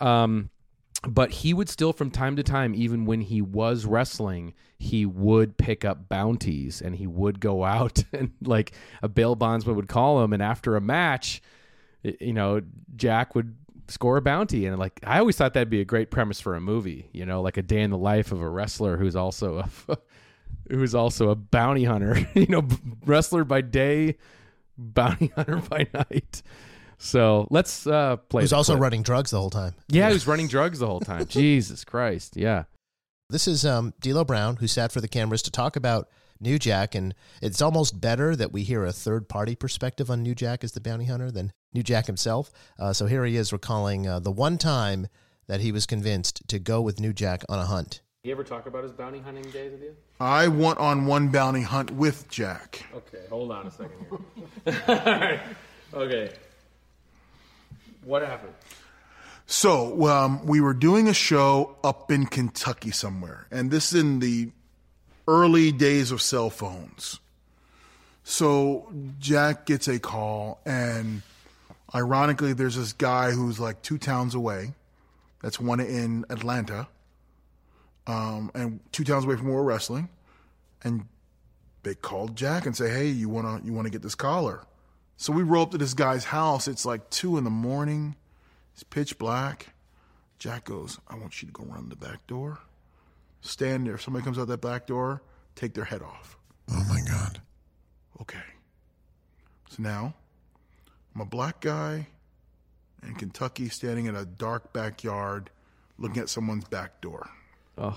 Um, 0.00 0.50
but 1.06 1.30
he 1.30 1.54
would 1.54 1.68
still 1.68 1.92
from 1.92 2.10
time 2.10 2.36
to 2.36 2.42
time 2.42 2.74
even 2.74 3.04
when 3.04 3.20
he 3.20 3.42
was 3.42 3.84
wrestling 3.84 4.54
he 4.78 5.06
would 5.06 5.56
pick 5.56 5.84
up 5.84 6.08
bounties 6.08 6.82
and 6.82 6.96
he 6.96 7.06
would 7.06 7.40
go 7.40 7.64
out 7.64 8.02
and 8.12 8.32
like 8.42 8.72
a 9.02 9.08
bail 9.08 9.34
bondsman 9.34 9.76
would 9.76 9.88
call 9.88 10.22
him. 10.22 10.32
And 10.32 10.42
after 10.42 10.76
a 10.76 10.80
match 10.80 11.42
you 12.02 12.32
know 12.32 12.60
jack 12.96 13.34
would 13.34 13.56
score 13.88 14.16
a 14.16 14.22
bounty. 14.22 14.66
And 14.66 14.78
like 14.78 15.00
i 15.04 15.18
always 15.18 15.36
thought 15.36 15.54
that'd 15.54 15.70
be 15.70 15.80
a 15.80 15.86
great 15.86 16.10
premise 16.10 16.40
for 16.40 16.54
a 16.54 16.60
movie 16.60 17.08
you 17.12 17.26
know 17.26 17.42
like 17.42 17.56
a 17.56 17.62
day 17.62 17.82
in 17.82 17.90
the 17.90 17.98
life 17.98 18.32
of 18.32 18.40
a 18.40 18.48
wrestler 18.48 18.96
who's 18.96 19.16
also 19.16 19.58
a 19.88 19.98
who's 20.70 20.94
also 20.94 21.30
a 21.30 21.34
bounty 21.34 21.84
hunter 21.84 22.26
you 22.34 22.46
know 22.46 22.66
wrestler 23.04 23.44
by 23.44 23.60
day 23.60 24.16
bounty 24.76 25.28
hunter 25.34 25.56
by 25.56 25.86
night 25.92 26.42
so 26.98 27.46
let's 27.50 27.86
uh 27.86 28.16
play 28.16 28.42
Who's 28.42 28.52
also 28.52 28.72
clip. 28.74 28.82
running 28.82 29.02
drugs 29.02 29.30
the 29.30 29.38
whole 29.40 29.50
time. 29.50 29.74
Yeah, 29.88 30.08
he 30.08 30.14
was 30.14 30.26
running 30.26 30.48
drugs 30.48 30.78
the 30.78 30.86
whole 30.86 31.00
time. 31.00 31.26
Jesus 31.28 31.84
Christ. 31.84 32.36
Yeah. 32.36 32.64
This 33.30 33.48
is 33.48 33.64
um, 33.64 33.94
D'Lo 34.00 34.24
Brown, 34.24 34.56
who 34.56 34.66
sat 34.66 34.92
for 34.92 35.00
the 35.00 35.08
cameras 35.08 35.42
to 35.42 35.50
talk 35.50 35.76
about 35.76 36.08
New 36.40 36.58
Jack, 36.58 36.94
and 36.94 37.14
it's 37.40 37.62
almost 37.62 38.00
better 38.00 38.36
that 38.36 38.52
we 38.52 38.62
hear 38.64 38.84
a 38.84 38.92
third 38.92 39.28
party 39.28 39.56
perspective 39.56 40.10
on 40.10 40.22
New 40.22 40.34
Jack 40.34 40.62
as 40.62 40.72
the 40.72 40.80
bounty 40.80 41.06
hunter 41.06 41.30
than 41.30 41.52
New 41.72 41.82
Jack 41.82 42.06
himself. 42.06 42.50
Uh, 42.78 42.92
so 42.92 43.06
here 43.06 43.24
he 43.24 43.36
is 43.36 43.52
recalling 43.52 44.06
uh, 44.06 44.20
the 44.20 44.30
one 44.30 44.58
time 44.58 45.06
that 45.46 45.60
he 45.60 45.72
was 45.72 45.86
convinced 45.86 46.46
to 46.48 46.58
go 46.58 46.82
with 46.82 47.00
New 47.00 47.12
Jack 47.14 47.44
on 47.48 47.58
a 47.58 47.64
hunt. 47.64 48.02
You 48.24 48.32
ever 48.32 48.44
talk 48.44 48.66
about 48.66 48.82
his 48.82 48.92
bounty 48.92 49.20
hunting 49.20 49.44
days 49.50 49.72
with 49.72 49.82
you? 49.82 49.96
I 50.20 50.48
went 50.48 50.78
on 50.78 51.06
one 51.06 51.28
bounty 51.28 51.62
hunt 51.62 51.90
with 51.90 52.28
Jack. 52.28 52.84
Okay, 52.94 53.24
hold 53.30 53.50
on 53.52 53.66
a 53.66 53.70
second 53.70 54.06
here. 54.64 54.82
All 54.88 54.94
right. 54.96 55.40
Okay. 55.92 56.32
What 58.04 58.22
happened? 58.22 58.54
So 59.46 60.06
um, 60.08 60.46
we 60.46 60.60
were 60.60 60.74
doing 60.74 61.08
a 61.08 61.14
show 61.14 61.76
up 61.84 62.10
in 62.10 62.26
Kentucky 62.26 62.90
somewhere, 62.90 63.46
and 63.50 63.70
this 63.70 63.92
is 63.92 64.00
in 64.00 64.20
the 64.20 64.50
early 65.28 65.72
days 65.72 66.10
of 66.10 66.22
cell 66.22 66.50
phones. 66.50 67.20
So 68.22 68.90
Jack 69.18 69.66
gets 69.66 69.86
a 69.86 69.98
call, 69.98 70.60
and 70.64 71.22
ironically, 71.94 72.54
there's 72.54 72.76
this 72.76 72.94
guy 72.94 73.32
who's 73.32 73.60
like 73.60 73.82
two 73.82 73.98
towns 73.98 74.34
away. 74.34 74.72
That's 75.42 75.60
one 75.60 75.80
in 75.80 76.24
Atlanta, 76.30 76.88
um, 78.06 78.50
and 78.54 78.80
two 78.92 79.04
towns 79.04 79.24
away 79.24 79.36
from 79.36 79.48
where 79.48 79.56
we're 79.56 79.62
wrestling. 79.62 80.08
And 80.82 81.06
they 81.82 81.94
called 81.94 82.34
Jack 82.34 82.64
and 82.64 82.74
say, 82.74 82.88
"Hey, 82.88 83.08
you 83.08 83.28
wanna 83.28 83.60
you 83.62 83.74
wanna 83.74 83.90
get 83.90 84.00
this 84.00 84.14
collar?" 84.14 84.62
So 85.16 85.32
we 85.32 85.42
roll 85.42 85.62
up 85.62 85.70
to 85.72 85.78
this 85.78 85.94
guy's 85.94 86.24
house. 86.24 86.68
It's 86.68 86.84
like 86.84 87.08
two 87.10 87.38
in 87.38 87.44
the 87.44 87.50
morning. 87.50 88.16
It's 88.72 88.82
pitch 88.82 89.18
black. 89.18 89.68
Jack 90.38 90.64
goes, 90.64 90.98
I 91.08 91.14
want 91.16 91.40
you 91.42 91.46
to 91.46 91.52
go 91.52 91.64
run 91.64 91.88
the 91.88 91.96
back 91.96 92.26
door. 92.26 92.58
Stand 93.40 93.86
there. 93.86 93.94
If 93.94 94.02
somebody 94.02 94.24
comes 94.24 94.38
out 94.38 94.48
that 94.48 94.60
back 94.60 94.86
door, 94.86 95.22
take 95.54 95.74
their 95.74 95.84
head 95.84 96.02
off. 96.02 96.36
Oh 96.70 96.84
my 96.88 97.00
God. 97.08 97.40
Okay. 98.20 98.42
So 99.70 99.82
now, 99.82 100.14
I'm 101.14 101.20
a 101.20 101.24
black 101.26 101.60
guy 101.60 102.08
in 103.02 103.14
Kentucky 103.14 103.68
standing 103.68 104.06
in 104.06 104.16
a 104.16 104.24
dark 104.24 104.72
backyard 104.72 105.50
looking 105.98 106.20
at 106.22 106.28
someone's 106.28 106.64
back 106.64 107.00
door. 107.00 107.28
Oh, 107.78 107.96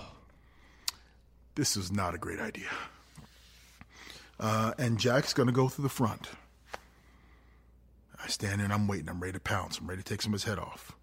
This 1.56 1.76
is 1.76 1.92
not 1.92 2.14
a 2.14 2.18
great 2.18 2.40
idea. 2.40 2.70
Uh, 4.40 4.74
and 4.78 5.00
Jack's 5.00 5.34
going 5.34 5.48
to 5.48 5.54
go 5.54 5.68
through 5.68 5.84
the 5.84 5.90
front. 5.90 6.30
I 8.24 8.28
stand 8.28 8.60
there 8.60 8.66
and 8.66 8.74
I'm 8.74 8.88
waiting. 8.88 9.10
I'm 9.10 9.20
ready 9.20 9.34
to 9.34 9.40
pounce. 9.40 9.80
I'm 9.80 9.88
ready 9.88 10.02
to 10.02 10.08
take 10.08 10.22
somebody's 10.22 10.44
head 10.44 10.60
off. 10.60 10.96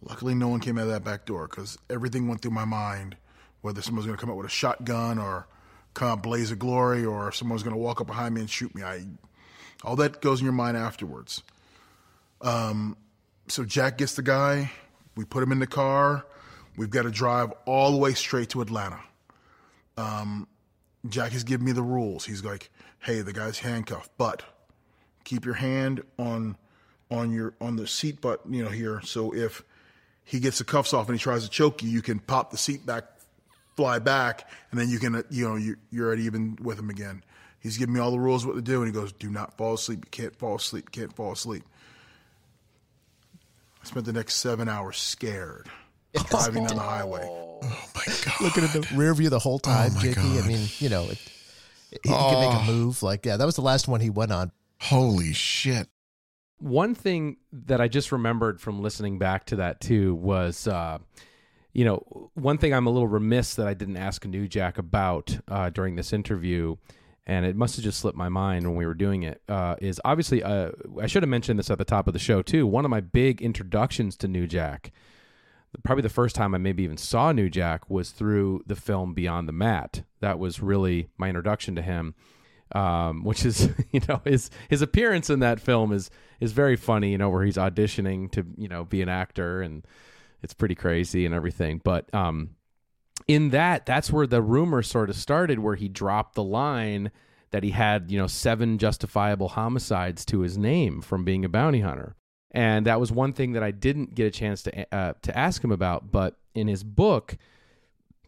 Luckily, 0.00 0.34
no 0.34 0.48
one 0.48 0.60
came 0.60 0.78
out 0.78 0.84
of 0.84 0.90
that 0.90 1.04
back 1.04 1.26
door 1.26 1.46
because 1.46 1.78
everything 1.88 2.26
went 2.26 2.42
through 2.42 2.50
my 2.50 2.64
mind 2.64 3.16
whether 3.60 3.80
someone's 3.80 4.06
going 4.06 4.16
to 4.16 4.20
come 4.20 4.30
out 4.30 4.36
with 4.36 4.46
a 4.46 4.50
shotgun 4.50 5.18
or 5.18 5.46
come 5.94 6.08
out 6.08 6.22
blaze 6.22 6.50
of 6.50 6.58
glory 6.58 7.04
or 7.04 7.28
if 7.28 7.36
someone's 7.36 7.62
going 7.62 7.74
to 7.74 7.80
walk 7.80 8.00
up 8.00 8.08
behind 8.08 8.34
me 8.34 8.40
and 8.40 8.50
shoot 8.50 8.74
me. 8.74 8.82
I, 8.82 9.06
all 9.84 9.96
that 9.96 10.20
goes 10.20 10.40
in 10.40 10.44
your 10.44 10.52
mind 10.52 10.76
afterwards. 10.76 11.42
Um, 12.40 12.96
so 13.48 13.64
Jack 13.64 13.98
gets 13.98 14.14
the 14.14 14.22
guy. 14.22 14.72
We 15.16 15.24
put 15.24 15.42
him 15.42 15.52
in 15.52 15.60
the 15.60 15.66
car. 15.66 16.26
We've 16.76 16.90
got 16.90 17.02
to 17.02 17.10
drive 17.10 17.52
all 17.66 17.92
the 17.92 17.98
way 17.98 18.14
straight 18.14 18.48
to 18.50 18.62
Atlanta. 18.62 19.00
Um, 19.96 20.48
Jack 21.08 21.32
has 21.32 21.44
given 21.44 21.66
me 21.66 21.72
the 21.72 21.82
rules. 21.82 22.24
He's 22.24 22.44
like, 22.44 22.70
"Hey, 23.00 23.20
the 23.20 23.32
guy's 23.32 23.58
handcuffed, 23.58 24.10
but 24.16 24.42
keep 25.24 25.44
your 25.44 25.54
hand 25.54 26.02
on 26.18 26.56
on 27.10 27.32
your 27.32 27.54
on 27.60 27.76
the 27.76 27.86
seat 27.86 28.20
button, 28.20 28.52
you 28.52 28.64
know, 28.64 28.70
here. 28.70 29.00
So 29.02 29.34
if 29.34 29.62
he 30.24 30.40
gets 30.40 30.58
the 30.58 30.64
cuffs 30.64 30.94
off 30.94 31.08
and 31.08 31.18
he 31.18 31.22
tries 31.22 31.44
to 31.44 31.50
choke 31.50 31.82
you, 31.82 31.90
you 31.90 32.02
can 32.02 32.18
pop 32.18 32.50
the 32.50 32.56
seat 32.56 32.86
back, 32.86 33.04
fly 33.76 33.98
back, 33.98 34.48
and 34.70 34.80
then 34.80 34.88
you 34.88 34.98
can, 34.98 35.16
uh, 35.16 35.22
you 35.30 35.48
know, 35.48 35.56
you, 35.56 35.76
you're 35.90 36.12
at 36.12 36.18
even 36.18 36.58
with 36.62 36.78
him 36.78 36.90
again. 36.90 37.22
He's 37.60 37.76
giving 37.76 37.94
me 37.94 38.00
all 38.00 38.10
the 38.10 38.18
rules 38.18 38.44
what 38.44 38.56
to 38.56 38.62
do, 38.62 38.82
and 38.82 38.86
he 38.86 38.92
goes, 38.92 39.12
"Do 39.12 39.30
not 39.30 39.56
fall 39.56 39.74
asleep. 39.74 40.04
You 40.04 40.10
can't 40.10 40.36
fall 40.36 40.56
asleep. 40.56 40.88
You 40.92 41.02
can't 41.02 41.14
fall 41.14 41.32
asleep." 41.32 41.62
I 43.82 43.86
spent 43.86 44.06
the 44.06 44.12
next 44.12 44.36
seven 44.36 44.68
hours 44.68 44.96
scared 44.96 45.68
driving 46.30 46.66
down 46.66 46.76
the 46.76 46.82
highway. 46.82 47.24
Oh 47.24 47.60
my 47.94 48.14
God. 48.24 48.40
Looking 48.40 48.64
at 48.64 48.72
the 48.72 48.88
rear 48.94 49.14
view 49.14 49.28
the 49.28 49.38
whole 49.38 49.58
time, 49.58 49.94
my 49.94 50.00
JP. 50.00 50.42
I 50.42 50.46
mean, 50.46 50.68
you 50.78 50.88
know, 50.88 51.04
it, 51.04 51.18
he 51.90 52.08
can 52.08 52.50
make 52.50 52.62
a 52.62 52.72
move. 52.72 53.02
Like, 53.02 53.26
yeah, 53.26 53.36
that 53.36 53.44
was 53.44 53.56
the 53.56 53.62
last 53.62 53.86
one 53.86 54.00
he 54.00 54.10
went 54.10 54.32
on. 54.32 54.50
Holy 54.82 55.32
shit. 55.32 55.88
one 56.58 56.94
thing 56.94 57.36
that 57.52 57.80
I 57.80 57.88
just 57.88 58.10
remembered 58.10 58.60
from 58.60 58.82
listening 58.82 59.18
back 59.18 59.46
to 59.46 59.56
that 59.56 59.80
too 59.80 60.14
was, 60.14 60.66
uh, 60.66 60.98
you 61.72 61.84
know, 61.84 62.30
one 62.34 62.58
thing 62.58 62.74
I'm 62.74 62.86
a 62.86 62.90
little 62.90 63.08
remiss 63.08 63.54
that 63.54 63.66
I 63.66 63.74
didn't 63.74 63.96
ask 63.96 64.24
New 64.24 64.46
Jack 64.48 64.78
about 64.78 65.38
uh, 65.48 65.70
during 65.70 65.94
this 65.96 66.12
interview, 66.12 66.76
and 67.26 67.46
it 67.46 67.56
must 67.56 67.76
have 67.76 67.84
just 67.84 68.00
slipped 68.00 68.18
my 68.18 68.28
mind 68.28 68.66
when 68.66 68.76
we 68.76 68.84
were 68.84 68.94
doing 68.94 69.22
it. 69.22 69.40
Uh, 69.48 69.76
is 69.80 70.00
obviously 70.04 70.42
uh, 70.42 70.70
I 71.00 71.06
should 71.06 71.22
have 71.22 71.30
mentioned 71.30 71.60
this 71.60 71.70
at 71.70 71.78
the 71.78 71.84
top 71.84 72.06
of 72.08 72.12
the 72.12 72.18
show 72.18 72.42
too. 72.42 72.66
One 72.66 72.84
of 72.84 72.90
my 72.90 73.00
big 73.00 73.40
introductions 73.40 74.16
to 74.18 74.28
New 74.28 74.48
Jack, 74.48 74.92
probably 75.84 76.02
the 76.02 76.08
first 76.08 76.34
time 76.34 76.54
I 76.54 76.58
maybe 76.58 76.82
even 76.82 76.96
saw 76.96 77.30
New 77.30 77.48
Jack 77.48 77.88
was 77.88 78.10
through 78.10 78.62
the 78.66 78.76
film 78.76 79.14
Beyond 79.14 79.48
the 79.48 79.52
Mat. 79.52 80.02
That 80.20 80.40
was 80.40 80.60
really 80.60 81.08
my 81.16 81.28
introduction 81.28 81.76
to 81.76 81.82
him 81.82 82.14
um, 82.74 83.24
which 83.24 83.44
is 83.44 83.68
you 83.92 84.00
know 84.08 84.20
his 84.24 84.50
his 84.68 84.82
appearance 84.82 85.30
in 85.30 85.40
that 85.40 85.60
film 85.60 85.92
is 85.92 86.10
is 86.40 86.52
very 86.52 86.76
funny. 86.76 87.10
You 87.10 87.18
know 87.18 87.30
where 87.30 87.44
he's 87.44 87.56
auditioning 87.56 88.30
to 88.32 88.44
you 88.56 88.68
know 88.68 88.84
be 88.84 89.02
an 89.02 89.08
actor 89.08 89.62
and 89.62 89.86
it's 90.42 90.54
pretty 90.54 90.74
crazy 90.74 91.24
and 91.24 91.34
everything. 91.34 91.80
But 91.82 92.12
um, 92.12 92.56
in 93.28 93.50
that, 93.50 93.86
that's 93.86 94.10
where 94.10 94.26
the 94.26 94.42
rumor 94.42 94.82
sort 94.82 95.08
of 95.08 95.16
started, 95.16 95.60
where 95.60 95.76
he 95.76 95.88
dropped 95.88 96.34
the 96.34 96.42
line 96.42 97.10
that 97.52 97.62
he 97.62 97.70
had 97.70 98.10
you 98.10 98.18
know 98.18 98.26
seven 98.26 98.78
justifiable 98.78 99.50
homicides 99.50 100.24
to 100.26 100.40
his 100.40 100.58
name 100.58 101.00
from 101.00 101.24
being 101.24 101.44
a 101.44 101.48
bounty 101.48 101.80
hunter. 101.80 102.16
And 102.50 102.86
that 102.86 103.00
was 103.00 103.10
one 103.10 103.32
thing 103.32 103.52
that 103.52 103.62
I 103.62 103.70
didn't 103.70 104.14
get 104.14 104.26
a 104.26 104.30
chance 104.30 104.62
to 104.64 104.94
uh, 104.94 105.14
to 105.22 105.38
ask 105.38 105.62
him 105.62 105.72
about. 105.72 106.10
But 106.10 106.36
in 106.54 106.68
his 106.68 106.84
book, 106.84 107.36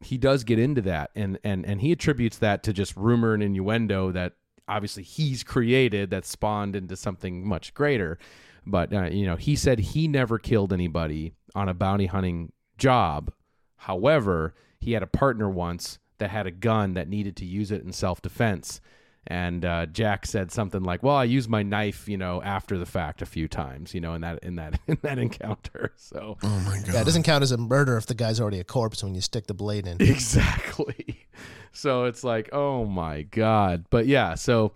he 0.04 0.18
does 0.18 0.44
get 0.44 0.58
into 0.58 0.82
that 0.82 1.10
and 1.14 1.38
and 1.44 1.64
and 1.64 1.80
he 1.80 1.92
attributes 1.92 2.38
that 2.38 2.62
to 2.62 2.72
just 2.72 2.96
rumor 2.96 3.34
and 3.34 3.42
innuendo 3.42 4.12
that 4.12 4.34
obviously 4.68 5.02
he's 5.02 5.42
created 5.42 6.10
that 6.10 6.24
spawned 6.24 6.76
into 6.76 6.96
something 6.96 7.46
much 7.46 7.74
greater. 7.74 8.18
But 8.66 8.92
uh, 8.92 9.04
you 9.04 9.26
know 9.26 9.36
he 9.36 9.56
said 9.56 9.78
he 9.78 10.08
never 10.08 10.38
killed 10.38 10.72
anybody 10.72 11.34
on 11.54 11.68
a 11.68 11.74
bounty 11.74 12.06
hunting 12.06 12.52
job. 12.78 13.32
However 13.76 14.54
he 14.80 14.92
had 14.92 15.02
a 15.02 15.09
partner 15.09 15.48
once 15.48 15.98
that 16.18 16.30
had 16.30 16.46
a 16.46 16.50
gun 16.50 16.94
that 16.94 17.09
needed 17.09 17.36
to 17.36 17.44
use 17.44 17.70
it 17.70 17.82
in 17.82 17.92
self-defense 17.92 18.80
and 19.27 19.64
uh, 19.64 19.87
Jack 19.87 20.27
said 20.27 20.53
something 20.53 20.83
like, 20.83 21.03
"Well, 21.03 21.16
I 21.16 21.25
used 21.25 21.49
my 21.49 21.62
knife, 21.62 22.09
you 22.09 22.16
know, 22.16 22.43
after 22.43 22.79
the 22.79 22.87
fact 22.87 23.22
a 23.22 23.27
few 23.27 23.49
times, 23.49 23.95
you 23.95 24.01
know, 24.01 24.14
in 24.14 24.20
that 24.22 24.43
in 24.43 24.57
that 24.57 24.79
in 24.87 24.99
that 25.03 25.18
encounter." 25.18 25.93
So 25.97 26.37
Oh 26.43 26.61
my 26.66 26.79
God. 26.79 26.95
Yeah, 26.95 27.01
it 27.03 27.05
doesn't 27.05 27.22
count 27.22 27.43
as 27.43 27.53
a 27.53 27.59
murder 27.59 27.97
if 27.97 28.07
the 28.07 28.14
guy's 28.14 28.41
already 28.41 28.61
a 28.61 28.64
corpse 28.64 29.03
when 29.03 29.14
you 29.14 29.20
stick 29.20 29.47
the 29.47 29.55
blade 29.55 29.87
in. 29.87 29.97
exactly 30.01 31.27
so 31.75 32.05
it's 32.05 32.25
like 32.25 32.49
oh 32.53 32.85
my 32.85 33.22
god 33.22 33.85
but 33.91 34.07
yeah 34.07 34.35
so 34.35 34.72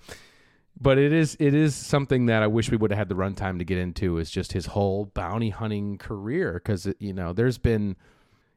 but 0.81 0.99
it 0.99 1.13
is 1.13 1.37
it 1.39 1.55
is 1.55 1.75
something 1.75 2.27
that 2.27 2.43
i 2.43 2.47
wish 2.47 2.71
we 2.71 2.77
would 2.77 2.91
have 2.91 2.99
had 2.99 3.09
the 3.09 3.15
runtime 3.15 3.59
to 3.59 3.65
get 3.65 3.79
into 3.79 4.19
is 4.19 4.31
just 4.31 4.53
his 4.53 4.67
whole 4.67 5.07
bounty 5.07 5.51
hunting 5.51 5.97
career 5.97 6.55
because 6.55 6.89
you 6.99 7.13
know 7.13 7.33
there's 7.33 7.57
been 7.57 7.97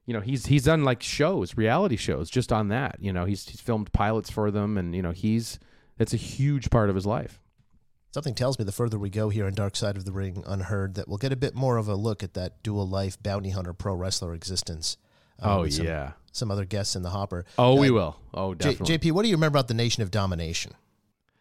you 0.06 0.14
know 0.14 0.20
he's 0.22 0.48
he's 0.48 0.64
done 0.64 0.84
like 0.84 1.04
shows 1.04 1.56
reality 1.56 1.96
shows 1.96 2.30
just 2.30 2.52
on 2.52 2.70
that 2.70 2.98
you 3.00 3.14
know 3.14 3.26
he's 3.26 3.48
he's 3.48 3.62
filmed 3.62 3.92
pilots 3.94 4.30
for 4.32 4.50
them 4.50 4.78
and 4.78 4.96
you 4.96 5.02
know 5.02 5.12
he's 5.12 5.60
it's 6.02 6.14
a 6.14 6.18
huge 6.18 6.70
part 6.70 6.90
of 6.90 6.96
his 6.96 7.06
life 7.06 7.40
Something 8.14 8.36
tells 8.36 8.60
me 8.60 8.66
the 8.66 8.74
further 8.74 9.00
we 9.00 9.10
go 9.10 9.30
here 9.30 9.46
on 9.46 9.54
Dark 9.54 9.74
Side 9.78 9.96
of 9.96 10.04
the 10.04 10.12
Ring 10.12 10.44
Unheard 10.46 10.96
that 10.96 11.08
we'll 11.08 11.18
get 11.18 11.32
a 11.32 11.38
bit 11.38 11.56
more 11.56 11.78
of 11.78 11.88
a 11.88 11.96
look 11.96 12.24
at 12.24 12.34
that 12.34 12.62
dual 12.62 12.86
life 12.86 13.16
bounty 13.24 13.52
hunter 13.52 13.72
pro 13.74 13.94
wrestler 13.96 14.34
existence. 14.34 14.98
uh, 15.42 15.60
Oh 15.60 15.70
some, 15.70 15.86
yeah. 15.86 16.12
some 16.34 16.52
other 16.52 16.66
guests 16.66 16.94
in 16.98 17.04
the 17.04 17.12
hopper. 17.12 17.46
Oh, 17.58 17.76
we 17.76 17.90
Uh, 17.90 17.94
will. 17.94 18.16
Oh, 18.34 18.54
J- 18.54 18.72
definitely. 18.74 18.98
JP, 18.98 19.12
what 19.14 19.22
do 19.24 19.30
you 19.30 19.36
remember 19.36 19.58
about 19.58 19.70
the 19.70 19.74
Nation 19.74 20.04
of 20.04 20.12
Domination? 20.12 20.74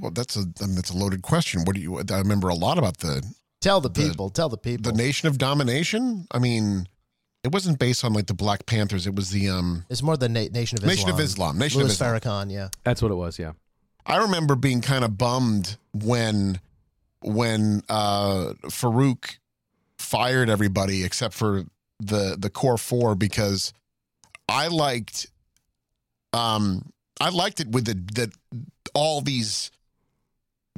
Well, 0.01 0.13
that's 0.13 0.37
a 0.37 0.45
I 0.63 0.67
mean, 0.67 0.77
that's 0.77 0.91
a 0.91 0.97
loaded 0.97 1.23
question. 1.23 1.65
What 1.65 1.75
do 1.75 1.83
you? 1.83 1.99
I 1.99 2.19
remember 2.19 2.49
a 2.49 2.55
lot 2.55 2.79
about 2.79 2.99
the 2.99 3.21
Tell 3.61 3.81
the 3.81 3.91
The- 3.91 4.09
people. 4.09 4.31
tell 4.31 4.49
the 4.49 4.57
people. 4.57 4.93
the 4.93 4.97
Nation 4.97 5.27
of 5.29 5.39
Domination. 5.39 6.29
I 6.31 6.39
mean, 6.39 6.87
it 7.43 7.51
wasn't 7.53 7.81
based 7.81 8.05
on 8.05 8.13
like 8.13 8.27
the 8.29 8.35
Black 8.35 8.65
Panthers. 8.67 9.09
It 9.09 9.17
was 9.17 9.31
the 9.31 9.49
um 9.49 9.87
it's 9.91 10.03
more 10.05 10.17
the 10.17 10.29
Na- 10.29 10.47
Nation 10.53 10.79
of 10.79 10.85
Islam. 10.85 10.89
Nation 10.97 11.11
of 11.11 11.19
Islam. 11.21 11.59
Nation 11.59 11.81
Louis 11.81 11.87
of 11.87 11.93
Islam. 11.95 12.21
Farrakhan, 12.21 12.53
yeah. 12.53 12.69
That's 12.85 13.03
what 13.03 13.11
it 13.11 13.17
was. 13.17 13.41
Yeah. 13.41 13.53
I 14.07 14.19
remember 14.19 14.55
being 14.57 14.81
kind 14.81 15.05
of 15.05 15.17
bummed 15.19 15.77
when 15.93 16.61
when 17.23 17.83
uh 17.89 18.55
Farouk 18.65 19.39
fired 19.99 20.49
everybody 20.49 21.05
except 21.05 21.35
for 21.35 21.65
the 21.99 22.37
the 22.39 22.51
core 22.51 22.79
four 22.79 23.15
because 23.15 23.73
I 24.49 24.69
liked 24.69 25.27
um 26.33 26.91
I 27.21 27.29
liked 27.31 27.61
it 27.61 27.69
with 27.69 27.85
the 27.85 27.95
that 28.21 28.31
all 28.95 29.21
these 29.21 29.71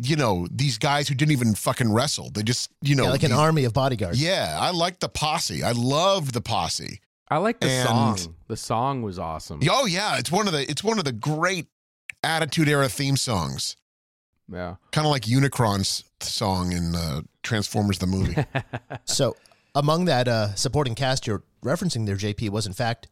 you 0.00 0.16
know 0.16 0.46
these 0.50 0.78
guys 0.78 1.06
who 1.08 1.14
didn't 1.14 1.32
even 1.32 1.54
fucking 1.54 1.92
wrestle 1.92 2.30
they 2.30 2.42
just 2.42 2.70
you 2.80 2.96
know 2.96 3.04
yeah, 3.04 3.10
like 3.10 3.22
an 3.22 3.30
these- 3.30 3.38
army 3.38 3.64
of 3.64 3.72
bodyguards. 3.72 4.20
yeah 4.20 4.56
I 4.60 4.70
liked 4.70 5.00
the 5.00 5.08
posse 5.08 5.62
I 5.62 5.72
loved 5.72 6.32
the 6.34 6.40
posse 6.40 7.00
I 7.30 7.38
like 7.38 7.60
the 7.60 7.68
And- 7.70 7.88
song. 8.18 8.34
The 8.48 8.56
song 8.58 9.00
was 9.02 9.18
awesome. 9.18 9.60
oh 9.70 9.86
yeah 9.86 10.18
it's 10.18 10.30
one 10.32 10.46
of 10.48 10.52
the 10.52 10.68
it's 10.70 10.82
one 10.84 10.98
of 10.98 11.04
the 11.04 11.12
great 11.12 11.68
attitude 12.24 12.68
era 12.68 12.88
theme 12.88 13.16
songs 13.16 13.76
Yeah. 14.50 14.76
kind 14.92 15.06
of 15.06 15.10
like 15.10 15.22
Unicron's 15.22 16.04
song 16.20 16.72
in 16.72 16.94
uh, 16.94 17.22
Transformers 17.42 17.98
the 17.98 18.06
movie. 18.06 18.36
So 19.04 19.36
among 19.74 20.04
that 20.06 20.28
uh, 20.28 20.54
supporting 20.54 20.94
cast 20.94 21.26
you're 21.26 21.42
referencing 21.64 22.06
there, 22.06 22.16
JP, 22.16 22.50
was 22.50 22.66
in 22.66 22.72
fact 22.72 23.08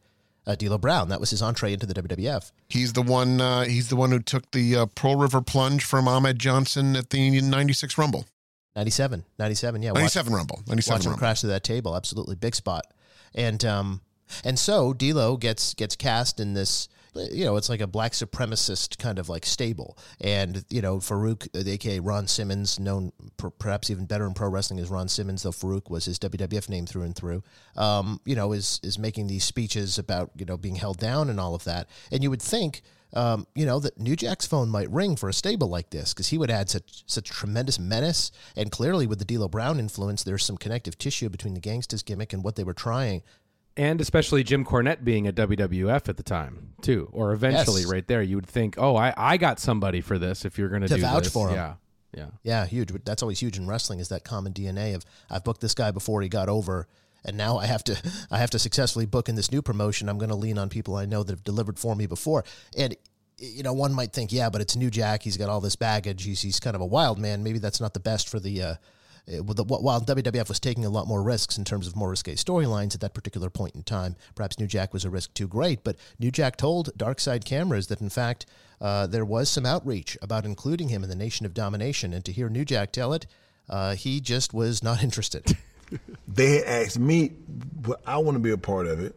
uh, 0.47 0.55
D'Lo 0.55 0.77
Brown. 0.77 1.09
That 1.09 1.19
was 1.19 1.29
his 1.29 1.41
entree 1.41 1.73
into 1.73 1.85
the 1.85 1.93
WWF. 1.93 2.51
he's 2.69 2.93
the 2.93 3.01
one. 3.01 3.39
Uh, 3.41 3.63
he's 3.63 3.89
the 3.89 3.95
one 3.95 4.11
who 4.11 4.19
took 4.19 4.49
the 4.51 4.75
uh, 4.75 4.85
Pearl 4.95 5.15
River 5.15 5.41
plunge 5.41 5.83
from 5.83 6.07
Ahmed 6.07 6.39
Johnson 6.39 6.95
at 6.95 7.09
the 7.11 7.41
'96 7.41 7.97
Rumble, 7.97 8.25
97, 8.75 9.23
97, 9.37 9.83
yeah. 9.83 9.91
watch- 9.91 9.99
'97 10.01 10.33
Rumble, 10.33 10.55
watch 10.59 10.67
'97 10.67 11.01
him 11.01 11.05
Rumble. 11.11 11.19
crash 11.19 11.41
through 11.41 11.49
that 11.51 11.63
table. 11.63 11.95
Absolutely 11.95 12.35
big 12.35 12.55
spot. 12.55 12.85
And 13.35 13.63
um, 13.65 14.01
and 14.43 14.57
so 14.57 14.93
D'Lo 14.93 15.37
gets 15.37 15.73
gets 15.75 15.95
cast 15.95 16.39
in 16.39 16.53
this. 16.53 16.87
You 17.13 17.43
know, 17.45 17.57
it's 17.57 17.67
like 17.67 17.81
a 17.81 17.87
black 17.87 18.13
supremacist 18.13 18.97
kind 18.97 19.19
of 19.19 19.27
like 19.27 19.45
stable, 19.45 19.97
and 20.21 20.63
you 20.69 20.81
know 20.81 20.97
Farouk, 20.97 21.47
uh, 21.53 21.69
aka 21.69 21.99
Ron 21.99 22.25
Simmons, 22.27 22.79
known 22.79 23.11
per, 23.35 23.49
perhaps 23.49 23.89
even 23.89 24.05
better 24.05 24.25
in 24.25 24.33
pro 24.33 24.47
wrestling 24.47 24.79
as 24.79 24.89
Ron 24.89 25.09
Simmons, 25.09 25.43
though 25.43 25.51
Farouk 25.51 25.89
was 25.89 26.05
his 26.05 26.17
WWF 26.19 26.69
name 26.69 26.85
through 26.85 27.03
and 27.03 27.15
through. 27.15 27.43
Um, 27.75 28.21
you 28.25 28.35
know, 28.35 28.53
is 28.53 28.79
is 28.81 28.97
making 28.97 29.27
these 29.27 29.43
speeches 29.43 29.97
about 29.97 30.31
you 30.37 30.45
know 30.45 30.55
being 30.55 30.75
held 30.75 30.99
down 30.99 31.29
and 31.29 31.37
all 31.39 31.53
of 31.53 31.65
that, 31.65 31.87
and 32.11 32.23
you 32.23 32.29
would 32.29 32.41
think. 32.41 32.81
Um, 33.13 33.45
you 33.55 33.65
know 33.65 33.77
that 33.79 33.99
New 33.99 34.15
Jack's 34.15 34.47
phone 34.47 34.69
might 34.69 34.89
ring 34.89 35.17
for 35.17 35.27
a 35.27 35.33
stable 35.33 35.67
like 35.67 35.89
this 35.89 36.13
because 36.13 36.29
he 36.29 36.37
would 36.37 36.49
add 36.49 36.69
such 36.69 37.03
such 37.07 37.29
tremendous 37.29 37.77
menace, 37.77 38.31
and 38.55 38.71
clearly 38.71 39.05
with 39.05 39.19
the 39.19 39.25
D'Lo 39.25 39.49
Brown 39.49 39.79
influence, 39.81 40.23
there's 40.23 40.45
some 40.45 40.55
connective 40.55 40.97
tissue 40.97 41.27
between 41.27 41.53
the 41.53 41.59
Gangstas 41.59 42.05
gimmick 42.05 42.31
and 42.31 42.41
what 42.41 42.55
they 42.55 42.63
were 42.63 42.73
trying. 42.73 43.21
And 43.77 44.01
especially 44.01 44.43
Jim 44.43 44.65
Cornette 44.65 45.03
being 45.03 45.27
at 45.27 45.35
WWF 45.35 46.09
at 46.09 46.17
the 46.17 46.23
time, 46.23 46.73
too. 46.81 47.09
Or 47.13 47.31
eventually, 47.31 47.81
Yes. 47.81 47.89
right 47.89 48.05
there, 48.07 48.21
you 48.21 48.35
would 48.35 48.45
think, 48.45 48.75
oh, 48.77 48.95
I, 48.97 49.13
I 49.15 49.37
got 49.37 49.59
somebody 49.59 50.01
for 50.01 50.19
this 50.19 50.43
if 50.43 50.57
you're 50.57 50.67
going 50.69 50.81
to 50.81 50.89
To 50.89 50.95
do 50.95 51.01
vouch 51.01 51.23
this. 51.23 51.33
for 51.33 51.49
him. 51.49 51.55
Yeah. 51.55 51.73
Yeah. 52.13 52.25
Yeah, 52.43 52.65
huge. 52.65 52.91
That's 53.05 53.21
always 53.23 53.39
huge 53.39 53.57
in 53.57 53.67
wrestling 53.67 53.99
is 53.99 54.09
that 54.09 54.25
common 54.25 54.51
DNA 54.51 54.93
of 54.95 55.05
I've 55.29 55.45
booked 55.45 55.61
this 55.61 55.73
guy 55.73 55.91
before 55.91 56.21
he 56.21 56.27
got 56.27 56.49
over, 56.49 56.85
and 57.23 57.37
now 57.37 57.57
I 57.57 57.65
have 57.67 57.85
to 57.85 57.95
I 58.31 58.39
have 58.39 58.49
to 58.49 58.59
successfully 58.59 59.05
book 59.05 59.29
in 59.29 59.35
this 59.35 59.49
new 59.49 59.61
promotion. 59.61 60.09
I'm 60.09 60.17
going 60.17 60.29
to 60.29 60.35
lean 60.35 60.57
on 60.57 60.67
people 60.67 60.97
I 60.97 61.05
know 61.05 61.23
that 61.23 61.31
have 61.31 61.43
delivered 61.45 61.79
for 61.79 61.95
me 61.95 62.07
before. 62.07 62.43
And 62.77 62.97
you 63.37 63.63
know, 63.63 63.71
one 63.71 63.93
might 63.93 64.11
think, 64.11 64.33
yeah, 64.33 64.49
but 64.49 64.59
it's 64.59 64.75
New 64.75 64.89
Jack. 64.89 65.23
He's 65.23 65.37
got 65.37 65.47
all 65.49 65.61
this 65.61 65.77
baggage. 65.77 66.23
He's 66.25 66.41
he's 66.41 66.59
kind 66.59 66.75
of 66.75 66.81
a 66.81 66.85
wild 66.85 67.17
man. 67.17 67.43
Maybe 67.43 67.59
that's 67.59 67.79
not 67.79 67.93
the 67.93 68.01
best 68.01 68.27
for 68.27 68.41
the. 68.41 68.61
Uh, 68.61 68.75
uh, 69.27 69.41
the, 69.53 69.63
while 69.63 70.01
WWF 70.01 70.47
was 70.47 70.59
taking 70.59 70.85
a 70.85 70.89
lot 70.89 71.07
more 71.07 71.21
risks 71.21 71.57
in 71.57 71.65
terms 71.65 71.87
of 71.87 71.95
more 71.95 72.09
risque 72.09 72.35
storylines 72.35 72.95
at 72.95 73.01
that 73.01 73.13
particular 73.13 73.49
point 73.49 73.75
in 73.75 73.83
time, 73.83 74.15
perhaps 74.35 74.59
New 74.59 74.67
Jack 74.67 74.93
was 74.93 75.05
a 75.05 75.09
risk 75.09 75.33
too 75.33 75.47
great. 75.47 75.83
But 75.83 75.97
New 76.19 76.31
Jack 76.31 76.57
told 76.57 76.95
Dark 76.97 77.19
Side 77.19 77.45
Cameras 77.45 77.87
that 77.87 78.01
in 78.01 78.09
fact 78.09 78.45
uh, 78.79 79.07
there 79.07 79.25
was 79.25 79.49
some 79.49 79.65
outreach 79.65 80.17
about 80.21 80.45
including 80.45 80.89
him 80.89 81.03
in 81.03 81.09
the 81.09 81.15
Nation 81.15 81.45
of 81.45 81.53
Domination, 81.53 82.13
and 82.13 82.25
to 82.25 82.31
hear 82.31 82.49
New 82.49 82.65
Jack 82.65 82.91
tell 82.91 83.13
it, 83.13 83.27
uh, 83.69 83.95
he 83.95 84.19
just 84.19 84.53
was 84.53 84.83
not 84.83 85.03
interested. 85.03 85.57
They 86.25 86.59
had 86.59 86.63
asked 86.85 86.99
me, 86.99 87.33
well, 87.85 87.99
I 88.07 88.17
want 88.19 88.35
to 88.35 88.39
be 88.39 88.51
a 88.51 88.57
part 88.57 88.87
of 88.87 89.01
it. 89.01 89.13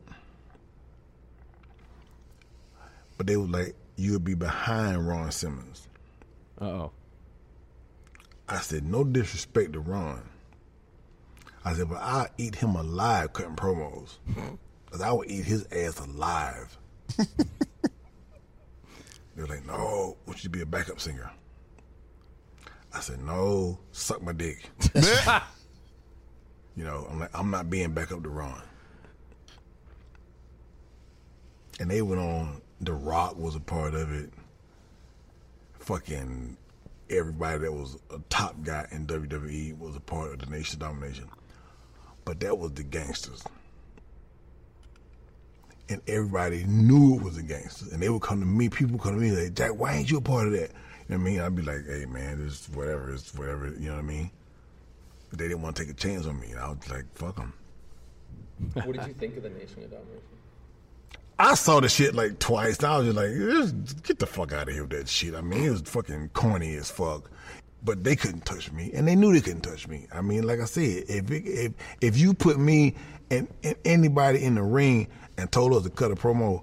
But 3.17 3.29
they 3.29 3.37
were 3.37 3.47
like, 3.47 3.77
you'll 3.95 4.19
be 4.19 4.35
behind 4.35 5.07
Ron 5.07 5.31
Simmons. 5.31 5.87
Uh 6.61 6.65
oh. 6.65 6.91
I 8.49 8.59
said, 8.59 8.85
no 8.85 9.05
disrespect 9.05 9.73
to 9.73 9.81
Ron. 9.81 10.23
I 11.65 11.75
said, 11.75 11.89
but 11.89 12.01
I'll 12.03 12.29
eat 12.37 12.57
him 12.57 12.75
alive 12.77 13.33
cutting 13.33 13.57
promos. 13.57 14.19
Because 14.85 15.01
I 15.01 15.13
would 15.13 15.31
eat 15.31 15.45
his 15.45 15.67
ass 15.73 15.99
alive. 15.99 16.77
They're 19.35 19.47
like, 19.47 19.67
no, 19.67 20.17
would 20.27 20.45
you 20.45 20.51
be 20.51 20.61
a 20.61 20.67
backup 20.67 21.01
singer? 21.01 21.31
I 22.93 23.01
said, 23.01 23.21
no, 23.23 23.79
suck 23.93 24.23
my 24.23 24.33
dick. 24.33 24.69
You 26.77 26.85
know, 26.85 27.07
I'm 27.09 27.21
like, 27.21 27.31
I'm 27.35 27.51
not 27.51 27.71
being 27.71 27.93
back 27.93 28.11
up 28.11 28.23
to 28.23 28.29
Ron. 28.29 28.61
And 31.79 31.91
they 31.91 32.03
went 32.03 32.21
on. 32.21 32.61
The 32.81 32.93
Rock 32.93 33.39
was 33.39 33.55
a 33.55 33.61
part 33.61 33.95
of 33.95 34.13
it. 34.13 34.31
Fucking 35.79 36.57
everybody 37.17 37.59
that 37.59 37.73
was 37.73 37.97
a 38.11 38.19
top 38.31 38.57
guy 38.63 38.87
in 38.91 39.07
WWE 39.07 39.79
was 39.79 39.97
a 39.97 40.01
part 40.01 40.33
of 40.33 40.39
the 40.41 40.47
Nation 40.47 40.79
Domination. 40.79 41.29
But 42.25 42.41
that 42.41 42.59
was 42.59 42.73
the 42.73 42.85
Gangstas. 42.85 43.45
And 45.89 46.01
everybody 46.07 46.65
knew 46.65 47.17
it 47.17 47.23
was 47.23 47.37
the 47.37 47.43
Gangstas. 47.43 47.93
And 47.93 48.03
they 48.03 48.09
would 48.09 48.23
come 48.23 48.41
to 48.41 48.47
me, 48.47 48.69
people 48.69 48.99
come 48.99 49.15
to 49.15 49.21
me 49.21 49.31
like, 49.31 49.55
Jack, 49.55 49.73
why 49.79 49.95
ain't 49.95 50.11
you 50.11 50.19
a 50.19 50.23
part 50.23 50.47
of 50.47 50.53
that? 50.53 50.71
You 51.09 51.17
know 51.17 51.19
what 51.19 51.29
I 51.29 51.31
mean? 51.31 51.41
I'd 51.41 51.57
be 51.57 51.63
like, 51.63 51.87
hey 51.87 52.07
man, 52.07 52.45
this 52.45 52.69
whatever, 52.71 53.13
it's 53.13 53.35
whatever, 53.35 53.69
you 53.69 53.89
know 53.89 53.97
what 53.97 54.05
I 54.05 54.07
mean? 54.07 54.31
But 55.29 55.39
they 55.39 55.49
didn't 55.49 55.63
want 55.63 55.77
to 55.77 55.85
take 55.85 55.93
a 55.93 55.97
chance 55.97 56.27
on 56.27 56.41
me. 56.41 56.53
And 56.53 56.61
I 56.61 56.69
was 56.69 56.91
like, 56.91 57.05
fuck 57.15 57.37
them. 57.37 57.53
What 58.73 58.97
did 58.97 59.07
you 59.07 59.15
think 59.15 59.37
of 59.37 59.43
the 59.43 59.51
Nation 59.51 59.85
of 59.85 59.91
Domination? 59.91 60.34
I 61.39 61.55
saw 61.55 61.81
the 61.81 61.89
shit 61.89 62.15
like 62.15 62.39
twice. 62.39 62.83
I 62.83 62.99
was 62.99 63.07
just 63.07 63.17
like, 63.17 63.31
"Just 63.31 64.03
get 64.05 64.19
the 64.19 64.27
fuck 64.27 64.53
out 64.53 64.69
of 64.69 64.75
here 64.75 64.85
with 64.85 64.91
that 64.93 65.09
shit. 65.09 65.35
I 65.35 65.41
mean, 65.41 65.65
it 65.65 65.71
was 65.71 65.83
fucking 65.83 66.31
corny 66.33 66.75
as 66.77 66.91
fuck. 66.91 67.31
But 67.83 68.03
they 68.05 68.17
couldn't 68.17 68.47
touch 68.47 68.73
me, 68.73 68.93
and 68.95 69.07
they 69.07 69.15
knew 69.15 69.33
they 69.33 69.41
couldn't 69.43 69.61
touch 69.63 69.87
me. 69.89 70.07
I 70.13 70.23
mean, 70.23 70.45
like 70.45 70.61
I 70.61 70.65
said, 70.65 71.05
if 71.09 71.31
it, 71.31 71.45
if 71.47 71.73
if 72.01 72.17
you 72.19 72.33
put 72.35 72.59
me 72.59 72.95
and, 73.31 73.49
and 73.63 73.77
anybody 73.85 74.43
in 74.43 74.55
the 74.55 74.63
ring 74.63 75.09
and 75.37 75.51
told 75.53 75.75
us 75.75 75.83
to 75.83 75.91
cut 75.91 76.11
a 76.11 76.15
promo, 76.15 76.63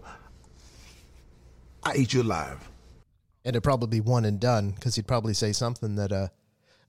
I 1.84 1.96
eat 1.96 2.14
you 2.14 2.22
alive. 2.24 2.70
and 3.46 3.56
it'd 3.56 3.64
probably 3.64 3.88
be 3.90 4.02
one 4.02 4.26
and 4.26 4.40
done 4.40 4.72
because 4.72 4.96
he'd 4.96 5.08
probably 5.08 5.34
say 5.34 5.52
something 5.52 5.96
that 5.96 6.12
uh, 6.12 6.28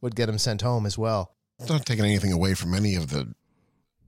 would 0.01 0.15
get 0.15 0.29
him 0.29 0.39
sent 0.39 0.63
home 0.63 0.87
as 0.87 0.97
well. 0.97 1.35
It's 1.59 1.69
not 1.69 1.85
taking 1.87 2.05
anything 2.05 2.33
away 2.33 2.55
from 2.55 2.75
any 2.75 2.95
of 2.95 3.11
the 3.11 3.35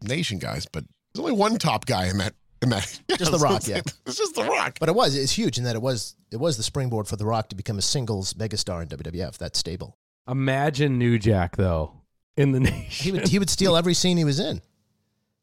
Nation 0.02 0.38
guys, 0.38 0.66
but 0.70 0.84
there's 1.12 1.22
only 1.22 1.36
one 1.36 1.56
top 1.58 1.86
guy 1.86 2.06
in 2.06 2.18
that. 2.18 2.34
In 2.64 2.70
that, 2.70 3.00
Just 3.18 3.30
The 3.30 3.38
Rock, 3.38 3.66
yeah. 3.66 3.80
It's 4.06 4.16
just 4.18 4.34
the 4.34 4.42
Rock. 4.44 4.78
But 4.80 4.88
it 4.88 4.94
was 4.94 5.16
it's 5.16 5.32
huge 5.32 5.58
in 5.58 5.64
that 5.64 5.76
it 5.76 5.82
was 5.82 6.16
it 6.32 6.38
was 6.38 6.56
the 6.56 6.62
springboard 6.62 7.06
for 7.06 7.16
The 7.16 7.24
Rock 7.26 7.48
to 7.50 7.54
become 7.56 7.78
a 7.78 7.82
singles 7.82 8.34
megastar 8.34 8.82
in 8.82 8.88
WWF. 8.88 9.38
That 9.38 9.54
stable. 9.56 9.96
Imagine 10.28 10.98
New 10.98 11.18
Jack, 11.18 11.56
though, 11.56 11.92
in 12.36 12.52
the 12.52 12.60
nation. 12.70 13.04
He 13.04 13.12
would 13.12 13.28
he 13.28 13.38
would 13.38 13.50
steal 13.50 13.76
every 13.76 13.94
scene 13.94 14.16
he 14.16 14.24
was 14.24 14.40
in. 14.40 14.60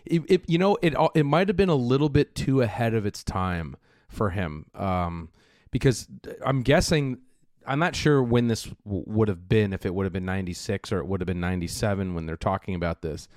it, 0.05 0.22
it, 0.28 0.49
you 0.49 0.57
know 0.57 0.78
it 0.82 0.93
it 1.15 1.26
might 1.26 1.47
have 1.47 1.55
been 1.57 1.69
a 1.69 1.76
little 1.76 2.09
bit 2.09 2.34
too 2.36 2.61
ahead 2.61 2.93
of 2.93 3.05
its 3.05 3.24
time 3.24 3.76
for 4.09 4.32
him 4.32 4.65
um, 4.76 5.30
because 5.69 6.07
i'm 6.45 6.63
guessing 6.63 7.19
i'm 7.67 7.78
not 7.80 7.95
sure 7.95 8.22
when 8.24 8.47
this 8.47 8.63
w- 8.84 9.03
would 9.05 9.28
have 9.30 9.47
been 9.47 9.72
if 9.74 9.86
it 9.86 9.93
would 9.93 10.05
have 10.05 10.11
been 10.11 10.26
96 10.26 10.91
or 10.91 10.97
it 10.97 11.05
would 11.07 11.22
have 11.22 11.28
been 11.28 11.39
97 11.39 12.13
when 12.15 12.26
they're 12.26 12.36
talking 12.36 12.74
about 12.76 13.01
this 13.03 13.28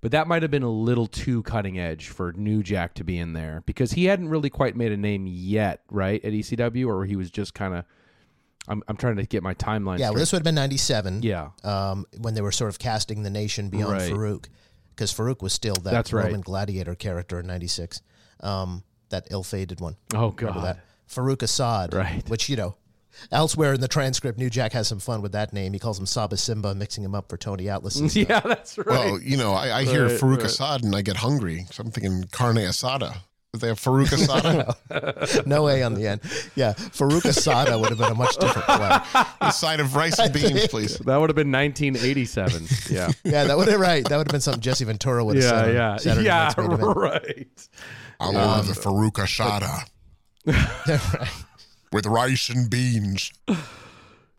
but 0.00 0.10
that 0.12 0.26
might 0.28 0.42
have 0.42 0.50
been 0.50 0.62
a 0.62 0.70
little 0.70 1.06
too 1.06 1.42
cutting 1.42 1.78
edge 1.78 2.08
for 2.08 2.32
new 2.32 2.62
jack 2.62 2.94
to 2.94 3.04
be 3.04 3.18
in 3.18 3.32
there 3.32 3.62
because 3.66 3.92
he 3.92 4.04
hadn't 4.06 4.28
really 4.28 4.50
quite 4.50 4.76
made 4.76 4.92
a 4.92 4.96
name 4.96 5.26
yet 5.26 5.82
right 5.90 6.24
at 6.24 6.32
ecw 6.32 6.86
or 6.86 7.04
he 7.04 7.16
was 7.16 7.30
just 7.30 7.54
kind 7.54 7.74
of 7.74 7.84
I'm, 8.68 8.82
I'm 8.88 8.96
trying 8.96 9.16
to 9.16 9.24
get 9.26 9.42
my 9.42 9.54
timeline 9.54 9.98
Yeah, 9.98 10.10
well, 10.10 10.18
this 10.18 10.32
would 10.32 10.38
have 10.40 10.44
been 10.44 10.54
'97. 10.54 11.22
yeah 11.22 11.50
um, 11.64 12.06
when 12.18 12.34
they 12.34 12.40
were 12.42 12.52
sort 12.52 12.68
of 12.68 12.78
casting 12.78 13.22
the 13.22 13.30
nation 13.30 13.68
beyond 13.70 13.92
Right. 13.92 14.12
Farouk, 14.12 14.46
because 14.90 15.12
Farouk 15.12 15.42
was 15.42 15.52
still 15.52 15.74
that 15.76 15.90
That's 15.90 16.12
right. 16.12 16.26
Roman 16.26 16.42
gladiator 16.42 16.94
character 16.94 17.40
in 17.40 17.46
'96, 17.46 18.02
um, 18.40 18.84
that 19.08 19.26
ill-fated 19.30 19.80
one. 19.80 19.96
oh 20.14 20.34
Remember 20.38 20.60
god 20.60 20.64
that 20.64 20.80
Farouk 21.08 21.42
Assad, 21.42 21.94
Right. 21.94 22.22
Which 22.28 22.48
you 22.48 22.56
know, 22.56 22.76
Elsewhere 23.32 23.74
in 23.74 23.80
the 23.80 23.88
transcript, 23.88 24.38
New 24.38 24.50
Jack 24.50 24.72
has 24.72 24.88
some 24.88 24.98
fun 24.98 25.22
with 25.22 25.32
that 25.32 25.52
name. 25.52 25.72
He 25.72 25.78
calls 25.78 25.98
him 25.98 26.06
Saba 26.06 26.36
Simba, 26.36 26.74
mixing 26.74 27.04
him 27.04 27.14
up 27.14 27.28
for 27.28 27.36
Tony 27.36 27.68
Atlas. 27.68 28.00
yeah, 28.16 28.40
that's 28.40 28.78
right. 28.78 28.86
Well, 28.86 29.20
you 29.20 29.36
know, 29.36 29.52
I, 29.52 29.78
I 29.80 29.84
hear 29.84 30.06
Right, 30.06 30.18
Farouk 30.18 30.38
right. 30.38 30.46
Assad 30.46 30.84
and 30.84 30.94
I 30.94 31.02
get 31.02 31.16
hungry. 31.16 31.66
So 31.70 31.82
I'm 31.82 31.90
thinking 31.90 32.24
carne 32.30 32.56
asada. 32.56 33.16
Did 33.52 33.62
they 33.62 33.68
have 33.68 33.80
Farouk 33.80 34.06
Asada? 34.16 35.44
no 35.46 35.68
A 35.68 35.82
on 35.82 35.94
the 35.94 36.06
end. 36.06 36.20
Yeah, 36.54 36.74
Farouk 36.74 37.22
Asada 37.22 37.80
would 37.80 37.88
have 37.88 37.98
been 37.98 38.12
a 38.12 38.14
much 38.14 38.36
different 38.36 38.66
play. 38.66 39.24
a 39.40 39.52
side 39.52 39.80
of 39.80 39.96
rice 39.96 40.20
and 40.20 40.32
beans, 40.32 40.68
please. 40.68 40.98
that 40.98 41.16
would 41.16 41.30
have 41.30 41.36
been 41.36 41.50
1987. 41.50 42.66
Yeah. 42.88 43.10
Yeah, 43.24 43.44
that 43.44 43.56
would 43.56 43.66
have 43.66 43.80
right. 43.80 44.04
That 44.04 44.18
would 44.18 44.28
have 44.28 44.32
been 44.32 44.40
something 44.40 44.60
Jesse 44.60 44.84
Ventura 44.84 45.24
would 45.24 45.34
have 45.36 45.44
yeah, 45.44 45.50
said. 45.50 45.68
on 45.68 45.74
yeah, 45.74 45.96
Saturday 45.96 46.26
yeah, 46.26 46.44
Night's 46.44 46.58
Main 46.58 46.80
right. 46.80 47.68
I 48.20 48.30
love 48.30 48.68
the 48.68 48.74
Farouk 48.74 49.14
Asada 49.14 49.84
with 51.92 52.06
rice 52.06 52.48
and 52.48 52.70
beans. 52.70 53.32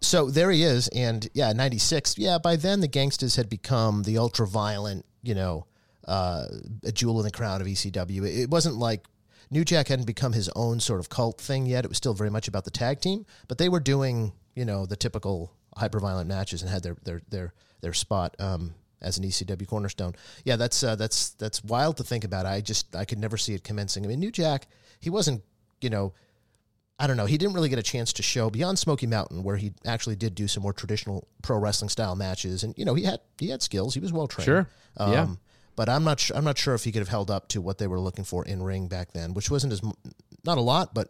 So 0.03 0.31
there 0.31 0.49
he 0.49 0.63
is, 0.63 0.87
and 0.87 1.29
yeah, 1.35 1.53
'96. 1.53 2.17
Yeah, 2.17 2.39
by 2.39 2.55
then 2.55 2.79
the 2.79 2.87
Gangstas 2.87 3.37
had 3.37 3.47
become 3.49 4.01
the 4.01 4.17
ultra 4.17 4.47
violent, 4.47 5.05
you 5.21 5.35
know, 5.35 5.67
uh, 6.07 6.45
a 6.83 6.91
jewel 6.91 7.19
in 7.19 7.25
the 7.25 7.31
crown 7.31 7.61
of 7.61 7.67
ECW. 7.67 8.25
It 8.25 8.49
wasn't 8.49 8.77
like 8.77 9.05
New 9.51 9.63
Jack 9.63 9.89
hadn't 9.89 10.05
become 10.05 10.33
his 10.33 10.49
own 10.55 10.79
sort 10.79 10.99
of 10.99 11.09
cult 11.09 11.39
thing 11.39 11.67
yet. 11.67 11.85
It 11.85 11.89
was 11.89 11.97
still 11.97 12.13
very 12.13 12.31
much 12.31 12.47
about 12.47 12.65
the 12.65 12.71
tag 12.71 12.99
team, 12.99 13.25
but 13.47 13.59
they 13.59 13.69
were 13.69 13.79
doing, 13.79 14.33
you 14.55 14.65
know, 14.65 14.85
the 14.85 14.95
typical 14.95 15.53
hyper 15.77 15.99
violent 15.99 16.27
matches 16.27 16.61
and 16.61 16.71
had 16.71 16.83
their 16.83 16.97
their 17.03 17.21
their 17.29 17.53
their 17.81 17.93
spot 17.93 18.35
um, 18.39 18.73
as 19.01 19.17
an 19.17 19.23
ECW 19.23 19.67
cornerstone. 19.67 20.15
Yeah, 20.45 20.55
that's 20.55 20.83
uh, 20.83 20.95
that's 20.95 21.31
that's 21.31 21.63
wild 21.63 21.97
to 21.97 22.03
think 22.03 22.23
about. 22.23 22.45
I 22.45 22.61
just 22.61 22.95
I 22.95 23.05
could 23.05 23.19
never 23.19 23.37
see 23.37 23.53
it 23.53 23.63
commencing. 23.63 24.03
I 24.03 24.07
mean, 24.07 24.19
New 24.19 24.31
Jack, 24.31 24.67
he 24.99 25.09
wasn't, 25.09 25.43
you 25.79 25.89
know. 25.91 26.13
I 27.01 27.07
don't 27.07 27.17
know. 27.17 27.25
He 27.25 27.37
didn't 27.37 27.53
really 27.55 27.69
get 27.69 27.79
a 27.79 27.83
chance 27.83 28.13
to 28.13 28.23
show 28.23 28.49
beyond 28.49 28.77
Smoky 28.77 29.07
Mountain, 29.07 29.43
where 29.43 29.55
he 29.57 29.73
actually 29.85 30.15
did 30.15 30.35
do 30.35 30.47
some 30.47 30.61
more 30.63 30.73
traditional 30.73 31.27
pro 31.41 31.57
wrestling 31.57 31.89
style 31.89 32.15
matches, 32.15 32.63
and 32.63 32.73
you 32.77 32.85
know 32.85 32.93
he 32.93 33.03
had 33.03 33.19
he 33.39 33.49
had 33.49 33.61
skills. 33.61 33.93
He 33.95 33.99
was 33.99 34.13
well 34.13 34.27
trained. 34.27 34.45
Sure. 34.45 34.67
Um, 34.97 35.11
Yeah. 35.11 35.27
But 35.75 35.87
I'm 35.89 36.03
not 36.03 36.19
sure. 36.19 36.37
I'm 36.37 36.43
not 36.43 36.57
sure 36.57 36.75
if 36.75 36.83
he 36.83 36.91
could 36.91 36.99
have 36.99 37.07
held 37.09 37.31
up 37.31 37.47
to 37.49 37.61
what 37.61 37.77
they 37.79 37.87
were 37.87 37.99
looking 37.99 38.25
for 38.25 38.45
in 38.45 38.61
ring 38.61 38.87
back 38.87 39.13
then, 39.13 39.33
which 39.33 39.49
wasn't 39.49 39.73
as 39.73 39.81
m- 39.83 39.93
not 40.43 40.57
a 40.57 40.61
lot, 40.61 40.93
but 40.93 41.09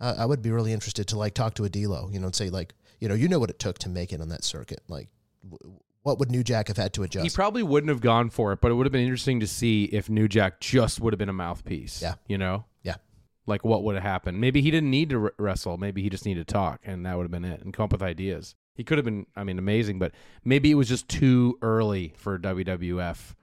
uh, 0.00 0.14
I 0.18 0.26
would 0.26 0.42
be 0.42 0.50
really 0.50 0.72
interested 0.72 1.08
to 1.08 1.18
like 1.18 1.34
talk 1.34 1.54
to 1.54 1.64
a 1.64 1.68
D'Lo, 1.70 2.08
you 2.12 2.20
know, 2.20 2.26
and 2.26 2.34
say 2.34 2.50
like, 2.50 2.74
you 3.00 3.08
know, 3.08 3.14
you 3.14 3.26
know 3.26 3.38
what 3.38 3.50
it 3.50 3.58
took 3.58 3.78
to 3.78 3.88
make 3.88 4.12
it 4.12 4.20
on 4.20 4.28
that 4.28 4.44
circuit. 4.44 4.80
Like, 4.86 5.08
w- 5.50 5.80
what 6.02 6.18
would 6.18 6.30
New 6.30 6.44
Jack 6.44 6.68
have 6.68 6.76
had 6.76 6.92
to 6.92 7.02
adjust? 7.04 7.24
He 7.24 7.30
probably 7.34 7.62
wouldn't 7.64 7.88
have 7.88 8.02
gone 8.02 8.28
for 8.30 8.52
it, 8.52 8.60
but 8.60 8.70
it 8.70 8.74
would 8.74 8.86
have 8.86 8.92
been 8.92 9.02
interesting 9.02 9.40
to 9.40 9.46
see 9.46 9.84
if 9.84 10.08
New 10.10 10.28
Jack 10.28 10.60
just 10.60 11.00
would 11.00 11.12
have 11.14 11.18
been 11.18 11.30
a 11.30 11.32
mouthpiece. 11.32 12.00
Yeah. 12.02 12.14
You 12.28 12.36
know? 12.38 12.64
yeah. 12.82 12.96
Like 13.46 13.64
what 13.64 13.84
would 13.84 13.94
have 13.94 14.02
happened? 14.02 14.40
Maybe 14.40 14.60
he 14.60 14.70
didn't 14.70 14.90
need 14.90 15.10
to 15.10 15.24
r- 15.24 15.34
wrestle. 15.38 15.76
Maybe 15.76 16.02
he 16.02 16.10
just 16.10 16.26
needed 16.26 16.46
to 16.46 16.52
talk, 16.52 16.80
and 16.84 17.06
that 17.06 17.16
would 17.16 17.24
have 17.24 17.30
been 17.30 17.44
it 17.44 17.62
and 17.62 17.72
come 17.72 17.84
up 17.84 17.92
with 17.92 18.02
ideas. 18.02 18.54
He 18.74 18.84
could 18.84 18.98
have 18.98 19.04
been, 19.04 19.26
I 19.34 19.44
mean, 19.44 19.58
amazing, 19.58 19.98
but 19.98 20.12
maybe 20.44 20.70
it 20.70 20.74
was 20.74 20.88
just 20.88 21.08
too 21.08 21.58
early 21.62 22.12
for 22.16 22.38
WWF, 22.38 23.34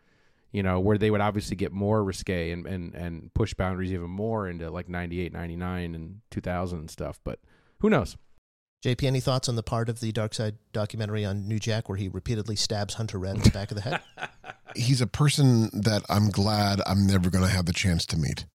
you 0.51 0.61
know, 0.61 0.79
where 0.79 0.97
they 0.97 1.09
would 1.09 1.21
obviously 1.21 1.55
get 1.55 1.71
more 1.71 2.03
risque 2.03 2.51
and, 2.51 2.67
and, 2.67 2.93
and 2.93 3.33
push 3.33 3.53
boundaries 3.55 3.91
even 3.91 4.11
more 4.11 4.47
into 4.47 4.69
like 4.69 4.87
98, 4.87 5.33
99, 5.33 5.95
and 5.95 6.21
2000 6.29 6.79
and 6.79 6.91
stuff. 6.91 7.19
But 7.23 7.39
who 7.79 7.89
knows? 7.89 8.15
JP, 8.83 9.03
any 9.05 9.21
thoughts 9.21 9.47
on 9.47 9.55
the 9.55 9.63
part 9.63 9.87
of 9.87 10.01
the 10.01 10.11
Dark 10.11 10.33
Side 10.33 10.55
documentary 10.73 11.23
on 11.23 11.47
New 11.47 11.57
Jack 11.57 11.87
where 11.87 11.97
he 11.97 12.09
repeatedly 12.09 12.57
stabs 12.57 12.95
Hunter 12.95 13.17
Red 13.17 13.37
in 13.37 13.41
the 13.41 13.49
back 13.49 13.71
of 13.71 13.75
the 13.75 13.81
head? 13.81 14.01
He's 14.75 14.99
a 14.99 15.07
person 15.07 15.69
that 15.73 16.03
I'm 16.09 16.29
glad 16.29 16.81
I'm 16.85 17.07
never 17.07 17.29
going 17.29 17.45
to 17.45 17.49
have 17.49 17.65
the 17.65 17.73
chance 17.73 18.05
to 18.07 18.17
meet. 18.17 18.45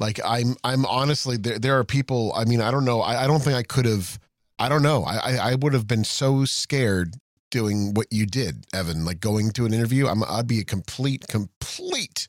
Like 0.00 0.18
I'm, 0.24 0.56
I'm 0.64 0.86
honestly 0.86 1.36
there. 1.36 1.58
There 1.58 1.78
are 1.78 1.84
people. 1.84 2.32
I 2.34 2.44
mean, 2.44 2.60
I 2.60 2.70
don't 2.70 2.84
know. 2.84 3.00
I, 3.00 3.24
I 3.24 3.26
don't 3.26 3.40
think 3.40 3.56
I 3.56 3.62
could 3.62 3.84
have. 3.84 4.18
I 4.58 4.68
don't 4.68 4.82
know. 4.82 5.04
I, 5.04 5.36
I, 5.36 5.54
would 5.54 5.72
have 5.72 5.86
been 5.86 6.04
so 6.04 6.44
scared 6.44 7.14
doing 7.50 7.94
what 7.94 8.06
you 8.10 8.26
did, 8.26 8.66
Evan. 8.74 9.04
Like 9.06 9.20
going 9.20 9.52
to 9.52 9.64
an 9.64 9.72
interview. 9.72 10.06
I'm, 10.06 10.22
I'd 10.24 10.46
be 10.46 10.60
a 10.60 10.64
complete, 10.64 11.26
complete 11.28 12.28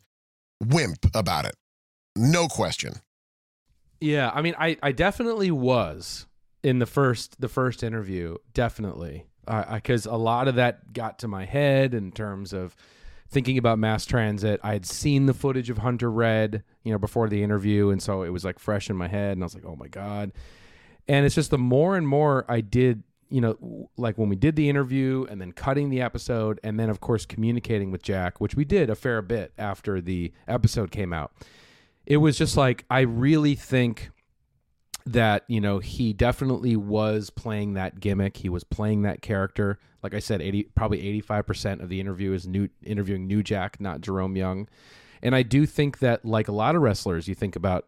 wimp 0.63 1.13
about 1.13 1.45
it. 1.45 1.55
No 2.15 2.47
question. 2.47 2.93
Yeah, 3.99 4.31
I 4.33 4.41
mean, 4.41 4.55
I, 4.57 4.77
I 4.81 4.91
definitely 4.91 5.51
was 5.51 6.25
in 6.63 6.79
the 6.79 6.85
first 6.85 7.39
the 7.39 7.47
first 7.47 7.83
interview, 7.83 8.37
definitely, 8.53 9.25
because 9.73 10.05
a 10.05 10.15
lot 10.15 10.47
of 10.47 10.55
that 10.55 10.93
got 10.93 11.19
to 11.19 11.27
my 11.27 11.45
head 11.45 11.93
in 11.93 12.11
terms 12.11 12.53
of 12.53 12.75
thinking 13.31 13.57
about 13.57 13.79
mass 13.79 14.05
transit. 14.05 14.59
I 14.63 14.73
had 14.73 14.85
seen 14.85 15.25
the 15.25 15.33
footage 15.33 15.69
of 15.69 15.79
Hunter 15.79 16.11
Red, 16.11 16.63
you 16.83 16.91
know, 16.91 16.99
before 16.99 17.29
the 17.29 17.41
interview, 17.41 17.89
and 17.89 18.01
so 18.01 18.23
it 18.23 18.29
was 18.29 18.45
like 18.45 18.59
fresh 18.59 18.89
in 18.89 18.95
my 18.95 19.07
head, 19.07 19.33
and 19.33 19.43
I 19.43 19.45
was 19.45 19.55
like, 19.55 19.65
oh 19.65 19.75
my 19.75 19.87
god. 19.87 20.31
And 21.07 21.25
it's 21.25 21.35
just 21.35 21.49
the 21.49 21.57
more 21.57 21.97
and 21.97 22.07
more 22.07 22.45
I 22.47 22.61
did, 22.61 23.03
you 23.29 23.41
know, 23.41 23.89
like 23.97 24.17
when 24.17 24.29
we 24.29 24.35
did 24.35 24.55
the 24.55 24.69
interview 24.69 25.25
and 25.29 25.41
then 25.41 25.51
cutting 25.51 25.89
the 25.89 26.01
episode, 26.01 26.59
and 26.63 26.79
then 26.79 26.89
of 26.89 26.99
course 26.99 27.25
communicating 27.25 27.89
with 27.89 28.03
Jack, 28.03 28.39
which 28.39 28.55
we 28.55 28.65
did 28.65 28.89
a 28.89 28.95
fair 28.95 29.21
bit 29.21 29.53
after 29.57 30.01
the 30.01 30.31
episode 30.47 30.91
came 30.91 31.13
out 31.13 31.31
it 32.05 32.17
was 32.17 32.37
just 32.37 32.57
like 32.57 32.85
I 32.89 33.01
really 33.01 33.55
think 33.55 34.11
that 35.05 35.43
you 35.47 35.61
know 35.61 35.79
he 35.79 36.13
definitely 36.13 36.75
was 36.75 37.29
playing 37.29 37.73
that 37.73 37.99
gimmick. 37.99 38.37
He 38.37 38.49
was 38.49 38.63
playing 38.63 39.03
that 39.03 39.21
character. 39.21 39.79
Like 40.03 40.13
I 40.13 40.19
said, 40.19 40.41
eighty 40.41 40.63
probably 40.63 40.99
eighty 41.07 41.21
five 41.21 41.45
percent 41.45 41.81
of 41.81 41.89
the 41.89 41.99
interview 41.99 42.33
is 42.33 42.47
new 42.47 42.69
interviewing 42.83 43.27
New 43.27 43.43
Jack, 43.43 43.79
not 43.79 44.01
Jerome 44.01 44.35
Young. 44.35 44.67
And 45.21 45.35
I 45.35 45.43
do 45.43 45.65
think 45.65 45.99
that 45.99 46.25
like 46.25 46.47
a 46.47 46.51
lot 46.51 46.75
of 46.75 46.81
wrestlers, 46.81 47.27
you 47.27 47.35
think 47.35 47.55
about 47.55 47.87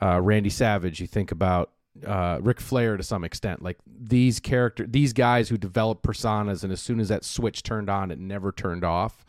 uh, 0.00 0.20
Randy 0.20 0.50
Savage, 0.50 1.00
you 1.00 1.06
think 1.06 1.32
about 1.32 1.70
uh, 2.06 2.38
Ric 2.42 2.60
Flair 2.60 2.96
to 2.96 3.02
some 3.02 3.24
extent. 3.24 3.62
Like 3.62 3.78
these 3.86 4.40
character, 4.40 4.86
these 4.86 5.12
guys 5.12 5.48
who 5.48 5.56
develop 5.56 6.02
personas, 6.02 6.62
and 6.62 6.72
as 6.72 6.80
soon 6.80 7.00
as 7.00 7.08
that 7.08 7.24
switch 7.24 7.62
turned 7.62 7.88
on, 7.88 8.10
it 8.10 8.18
never 8.18 8.52
turned 8.52 8.84
off. 8.84 9.24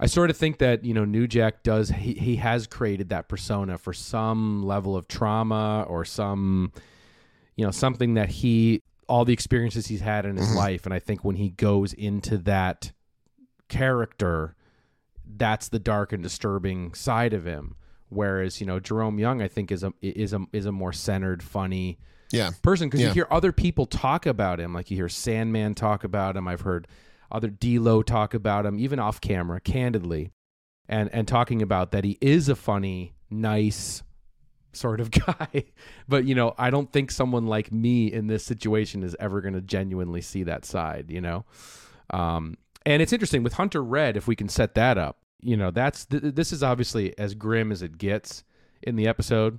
I 0.00 0.06
sort 0.06 0.30
of 0.30 0.36
think 0.36 0.58
that 0.58 0.84
you 0.84 0.92
know 0.92 1.04
New 1.04 1.26
Jack 1.26 1.62
does 1.62 1.88
he, 1.90 2.14
he 2.14 2.36
has 2.36 2.66
created 2.66 3.10
that 3.10 3.28
persona 3.28 3.78
for 3.78 3.92
some 3.92 4.64
level 4.64 4.96
of 4.96 5.06
trauma 5.08 5.86
or 5.88 6.04
some 6.04 6.72
you 7.56 7.64
know 7.64 7.70
something 7.70 8.14
that 8.14 8.28
he 8.28 8.82
all 9.08 9.24
the 9.24 9.32
experiences 9.32 9.86
he's 9.86 10.00
had 10.00 10.26
in 10.26 10.36
his 10.36 10.48
mm-hmm. 10.48 10.56
life 10.58 10.84
and 10.84 10.94
I 10.94 10.98
think 10.98 11.24
when 11.24 11.36
he 11.36 11.50
goes 11.50 11.92
into 11.92 12.38
that 12.38 12.92
character 13.68 14.54
that's 15.36 15.68
the 15.68 15.78
dark 15.78 16.12
and 16.12 16.22
disturbing 16.22 16.94
side 16.94 17.32
of 17.32 17.44
him 17.44 17.76
whereas 18.08 18.60
you 18.60 18.66
know 18.66 18.78
Jerome 18.78 19.18
Young 19.18 19.42
I 19.42 19.48
think 19.48 19.72
is 19.72 19.82
a 19.82 19.92
is 20.00 20.32
a 20.32 20.40
is 20.52 20.66
a 20.66 20.72
more 20.72 20.92
centered 20.92 21.42
funny 21.42 21.98
Yeah. 22.30 22.50
person 22.62 22.88
because 22.88 23.00
Yeah. 23.00 23.08
you 23.08 23.14
hear 23.14 23.26
other 23.30 23.52
people 23.52 23.86
talk 23.86 24.26
about 24.26 24.60
him. 24.60 24.72
Like 24.72 24.90
you 24.90 24.96
hear 24.96 25.08
Sandman 25.08 25.74
talk 25.74 26.04
about 26.04 26.36
him. 26.36 26.46
I've 26.46 26.60
heard 26.62 26.86
other 27.30 27.48
D'Lo 27.48 28.02
talk 28.02 28.32
about 28.34 28.64
him, 28.66 28.78
even 28.78 28.98
off 29.00 29.20
camera, 29.20 29.60
candidly, 29.60 30.30
and 30.88 31.10
and 31.12 31.26
talking 31.26 31.60
about 31.62 31.90
that 31.90 32.04
he 32.04 32.16
is 32.20 32.48
a 32.48 32.54
funny, 32.54 33.14
nice 33.30 34.03
sort 34.76 35.00
of 35.00 35.10
guy. 35.26 35.64
but 36.08 36.24
you 36.24 36.34
know, 36.34 36.54
I 36.58 36.70
don't 36.70 36.92
think 36.92 37.10
someone 37.10 37.46
like 37.46 37.72
me 37.72 38.12
in 38.12 38.26
this 38.26 38.44
situation 38.44 39.02
is 39.02 39.16
ever 39.18 39.40
going 39.40 39.54
to 39.54 39.60
genuinely 39.60 40.20
see 40.20 40.42
that 40.44 40.64
side. 40.64 41.10
You 41.10 41.20
know, 41.20 41.44
um, 42.10 42.56
and 42.86 43.02
it's 43.02 43.12
interesting 43.12 43.42
with 43.42 43.54
Hunter 43.54 43.82
Red. 43.82 44.16
If 44.16 44.26
we 44.26 44.36
can 44.36 44.48
set 44.48 44.74
that 44.74 44.98
up, 44.98 45.18
you 45.40 45.56
know, 45.56 45.70
that's 45.70 46.06
th- 46.06 46.34
this 46.34 46.52
is 46.52 46.62
obviously 46.62 47.16
as 47.18 47.34
grim 47.34 47.72
as 47.72 47.82
it 47.82 47.98
gets 47.98 48.44
in 48.82 48.96
the 48.96 49.06
episode 49.06 49.58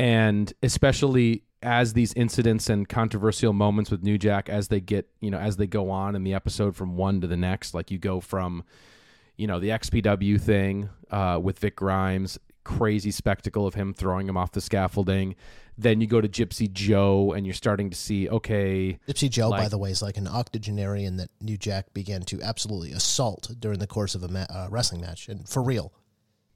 and 0.00 0.54
especially 0.62 1.44
as 1.62 1.92
these 1.92 2.14
incidents 2.14 2.70
and 2.70 2.88
controversial 2.88 3.52
moments 3.52 3.90
with 3.90 4.02
New 4.02 4.16
Jack 4.16 4.48
as 4.48 4.68
they 4.68 4.80
get, 4.80 5.08
you 5.20 5.30
know, 5.30 5.38
as 5.38 5.58
they 5.58 5.66
go 5.66 5.90
on 5.90 6.16
in 6.16 6.24
the 6.24 6.32
episode 6.32 6.74
from 6.74 6.96
one 6.96 7.20
to 7.20 7.26
the 7.26 7.36
next, 7.36 7.74
like 7.74 7.90
you 7.90 7.98
go 7.98 8.18
from, 8.18 8.64
you 9.36 9.46
know, 9.46 9.60
the 9.60 9.68
XPW 9.68 10.40
thing 10.40 10.88
uh, 11.10 11.38
with 11.42 11.58
Vic 11.58 11.76
Grimes, 11.76 12.38
crazy 12.64 13.10
spectacle 13.10 13.66
of 13.66 13.74
him 13.74 13.92
throwing 13.92 14.28
him 14.28 14.36
off 14.36 14.52
the 14.52 14.60
scaffolding. 14.60 15.34
Then 15.78 16.00
you 16.00 16.06
go 16.06 16.20
to 16.20 16.28
Gypsy 16.28 16.70
Joe, 16.70 17.32
and 17.32 17.46
you're 17.46 17.54
starting 17.54 17.88
to 17.90 17.96
see, 17.96 18.28
okay, 18.28 18.98
Gypsy 19.08 19.30
Joe, 19.30 19.50
by 19.50 19.68
the 19.68 19.78
way, 19.78 19.90
is 19.90 20.02
like 20.02 20.18
an 20.18 20.28
octogenarian 20.28 21.16
that 21.16 21.30
New 21.40 21.56
Jack 21.56 21.94
began 21.94 22.20
to 22.22 22.42
absolutely 22.42 22.92
assault 22.92 23.50
during 23.58 23.78
the 23.78 23.86
course 23.86 24.14
of 24.14 24.22
a 24.22 24.28
ma- 24.28 24.46
uh, 24.50 24.68
wrestling 24.70 25.00
match, 25.00 25.28
and 25.28 25.48
for 25.48 25.62
real. 25.62 25.92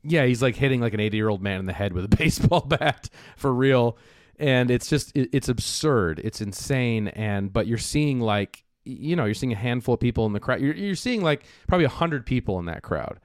yeah, 0.03 0.27
he's 0.27 0.43
like 0.43 0.57
hitting 0.57 0.83
like 0.83 0.93
an 0.93 1.01
80 1.01 1.17
year 1.17 1.31
old 1.31 1.41
man 1.43 1.59
in 1.61 1.65
the 1.67 1.73
head 1.73 1.95
with 1.95 2.05
a 2.05 2.09
baseball 2.17 2.61
bat 2.61 3.09
for 3.37 3.53
real. 3.55 3.97
And 4.39 4.71
it's 4.71 4.89
just, 4.89 5.17
it, 5.17 5.31
it's 5.33 5.49
absurd. 5.49 6.21
It's 6.23 6.41
insane. 6.43 7.09
And, 7.09 7.51
but 7.53 7.67
you're 7.67 7.79
seeing 7.79 8.21
like, 8.21 8.65
you 8.85 9.17
know, 9.17 9.25
you're 9.25 9.33
seeing 9.33 9.53
a 9.53 9.57
handful 9.57 9.95
of 9.95 10.01
people 10.01 10.27
in 10.27 10.35
the 10.35 10.41
crowd. 10.41 10.61
You're, 10.61 10.75
you're 10.75 10.97
seeing 10.97 11.23
like 11.23 11.45
probably 11.69 11.87
a 11.87 11.89
hundred 11.91 12.27
people 12.27 12.59
in 12.59 12.67
that 12.67 12.83
crowd. 12.83 13.21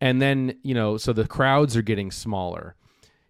And 0.00 0.22
then, 0.22 0.58
you 0.62 0.74
know, 0.74 0.96
so 0.96 1.12
the 1.12 1.26
crowds 1.26 1.76
are 1.76 1.82
getting 1.82 2.10
smaller, 2.10 2.76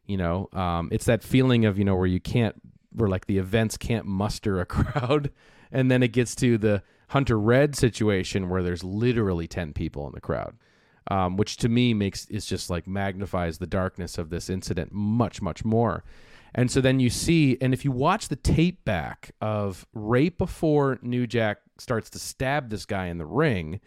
you 0.06 0.16
know, 0.16 0.48
um, 0.52 0.88
it's 0.92 1.06
that 1.06 1.22
feeling 1.22 1.64
of, 1.64 1.78
you 1.78 1.84
know, 1.84 1.96
where 1.96 2.06
you 2.06 2.20
can't, 2.20 2.54
where 2.92 3.08
like 3.08 3.26
the 3.26 3.38
events 3.38 3.76
can't 3.76 4.06
muster 4.06 4.60
a 4.60 4.66
crowd. 4.66 5.30
And 5.72 5.90
then 5.90 6.02
it 6.02 6.12
gets 6.12 6.34
to 6.36 6.58
the 6.58 6.82
Hunter 7.08 7.38
Red 7.38 7.74
situation 7.76 8.48
where 8.48 8.62
there's 8.62 8.84
literally 8.84 9.46
10 9.46 9.72
people 9.72 10.06
in 10.06 10.12
the 10.12 10.20
crowd 10.20 10.56
um, 11.10 11.36
which 11.36 11.56
to 11.58 11.68
me 11.68 11.94
makes 11.94 12.26
is 12.26 12.46
just 12.46 12.70
like 12.70 12.86
magnifies 12.86 13.58
the 13.58 13.66
darkness 13.66 14.18
of 14.18 14.30
this 14.30 14.48
incident 14.50 14.92
much 14.92 15.40
much 15.42 15.64
more 15.64 16.04
And 16.54 16.70
so 16.70 16.80
then 16.80 16.98
you 16.98 17.10
see, 17.10 17.58
and 17.60 17.74
if 17.74 17.84
you 17.84 17.92
watch 17.92 18.28
the 18.28 18.36
tape 18.36 18.84
back 18.84 19.32
of 19.40 19.86
right 19.92 20.36
before 20.36 20.98
New 21.02 21.26
Jack 21.26 21.58
starts 21.76 22.08
to 22.10 22.18
stab 22.18 22.70
this 22.70 22.86
guy 22.86 23.06
in 23.06 23.18
the 23.18 23.26
ring, 23.26 23.80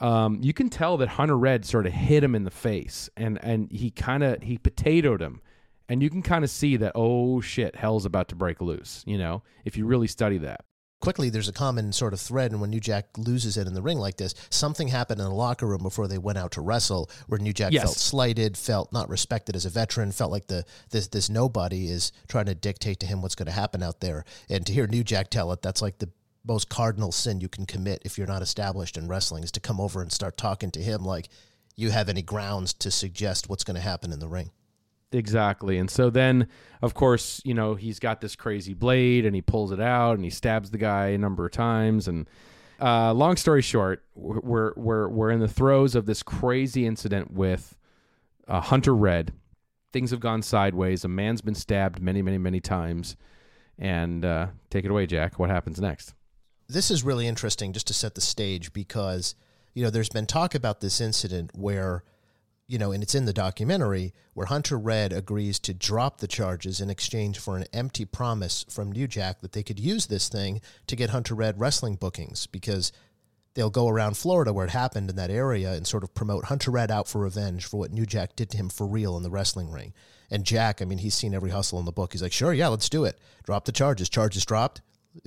um, 0.00 0.38
you 0.42 0.52
can 0.52 0.68
tell 0.70 0.96
that 0.98 1.08
Hunter 1.10 1.36
Red 1.38 1.64
sort 1.64 1.86
of 1.86 1.92
hit 1.92 2.22
him 2.24 2.34
in 2.34 2.44
the 2.44 2.50
face, 2.50 3.08
and 3.16 3.38
and 3.42 3.70
he 3.70 3.90
kind 3.90 4.22
of 4.22 4.42
he 4.42 4.58
potatoed 4.58 5.20
him, 5.20 5.40
and 5.88 6.02
you 6.02 6.10
can 6.10 6.22
kind 6.22 6.44
of 6.44 6.50
see 6.50 6.76
that 6.76 6.92
oh 6.94 7.40
shit, 7.40 7.76
hell's 7.76 8.04
about 8.04 8.28
to 8.28 8.34
break 8.34 8.60
loose. 8.60 9.02
You 9.06 9.18
know, 9.18 9.42
if 9.64 9.76
you 9.76 9.86
really 9.86 10.08
study 10.08 10.38
that. 10.38 10.64
quickly 11.00 11.28
there's 11.28 11.48
a 11.48 11.52
common 11.52 11.92
sort 11.92 12.14
of 12.14 12.20
thread 12.20 12.50
and 12.50 12.62
when 12.62 12.70
new 12.70 12.80
jack 12.80 13.04
loses 13.18 13.58
it 13.58 13.66
in 13.66 13.74
the 13.74 13.82
ring 13.82 13.98
like 13.98 14.16
this 14.16 14.34
something 14.48 14.88
happened 14.88 15.20
in 15.20 15.26
the 15.26 15.34
locker 15.34 15.66
room 15.66 15.82
before 15.82 16.08
they 16.08 16.16
went 16.16 16.38
out 16.38 16.50
to 16.52 16.62
wrestle 16.62 17.10
where 17.28 17.38
new 17.38 17.52
jack 17.52 17.72
Yes. 17.74 17.82
felt 17.82 17.96
slighted 17.96 18.56
felt 18.56 18.90
not 18.90 19.10
respected 19.10 19.54
as 19.54 19.66
a 19.66 19.70
veteran 19.70 20.12
felt 20.12 20.32
like 20.32 20.46
the 20.46 20.64
this 20.92 21.08
this 21.08 21.28
nobody 21.28 21.88
is 21.88 22.10
trying 22.26 22.46
to 22.46 22.54
dictate 22.54 23.00
to 23.00 23.06
him 23.06 23.20
what's 23.20 23.34
going 23.34 23.44
to 23.52 23.60
happen 23.62 23.82
out 23.82 24.00
there 24.00 24.24
and 24.48 24.64
to 24.64 24.72
hear 24.72 24.86
new 24.86 25.04
jack 25.04 25.28
tell 25.28 25.52
it 25.52 25.60
that's 25.60 25.82
like 25.82 25.98
the 25.98 26.08
most 26.44 26.68
cardinal 26.68 27.12
sin 27.12 27.40
you 27.40 27.48
can 27.48 27.66
commit 27.66 28.02
if 28.04 28.18
you're 28.18 28.26
not 28.26 28.42
established 28.42 28.96
in 28.96 29.08
wrestling 29.08 29.42
is 29.42 29.52
to 29.52 29.60
come 29.60 29.80
over 29.80 30.02
and 30.02 30.12
start 30.12 30.36
talking 30.36 30.70
to 30.70 30.80
him 30.80 31.04
like 31.04 31.28
you 31.76 31.90
have 31.90 32.08
any 32.08 32.22
grounds 32.22 32.72
to 32.72 32.90
suggest 32.90 33.48
what's 33.48 33.64
going 33.64 33.74
to 33.74 33.80
happen 33.80 34.12
in 34.12 34.18
the 34.18 34.28
ring 34.28 34.50
Exactly. 35.14 35.78
And 35.78 35.90
so 35.90 36.10
then, 36.10 36.48
of 36.82 36.94
course, 36.94 37.40
you 37.44 37.54
know, 37.54 37.76
he's 37.76 37.98
got 37.98 38.20
this 38.20 38.34
crazy 38.34 38.74
blade 38.74 39.24
and 39.24 39.34
he 39.34 39.42
pulls 39.42 39.70
it 39.70 39.80
out 39.80 40.16
and 40.16 40.24
he 40.24 40.30
stabs 40.30 40.70
the 40.70 40.78
guy 40.78 41.08
a 41.08 41.18
number 41.18 41.46
of 41.46 41.52
times. 41.52 42.08
And 42.08 42.28
uh, 42.80 43.12
long 43.14 43.36
story 43.36 43.62
short, 43.62 44.02
we're, 44.14 44.72
we're, 44.74 45.08
we're 45.08 45.30
in 45.30 45.38
the 45.40 45.48
throes 45.48 45.94
of 45.94 46.06
this 46.06 46.22
crazy 46.22 46.84
incident 46.84 47.32
with 47.32 47.76
uh, 48.48 48.60
Hunter 48.60 48.94
Red. 48.94 49.32
Things 49.92 50.10
have 50.10 50.20
gone 50.20 50.42
sideways. 50.42 51.04
A 51.04 51.08
man's 51.08 51.40
been 51.40 51.54
stabbed 51.54 52.02
many, 52.02 52.20
many, 52.20 52.38
many 52.38 52.58
times. 52.58 53.16
And 53.78 54.24
uh, 54.24 54.48
take 54.70 54.84
it 54.84 54.90
away, 54.90 55.06
Jack. 55.06 55.38
What 55.38 55.50
happens 55.50 55.80
next? 55.80 56.14
This 56.74 56.90
is 56.90 57.04
really 57.04 57.26
interesting 57.26 57.72
just 57.72 57.86
to 57.86 57.94
set 57.94 58.16
the 58.16 58.20
stage 58.20 58.72
because 58.72 59.36
you 59.72 59.82
know 59.82 59.90
there's 59.90 60.08
been 60.08 60.26
talk 60.26 60.54
about 60.54 60.80
this 60.80 61.00
incident 61.00 61.52
where 61.54 62.02
you 62.66 62.78
know 62.78 62.90
and 62.90 63.02
it's 63.02 63.14
in 63.14 63.26
the 63.26 63.32
documentary 63.32 64.12
where 64.34 64.46
Hunter 64.46 64.76
Red 64.76 65.12
agrees 65.12 65.60
to 65.60 65.72
drop 65.72 66.18
the 66.18 66.26
charges 66.26 66.80
in 66.80 66.90
exchange 66.90 67.38
for 67.38 67.56
an 67.56 67.64
empty 67.72 68.04
promise 68.04 68.66
from 68.68 68.90
New 68.90 69.06
Jack 69.06 69.40
that 69.40 69.52
they 69.52 69.62
could 69.62 69.78
use 69.78 70.06
this 70.06 70.28
thing 70.28 70.60
to 70.88 70.96
get 70.96 71.10
Hunter 71.10 71.36
Red 71.36 71.60
wrestling 71.60 71.94
bookings 71.94 72.48
because 72.48 72.90
they'll 73.54 73.70
go 73.70 73.88
around 73.88 74.16
Florida 74.16 74.52
where 74.52 74.66
it 74.66 74.72
happened 74.72 75.08
in 75.08 75.16
that 75.16 75.30
area 75.30 75.72
and 75.74 75.86
sort 75.86 76.02
of 76.02 76.12
promote 76.12 76.46
Hunter 76.46 76.72
Red 76.72 76.90
out 76.90 77.06
for 77.06 77.20
revenge 77.20 77.64
for 77.64 77.78
what 77.78 77.92
New 77.92 78.04
Jack 78.04 78.34
did 78.34 78.50
to 78.50 78.56
him 78.56 78.68
for 78.68 78.84
real 78.84 79.16
in 79.16 79.22
the 79.22 79.30
wrestling 79.30 79.70
ring. 79.70 79.94
And 80.28 80.44
Jack, 80.44 80.82
I 80.82 80.86
mean, 80.86 80.98
he's 80.98 81.14
seen 81.14 81.34
every 81.34 81.50
hustle 81.50 81.78
in 81.78 81.84
the 81.84 81.92
book. 81.92 82.12
He's 82.12 82.22
like, 82.22 82.32
sure, 82.32 82.52
yeah, 82.52 82.66
let's 82.66 82.88
do 82.88 83.04
it. 83.04 83.16
Drop 83.44 83.64
the 83.64 83.70
charges. 83.70 84.08
Charges 84.08 84.44
dropped. 84.44 84.80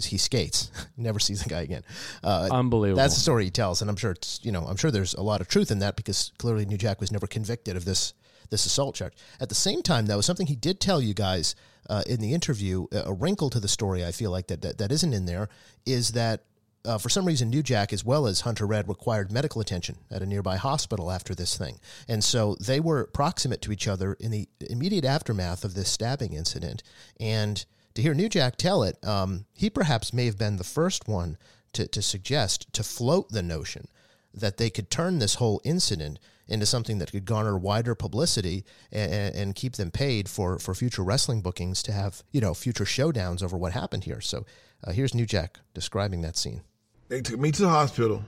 He 0.03 0.17
skates. 0.17 0.71
Never 0.97 1.19
sees 1.19 1.43
the 1.43 1.49
guy 1.49 1.61
again. 1.61 1.83
Uh, 2.23 2.49
Unbelievable. 2.51 2.97
that's 2.97 3.15
the 3.15 3.21
story 3.21 3.45
he 3.45 3.51
tells, 3.51 3.81
and 3.81 3.89
I'm 3.89 3.95
sure 3.95 4.11
it's 4.11 4.39
you 4.43 4.51
know 4.51 4.63
I'm 4.63 4.75
sure 4.75 4.91
there's 4.91 5.13
a 5.13 5.21
lot 5.21 5.41
of 5.41 5.47
truth 5.47 5.71
in 5.71 5.79
that 5.79 5.95
because 5.95 6.31
clearly 6.38 6.65
New 6.65 6.77
Jack 6.77 6.99
was 6.99 7.11
never 7.11 7.27
convicted 7.27 7.77
of 7.77 7.85
this 7.85 8.13
this 8.49 8.65
assault 8.65 8.95
charge. 8.95 9.13
At 9.39 9.49
the 9.49 9.55
same 9.55 9.81
time, 9.81 10.05
though, 10.05 10.21
something 10.21 10.47
he 10.47 10.55
did 10.55 10.79
tell 10.79 11.01
you 11.01 11.13
guys 11.13 11.55
uh, 11.89 12.03
in 12.07 12.21
the 12.21 12.33
interview, 12.33 12.88
a 12.91 13.13
wrinkle 13.13 13.49
to 13.49 13.59
the 13.59 13.67
story 13.67 14.05
I 14.05 14.11
feel 14.11 14.31
like 14.31 14.47
that 14.47 14.61
that, 14.61 14.77
that 14.77 14.91
isn't 14.91 15.13
in 15.13 15.25
there 15.25 15.49
is 15.85 16.11
that. 16.11 16.43
Uh, 16.85 16.97
for 16.97 17.09
some 17.09 17.25
reason, 17.25 17.49
New 17.49 17.63
Jack, 17.63 17.91
as 17.91 18.05
well 18.05 18.27
as 18.27 18.41
Hunter 18.41 18.65
Red, 18.65 18.88
required 18.88 19.29
medical 19.29 19.59
attention 19.59 19.97
at 20.09 20.21
a 20.21 20.25
nearby 20.25 20.55
hospital 20.55 21.11
after 21.11 21.35
this 21.35 21.57
thing. 21.57 21.81
And 22.07 22.23
so 22.23 22.55
they 22.61 22.79
were 22.79 23.07
proximate 23.07 23.61
to 23.63 23.73
each 23.73 23.89
other 23.89 24.13
in 24.21 24.31
the 24.31 24.47
immediate 24.69 25.03
aftermath 25.03 25.65
of 25.65 25.73
this 25.73 25.89
stabbing 25.89 26.31
incident. 26.31 26.83
And 27.19 27.65
to 27.97 28.03
hear 28.03 28.13
New 28.13 28.29
Jack 28.29 28.57
tell 28.57 28.83
it, 28.83 29.03
um, 29.03 29.45
he 29.55 29.71
perhaps 29.71 30.13
may 30.13 30.27
have 30.27 30.37
been 30.37 30.57
the 30.57 30.63
first 30.63 31.07
one 31.07 31.35
to, 31.73 31.87
to 31.87 31.99
suggest, 32.03 32.71
to 32.73 32.83
float 32.83 33.29
the 33.29 33.41
notion 33.41 33.87
that 34.31 34.57
they 34.57 34.69
could 34.69 34.91
turn 34.91 35.17
this 35.17 35.35
whole 35.35 35.59
incident 35.63 36.19
into 36.47 36.67
something 36.67 36.99
that 36.99 37.11
could 37.11 37.25
garner 37.25 37.57
wider 37.57 37.95
publicity 37.95 38.63
and, 38.91 39.33
and 39.33 39.55
keep 39.55 39.77
them 39.77 39.89
paid 39.89 40.29
for, 40.29 40.59
for 40.59 40.75
future 40.75 41.03
wrestling 41.03 41.41
bookings 41.41 41.81
to 41.81 41.91
have, 41.91 42.21
you 42.31 42.39
know, 42.39 42.53
future 42.53 42.83
showdowns 42.83 43.41
over 43.41 43.57
what 43.57 43.71
happened 43.71 44.03
here. 44.03 44.21
So 44.21 44.45
uh, 44.83 44.91
here's 44.91 45.15
New 45.15 45.25
Jack 45.25 45.59
describing 45.73 46.21
that 46.21 46.37
scene. 46.37 46.61
They 47.07 47.21
took 47.21 47.39
me 47.39 47.51
to 47.51 47.63
the 47.63 47.69
hospital, 47.69 48.23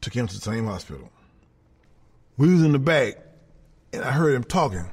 took 0.00 0.14
him 0.14 0.26
to 0.28 0.34
the 0.34 0.40
same 0.40 0.64
hospital. 0.64 1.10
We 2.38 2.50
was 2.50 2.62
in 2.62 2.72
the 2.72 2.78
back, 2.78 3.18
and 3.92 4.02
I 4.02 4.12
heard 4.12 4.34
him 4.34 4.44
talking. 4.44 4.86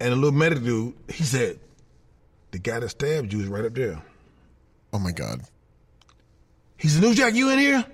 And 0.00 0.10
the 0.10 0.16
little 0.16 0.32
medic 0.32 0.64
dude, 0.64 0.94
he 1.08 1.22
said, 1.22 1.60
the 2.50 2.58
guy 2.58 2.80
that 2.80 2.88
stabbed 2.88 3.32
you 3.32 3.40
is 3.40 3.46
right 3.46 3.64
up 3.64 3.74
there. 3.74 4.02
Oh 4.92 4.98
my 4.98 5.12
God. 5.12 5.42
He 6.76 6.88
said, 6.88 7.02
New 7.02 7.14
Jack, 7.14 7.34
you 7.34 7.50
in 7.50 7.58
here? 7.58 7.84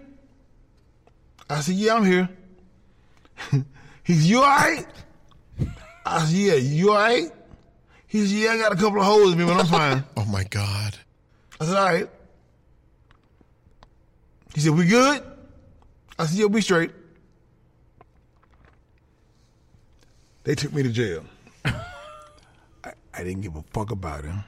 I 1.49 1.61
said, 1.61 1.75
yeah, 1.75 1.95
I'm 1.95 2.05
here. 2.05 2.29
he 4.05 4.15
said, 4.15 4.25
you 4.25 4.39
all 4.39 4.45
right? 4.45 4.87
I 6.05 6.25
said, 6.25 6.35
yeah, 6.35 6.55
you 6.55 6.91
all 6.91 6.97
right? 6.97 7.31
He 8.07 8.27
said, 8.27 8.37
yeah, 8.37 8.51
I 8.51 8.59
got 8.59 8.73
a 8.73 8.77
couple 8.77 9.01
of 9.01 9.07
holes 9.07 9.33
in 9.33 9.39
me, 9.39 9.45
but 9.45 9.57
I'm 9.57 9.67
fine. 9.67 10.05
Oh 10.17 10.25
my 10.27 10.45
God. 10.45 10.97
I 11.61 11.65
said, 11.65 11.77
all 11.77 11.85
right. 11.85 12.11
He 14.55 14.61
said, 14.61 14.73
we 14.73 14.87
good? 14.87 15.23
I 16.19 16.27
said, 16.27 16.39
yeah, 16.39 16.47
we 16.47 16.61
straight. 16.61 16.91
They 20.45 20.55
took 20.55 20.73
me 20.73 20.83
to 20.83 20.91
jail. 20.91 21.25
I, 23.15 23.25
didn't 23.25 23.43
give 23.43 23.57
a 23.57 23.63
fuck 23.73 23.91
about 23.91 24.25
him. 24.25 24.45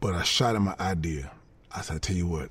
But 0.00 0.14
I 0.14 0.22
shot 0.22 0.54
him 0.56 0.68
an 0.68 0.74
idea. 0.78 1.30
I 1.74 1.80
said, 1.80 1.96
I 1.96 1.98
tell 1.98 2.16
you 2.16 2.26
what. 2.26 2.50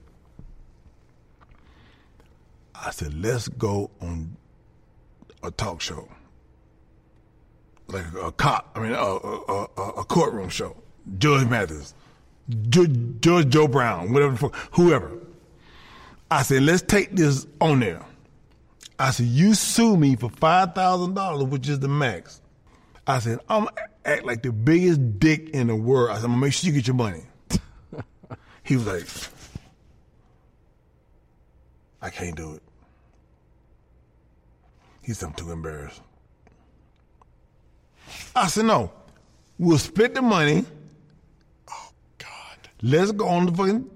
I 2.76 2.92
said, 2.92 3.14
let's 3.14 3.48
go 3.48 3.92
on 4.02 4.36
a 5.44 5.52
talk 5.52 5.82
show. 5.82 6.08
Like 7.88 8.06
a, 8.22 8.32
cop, 8.32 8.72
I 8.76 8.80
mean, 8.80 8.94
a, 8.94 8.98
a, 8.98 9.64
a, 9.98 10.04
courtroom 10.06 10.50
show. 10.50 10.76
Judge 11.18 11.48
Mathis, 11.48 11.94
Judge, 12.70 12.96
Judge 13.20 13.50
Joe 13.50 13.68
Brown, 13.68 14.14
whatever, 14.14 14.32
the 14.32 14.38
fuck, 14.38 14.56
whoever. 14.72 15.12
I 16.32 16.42
said, 16.44 16.64
let's 16.64 16.82
take 16.82 17.12
this 17.12 17.46
on 17.62 17.82
there. 17.82 18.04
I 18.98 19.12
said, 19.12 19.28
you 19.28 19.54
sue 19.54 19.98
me 19.98 20.16
for 20.16 20.30
$5,000, 20.30 21.50
which 21.50 21.68
is 21.68 21.80
the 21.80 21.88
max. 21.88 22.42
I 23.06 23.20
said, 23.20 23.40
I'm 23.50 23.68
act 24.06 24.26
like 24.26 24.44
the 24.44 24.52
biggest 24.52 25.20
dick 25.20 25.50
in 25.50 25.68
the 25.68 25.76
world. 25.76 26.12
I 26.12 26.16
said, 26.16 26.26
I'm 26.26 26.32
gonna 26.32 26.42
make 26.42 26.54
sure 26.54 26.68
you 26.68 26.74
get 26.74 26.88
your 26.88 26.96
money. 26.96 27.24
he 28.64 28.76
was 28.76 28.86
like, 28.88 29.08
I 32.02 32.10
can't 32.10 32.36
do 32.36 32.56
it. 32.56 32.64
He 35.02 35.14
said, 35.14 35.28
I'm 35.28 35.34
too 35.34 35.52
embarrassed. 35.52 36.02
I 38.36 38.48
said, 38.48 38.66
no, 38.66 38.92
we'll 39.58 39.78
split 39.78 40.14
the 40.14 40.22
money. 40.22 40.66
Oh, 41.70 41.90
God. 42.18 42.70
Let's 42.82 43.12
go 43.12 43.28
on 43.28 43.46
the 43.46 43.52
fucking 43.54 43.90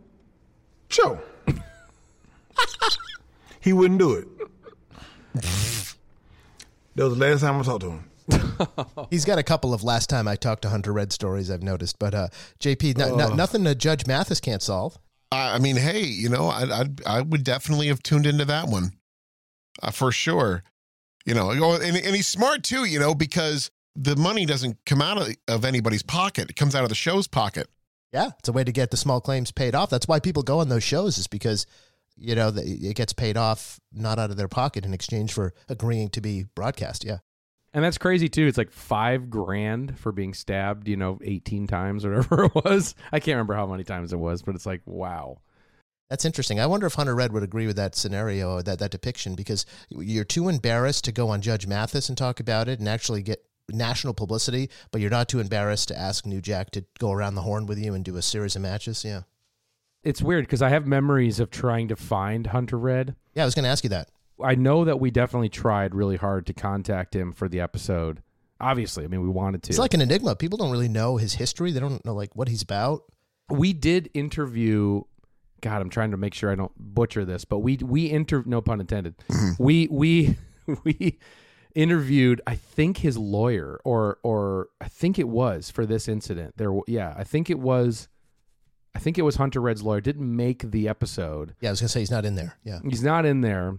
show. 0.90 1.20
he 3.62 3.74
wouldn't 3.74 4.00
do 4.00 4.14
it. 4.14 4.28
that 6.96 7.04
was 7.04 7.18
the 7.18 7.20
last 7.20 7.42
time 7.42 7.60
I 7.60 7.64
talked 7.64 7.82
to 7.82 7.92
him. 7.92 8.10
He's 9.10 9.26
got 9.26 9.38
a 9.40 9.44
couple 9.44 9.74
of 9.74 9.84
last 9.84 10.10
time 10.10 10.28
I 10.28 10.36
talked 10.36 10.62
to 10.64 10.70
Hunter 10.70 10.94
Red 10.94 11.12
stories 11.12 11.50
I've 11.50 11.64
noticed, 11.64 12.00
but 12.00 12.14
uh, 12.14 12.28
JP, 12.60 12.98
no, 12.98 13.16
no, 13.16 13.30
nothing 13.30 13.64
that 13.64 13.76
Judge 13.76 14.06
Mathis 14.06 14.40
can't 14.40 14.62
solve. 14.62 14.98
I 15.32 15.56
I 15.56 15.60
mean, 15.60 15.76
hey, 15.76 16.04
you 16.04 16.30
know, 16.30 16.48
I 16.48 16.64
I 16.64 16.86
I 17.06 17.22
would 17.22 17.44
definitely 17.44 17.88
have 17.88 18.04
tuned 18.04 18.26
into 18.26 18.46
that 18.46 18.68
one, 18.68 18.92
uh, 19.82 19.92
for 19.92 20.12
sure. 20.12 20.64
You 21.26 21.34
know, 21.34 21.52
oh, 21.52 21.74
and, 21.74 21.98
and 21.98 22.16
he's 22.16 22.28
smart 22.28 22.64
too. 22.64 22.86
You 22.86 23.00
know, 23.00 23.14
because 23.14 23.72
the 23.96 24.16
money 24.16 24.46
doesn't 24.46 24.78
come 24.86 25.02
out 25.02 25.18
of, 25.18 25.36
of 25.48 25.66
anybody's 25.66 26.04
pocket; 26.04 26.50
it 26.50 26.56
comes 26.56 26.76
out 26.76 26.84
of 26.84 26.90
the 26.90 26.96
show's 26.96 27.28
pocket. 27.28 27.68
Yeah, 28.14 28.32
it's 28.40 28.48
a 28.48 28.54
way 28.54 28.64
to 28.64 28.72
get 28.72 28.92
the 28.92 28.98
small 28.98 29.20
claims 29.20 29.52
paid 29.52 29.76
off. 29.76 29.90
That's 29.90 30.08
why 30.08 30.20
people 30.20 30.44
go 30.44 30.60
on 30.60 30.70
those 30.70 30.84
shows 30.84 31.18
is 31.18 31.28
because 31.28 31.66
you 32.16 32.36
know 32.36 32.52
the, 32.52 32.64
it 32.64 32.96
gets 32.96 33.14
paid 33.14 33.38
off 33.38 33.80
not 33.92 34.20
out 34.20 34.32
of 34.32 34.38
their 34.38 34.48
pocket 34.48 34.86
in 34.86 34.94
exchange 34.94 35.34
for 35.34 35.54
agreeing 35.68 36.10
to 36.10 36.22
be 36.22 36.46
broadcast. 36.56 37.04
Yeah. 37.04 37.18
And 37.78 37.84
that's 37.84 38.00
crazy 38.00 38.28
too. 38.28 38.48
It's 38.48 38.58
like 38.58 38.72
five 38.72 39.30
grand 39.30 40.00
for 40.00 40.12
being 40.12 40.34
stabbed, 40.34 40.88
you 40.88 40.98
know, 40.98 41.20
18 41.24 41.68
times 41.68 42.04
or 42.04 42.10
whatever 42.10 42.46
it 42.56 42.56
was. 42.56 42.96
I 43.12 43.20
can't 43.20 43.36
remember 43.36 43.54
how 43.54 43.68
many 43.68 43.84
times 43.84 44.12
it 44.12 44.18
was, 44.18 44.42
but 44.42 44.56
it's 44.56 44.66
like, 44.66 44.82
wow. 44.88 45.42
That's 46.10 46.26
interesting. 46.26 46.60
I 46.60 46.66
wonder 46.66 46.88
if 46.88 46.96
Hunter 46.96 47.14
Red 47.14 47.34
would 47.34 47.44
agree 47.44 47.68
with 47.68 47.76
that 47.76 47.94
scenario, 47.94 48.58
uh, 48.58 48.62
that 48.64 48.80
that 48.80 48.90
depiction, 48.90 49.36
because 49.36 49.68
you're 49.90 50.24
too 50.24 50.50
embarrassed 50.50 51.04
to 51.04 51.12
go 51.12 51.30
on 51.30 51.40
Judge 51.40 51.68
Mathis 51.68 52.10
and 52.10 52.18
talk 52.18 52.40
about 52.40 52.68
it 52.68 52.80
and 52.80 52.90
actually 52.90 53.22
get 53.22 53.46
national 53.70 54.16
publicity, 54.16 54.72
but 54.90 55.00
you're 55.00 55.12
not 55.12 55.30
too 55.30 55.40
embarrassed 55.40 55.90
to 55.90 56.00
ask 56.00 56.26
New 56.26 56.42
Jack 56.42 56.72
to 56.72 56.86
go 56.98 57.12
around 57.12 57.36
the 57.36 57.44
horn 57.44 57.68
with 57.68 57.78
you 57.78 57.94
and 57.94 58.04
do 58.04 58.18
a 58.18 58.24
series 58.24 58.56
of 58.56 58.64
matches. 58.64 59.06
Yeah. 59.06 59.22
It's 60.04 60.24
weird 60.24 60.46
because 60.46 60.64
I 60.64 60.70
have 60.70 60.88
memories 60.88 61.40
of 61.40 61.52
trying 61.52 61.90
to 61.90 61.96
find 61.96 62.48
Hunter 62.48 62.80
Red. 62.80 63.16
Yeah, 63.36 63.44
I 63.44 63.46
was 63.46 63.54
going 63.54 63.66
to 63.66 63.70
ask 63.70 63.84
you 63.84 63.92
that. 63.92 64.10
I 64.44 64.56
know 64.56 64.86
that 64.86 65.00
we 65.00 65.12
definitely 65.12 65.50
tried 65.50 65.96
really 65.96 66.18
hard 66.18 66.46
to 66.48 66.54
contact 66.54 67.16
him 67.16 67.32
for 67.32 67.48
the 67.50 67.60
episode. 67.60 68.22
Obviously, 68.60 69.04
I 69.04 69.08
mean, 69.08 69.22
we 69.22 69.30
wanted 69.30 69.64
to. 69.64 69.70
It's 69.70 69.80
like 69.80 69.94
an 69.94 70.02
enigma. 70.02 70.36
People 70.36 70.58
don't 70.58 70.72
really 70.72 70.90
know 70.90 71.18
his 71.18 71.34
history. 71.34 71.72
They 71.72 71.80
don't 71.80 72.04
know 72.06 72.14
like 72.16 72.36
what 72.36 72.48
he's 72.48 72.62
about. 72.62 73.04
we 73.50 73.74
did 73.74 74.10
interview 74.14 75.02
god 75.62 75.82
i'm 75.82 75.90
trying 75.90 76.12
to 76.12 76.18
make 76.18 76.34
sure 76.34 76.52
i 76.52 76.56
don't 76.56 76.72
butcher 76.78 77.26
this 77.26 77.44
but 77.46 77.60
we 77.60 77.78
we 77.78 78.10
inter 78.12 78.44
no 78.46 78.62
pun 78.62 78.80
intended 78.80 79.18
mm-hmm. 79.30 79.64
we 79.64 79.88
we 79.90 80.38
we 80.84 81.18
interviewed 81.74 82.42
i 82.46 82.56
think 82.56 82.98
his 82.98 83.18
lawyer 83.18 83.80
or 83.84 84.20
or 84.24 84.70
i 84.82 84.88
think 84.88 85.18
it 85.18 85.28
was 85.28 85.72
for 85.72 85.86
this 85.86 86.08
incident 86.08 86.54
there 86.58 86.72
yeah 86.88 87.14
i 87.18 87.24
think 87.24 87.50
it 87.50 87.58
was 87.58 88.08
i 88.94 89.00
think 89.00 89.18
it 89.18 89.24
was 89.24 89.36
hunter 89.38 89.60
red's 89.62 89.82
lawyer 89.82 90.02
didn't 90.02 90.36
make 90.36 90.70
the 90.72 90.88
episode 90.88 91.56
Yeah, 91.62 91.70
I 91.70 91.72
was 91.72 91.80
gonna 91.82 91.90
say 91.90 92.02
he's 92.02 92.12
not 92.12 92.26
in 92.26 92.36
there. 92.36 92.58
Yeah. 92.64 92.80
he's 92.88 93.04
not 93.04 93.26
in 93.26 93.42
there 93.42 93.78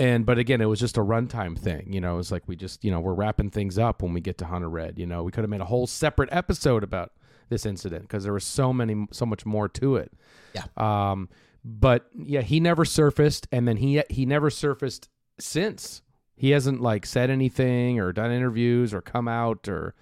and 0.00 0.24
but 0.26 0.38
again 0.38 0.60
it 0.60 0.64
was 0.64 0.80
just 0.80 0.96
a 0.96 1.00
runtime 1.00 1.56
thing 1.56 1.92
you 1.92 2.00
know 2.00 2.18
it's 2.18 2.32
like 2.32 2.42
we 2.48 2.56
just 2.56 2.82
you 2.84 2.90
know 2.90 2.98
we're 3.00 3.14
wrapping 3.14 3.50
things 3.50 3.78
up 3.78 4.02
when 4.02 4.12
we 4.12 4.20
get 4.20 4.38
to 4.38 4.44
hunter 4.46 4.68
red 4.68 4.98
you 4.98 5.06
know 5.06 5.22
we 5.22 5.30
could 5.30 5.42
have 5.44 5.50
made 5.50 5.60
a 5.60 5.64
whole 5.66 5.86
separate 5.86 6.28
episode 6.32 6.82
about 6.82 7.12
this 7.50 7.66
incident 7.66 8.02
because 8.02 8.24
there 8.24 8.32
was 8.32 8.44
so 8.44 8.72
many 8.72 9.06
so 9.12 9.26
much 9.26 9.44
more 9.44 9.68
to 9.68 9.96
it 9.96 10.12
Yeah. 10.54 10.64
um 10.76 11.28
but 11.64 12.06
yeah 12.16 12.40
he 12.40 12.58
never 12.60 12.84
surfaced 12.84 13.46
and 13.52 13.68
then 13.68 13.76
he 13.76 14.02
he 14.08 14.24
never 14.26 14.48
surfaced 14.50 15.08
since 15.38 16.02
he 16.34 16.50
hasn't 16.50 16.80
like 16.80 17.04
said 17.04 17.28
anything 17.28 18.00
or 18.00 18.12
done 18.12 18.30
interviews 18.32 18.94
or 18.94 19.02
come 19.02 19.28
out 19.28 19.68
or 19.68 19.94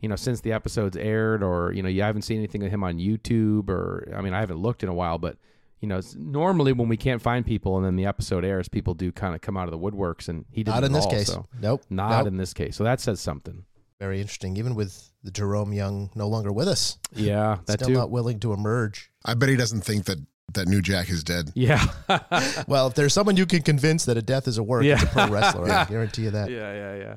you 0.00 0.08
know 0.08 0.16
since 0.16 0.40
the 0.40 0.52
episodes 0.52 0.96
aired 0.96 1.42
or 1.42 1.72
you 1.72 1.82
know 1.82 1.88
you 1.88 2.02
haven't 2.02 2.22
seen 2.22 2.38
anything 2.38 2.62
of 2.62 2.70
him 2.70 2.84
on 2.84 2.98
youtube 2.98 3.68
or 3.68 4.12
i 4.16 4.20
mean 4.20 4.34
i 4.34 4.40
haven't 4.40 4.58
looked 4.58 4.82
in 4.84 4.88
a 4.88 4.94
while 4.94 5.18
but 5.18 5.36
you 5.82 5.88
know 5.88 6.00
normally 6.16 6.72
when 6.72 6.88
we 6.88 6.96
can't 6.96 7.20
find 7.20 7.44
people 7.44 7.76
and 7.76 7.84
then 7.84 7.96
the 7.96 8.06
episode 8.06 8.44
airs 8.44 8.68
people 8.68 8.94
do 8.94 9.12
kind 9.12 9.34
of 9.34 9.40
come 9.42 9.56
out 9.58 9.68
of 9.68 9.72
the 9.72 9.78
woodworks 9.78 10.28
and 10.30 10.46
he 10.50 10.62
didn't 10.64 10.76
Not 10.76 10.84
in 10.84 10.92
at 10.92 10.96
this 10.96 11.04
all, 11.04 11.10
case. 11.10 11.26
so- 11.26 11.46
Nope. 11.60 11.82
not 11.90 12.18
Nope. 12.20 12.28
in 12.28 12.36
this 12.38 12.54
case 12.54 12.76
so 12.76 12.84
that 12.84 13.00
says 13.00 13.20
something 13.20 13.64
Very 14.00 14.20
interesting. 14.20 14.56
Even 14.56 14.74
with 14.74 15.10
the 15.22 15.30
Jerome 15.30 15.72
Young 15.72 16.10
no 16.14 16.26
longer 16.28 16.52
with 16.52 16.66
us, 16.68 16.98
yeah 17.14 17.58
that 17.66 17.74
still 17.80 17.88
too 17.88 17.94
not 17.94 18.10
willing 18.10 18.40
to 18.40 18.52
emerge. 18.52 19.10
I 19.24 19.34
bet 19.34 19.48
he 19.50 19.56
doesn't 19.56 19.82
think 19.82 20.04
that 20.06 20.18
that 20.54 20.66
New 20.68 20.82
Jack 20.82 21.08
is 21.10 21.22
dead. 21.24 21.50
yeah 21.56 21.84
Well, 22.68 22.86
if 22.88 22.94
there's 22.94 23.12
someone 23.14 23.36
you 23.36 23.46
can 23.46 23.62
convince 23.62 24.04
that 24.06 24.16
a 24.16 24.22
death 24.22 24.46
is 24.48 24.58
a 24.58 24.62
work, 24.62 24.84
it's 24.84 25.02
a 25.02 25.06
pro 25.06 25.28
wrestler. 25.28 25.70
I 25.70 25.84
guarantee 25.86 26.22
you 26.24 26.30
that. 26.30 26.50
yeah 26.50 26.72
yeah 26.74 26.94
yeah 26.96 27.16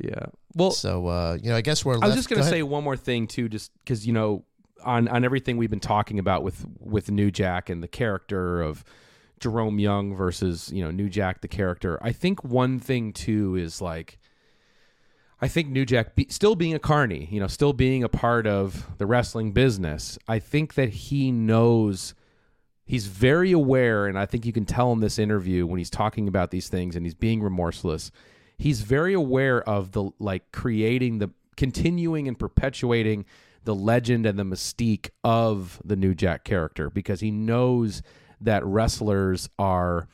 yeah 0.00 0.26
well 0.54 0.70
So, 0.70 1.06
uh, 1.06 1.36
you 1.42 1.50
know, 1.50 1.56
I 1.56 1.60
guess 1.60 1.84
we're. 1.84 1.94
I 1.94 1.96
was 1.98 2.02
left- 2.10 2.16
just 2.16 2.28
gonna 2.28 2.40
ahead. 2.42 2.52
say 2.52 2.62
one 2.62 2.82
more 2.84 2.96
thing 2.96 3.26
too, 3.26 3.48
just 3.48 3.70
because 3.78 4.06
you 4.06 4.12
know, 4.12 4.44
on 4.84 5.08
on 5.08 5.24
everything 5.24 5.56
we've 5.56 5.70
been 5.70 5.80
talking 5.80 6.18
about 6.18 6.42
with 6.42 6.66
with 6.80 7.10
New 7.10 7.30
Jack 7.30 7.70
and 7.70 7.82
the 7.82 7.88
character 7.88 8.62
of 8.62 8.84
Jerome 9.40 9.78
Young 9.78 10.14
versus 10.14 10.70
you 10.72 10.84
know 10.84 10.90
New 10.90 11.08
Jack 11.08 11.40
the 11.40 11.48
character. 11.48 11.98
I 12.02 12.12
think 12.12 12.44
one 12.44 12.78
thing 12.78 13.12
too 13.12 13.56
is 13.56 13.80
like, 13.80 14.18
I 15.40 15.48
think 15.48 15.68
New 15.68 15.84
Jack 15.84 16.14
be, 16.14 16.26
still 16.30 16.54
being 16.54 16.74
a 16.74 16.78
carny, 16.78 17.28
you 17.30 17.40
know, 17.40 17.46
still 17.46 17.72
being 17.72 18.02
a 18.04 18.08
part 18.08 18.46
of 18.46 18.86
the 18.98 19.06
wrestling 19.06 19.52
business. 19.52 20.18
I 20.26 20.38
think 20.38 20.74
that 20.74 20.90
he 20.90 21.30
knows. 21.30 22.14
He's 22.84 23.06
very 23.06 23.52
aware, 23.52 24.06
and 24.06 24.18
I 24.18 24.24
think 24.24 24.46
you 24.46 24.52
can 24.52 24.64
tell 24.64 24.92
in 24.92 25.00
this 25.00 25.18
interview 25.18 25.66
when 25.66 25.76
he's 25.76 25.90
talking 25.90 26.26
about 26.26 26.50
these 26.50 26.68
things 26.68 26.96
and 26.96 27.04
he's 27.04 27.14
being 27.14 27.42
remorseless 27.42 28.10
he's 28.58 28.80
very 28.82 29.14
aware 29.14 29.62
of 29.62 29.92
the 29.92 30.10
like 30.18 30.50
creating 30.52 31.18
the 31.18 31.30
continuing 31.56 32.28
and 32.28 32.38
perpetuating 32.38 33.24
the 33.68 33.74
legend 33.74 34.24
and 34.24 34.38
the 34.38 34.44
mystique 34.44 35.10
of 35.22 35.78
the 35.84 35.94
new 35.94 36.14
jack 36.14 36.42
character 36.42 36.88
because 36.88 37.20
he 37.20 37.30
knows 37.30 38.00
that 38.40 38.64
wrestlers 38.64 39.50
are 39.58 40.08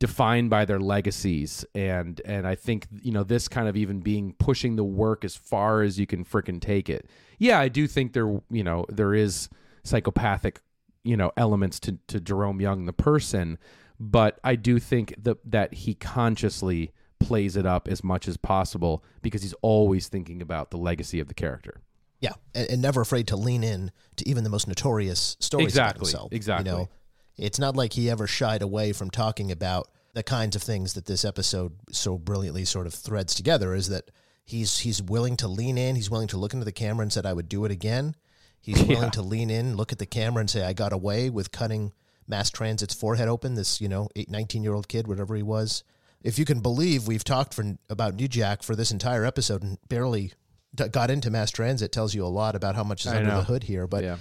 defined 0.00 0.50
by 0.50 0.64
their 0.64 0.80
legacies 0.80 1.64
and 1.72 2.20
and 2.24 2.48
I 2.48 2.56
think 2.56 2.88
you 3.00 3.12
know 3.12 3.22
this 3.22 3.46
kind 3.46 3.68
of 3.68 3.76
even 3.76 4.00
being 4.00 4.34
pushing 4.40 4.74
the 4.74 4.82
work 4.82 5.24
as 5.24 5.36
far 5.36 5.82
as 5.82 6.00
you 6.00 6.06
can 6.08 6.24
frickin' 6.24 6.60
take 6.60 6.90
it. 6.90 7.08
Yeah, 7.38 7.60
I 7.60 7.68
do 7.68 7.86
think 7.86 8.12
there 8.12 8.40
you 8.50 8.64
know 8.64 8.86
there 8.88 9.14
is 9.14 9.48
psychopathic 9.84 10.60
you 11.04 11.16
know 11.16 11.30
elements 11.36 11.78
to 11.80 11.96
to 12.08 12.18
Jerome 12.18 12.60
Young 12.60 12.86
the 12.86 12.92
person, 12.92 13.56
but 14.00 14.40
I 14.42 14.56
do 14.56 14.80
think 14.80 15.14
that 15.16 15.38
that 15.48 15.74
he 15.74 15.94
consciously 15.94 16.90
plays 17.20 17.56
it 17.56 17.66
up 17.66 17.86
as 17.86 18.02
much 18.02 18.26
as 18.26 18.36
possible 18.36 19.04
because 19.22 19.42
he's 19.42 19.54
always 19.62 20.08
thinking 20.08 20.42
about 20.42 20.72
the 20.72 20.76
legacy 20.76 21.20
of 21.20 21.28
the 21.28 21.34
character. 21.34 21.82
Yeah, 22.20 22.32
and, 22.54 22.68
and 22.70 22.82
never 22.82 23.00
afraid 23.00 23.26
to 23.28 23.36
lean 23.36 23.64
in 23.64 23.90
to 24.16 24.28
even 24.28 24.44
the 24.44 24.50
most 24.50 24.68
notorious 24.68 25.36
stories 25.40 25.68
Exactly, 25.68 25.98
about 26.00 26.06
himself. 26.06 26.32
exactly. 26.32 26.70
You 26.70 26.76
know, 26.78 26.88
it's 27.36 27.58
not 27.58 27.76
like 27.76 27.94
he 27.94 28.10
ever 28.10 28.26
shied 28.26 28.60
away 28.62 28.92
from 28.92 29.10
talking 29.10 29.50
about 29.50 29.88
the 30.12 30.22
kinds 30.22 30.54
of 30.56 30.62
things 30.62 30.94
that 30.94 31.06
this 31.06 31.24
episode 31.24 31.72
so 31.90 32.18
brilliantly 32.18 32.64
sort 32.64 32.86
of 32.86 32.92
threads 32.94 33.34
together. 33.34 33.74
Is 33.74 33.88
that 33.88 34.10
he's 34.44 34.78
he's 34.80 35.00
willing 35.02 35.36
to 35.38 35.48
lean 35.48 35.78
in, 35.78 35.96
he's 35.96 36.10
willing 36.10 36.28
to 36.28 36.36
look 36.36 36.52
into 36.52 36.64
the 36.64 36.72
camera 36.72 37.02
and 37.02 37.12
said, 37.12 37.24
"I 37.24 37.32
would 37.32 37.48
do 37.48 37.64
it 37.64 37.70
again." 37.70 38.14
He's 38.60 38.82
willing 38.86 39.04
Yeah. 39.04 39.10
to 39.10 39.22
lean 39.22 39.48
in, 39.48 39.76
look 39.76 39.90
at 39.92 39.98
the 39.98 40.04
camera, 40.06 40.40
and 40.40 40.50
say, 40.50 40.62
"I 40.64 40.72
got 40.74 40.92
away 40.92 41.30
with 41.30 41.52
cutting 41.52 41.92
mass 42.28 42.50
transit's 42.50 42.92
forehead 42.92 43.28
open." 43.28 43.54
This, 43.54 43.80
you 43.80 43.88
know, 43.88 44.08
eight, 44.16 44.28
19 44.28 44.62
year 44.62 44.74
old 44.74 44.88
kid, 44.88 45.06
whatever 45.06 45.34
he 45.36 45.42
was. 45.42 45.82
If 46.22 46.38
you 46.38 46.44
can 46.44 46.60
believe, 46.60 47.06
we've 47.06 47.24
talked 47.24 47.54
for 47.54 47.64
about 47.88 48.14
New 48.16 48.28
Jack 48.28 48.62
for 48.62 48.76
this 48.76 48.90
entire 48.90 49.24
episode 49.24 49.62
and 49.62 49.78
barely 49.88 50.34
d- 50.74 50.88
got 50.88 51.10
into 51.10 51.30
mass 51.30 51.50
transit 51.50 51.92
tells 51.92 52.14
you 52.14 52.24
a 52.24 52.28
lot 52.28 52.54
about 52.54 52.74
how 52.74 52.84
much 52.84 53.06
is 53.06 53.12
I 53.12 53.18
under 53.18 53.30
know. 53.30 53.38
the 53.38 53.44
hood 53.44 53.64
here. 53.64 53.86
But 53.86 54.04
yeah. 54.04 54.16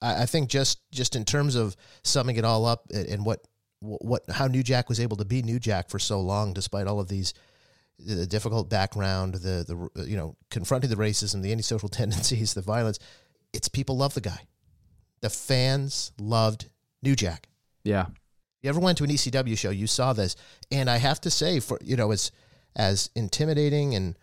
I, 0.00 0.22
I 0.22 0.26
think 0.26 0.48
just 0.48 0.80
just 0.90 1.16
in 1.16 1.24
terms 1.24 1.54
of 1.54 1.76
summing 2.04 2.36
it 2.36 2.44
all 2.44 2.64
up 2.64 2.86
and, 2.92 3.06
and 3.08 3.24
what 3.24 3.46
what 3.80 4.22
how 4.30 4.46
New 4.46 4.62
Jack 4.62 4.88
was 4.88 5.00
able 5.00 5.16
to 5.18 5.24
be 5.24 5.42
New 5.42 5.58
Jack 5.58 5.88
for 5.88 5.98
so 5.98 6.20
long, 6.20 6.52
despite 6.52 6.86
all 6.86 7.00
of 7.00 7.08
these 7.08 7.34
the 7.98 8.26
difficult 8.26 8.70
background, 8.70 9.34
the 9.34 9.90
the 9.94 10.06
you 10.06 10.16
know 10.16 10.36
confronting 10.50 10.90
the 10.90 10.96
racism, 10.96 11.42
the 11.42 11.52
antisocial 11.52 11.88
tendencies, 11.88 12.54
the 12.54 12.62
violence. 12.62 12.98
It's 13.52 13.68
people 13.68 13.96
love 13.96 14.14
the 14.14 14.20
guy. 14.20 14.40
The 15.20 15.30
fans 15.30 16.12
loved 16.18 16.68
New 17.02 17.16
Jack. 17.16 17.48
Yeah. 17.82 18.06
You 18.62 18.70
ever 18.70 18.80
went 18.80 18.98
to 18.98 19.04
an 19.04 19.10
ECW 19.10 19.56
show? 19.56 19.70
You 19.70 19.86
saw 19.86 20.12
this, 20.12 20.36
and 20.70 20.90
I 20.90 20.96
have 20.96 21.20
to 21.22 21.30
say, 21.30 21.60
for 21.60 21.78
you 21.82 21.96
know, 21.96 22.10
as 22.10 22.30
as 22.76 23.10
intimidating 23.14 23.94
and 23.94 24.16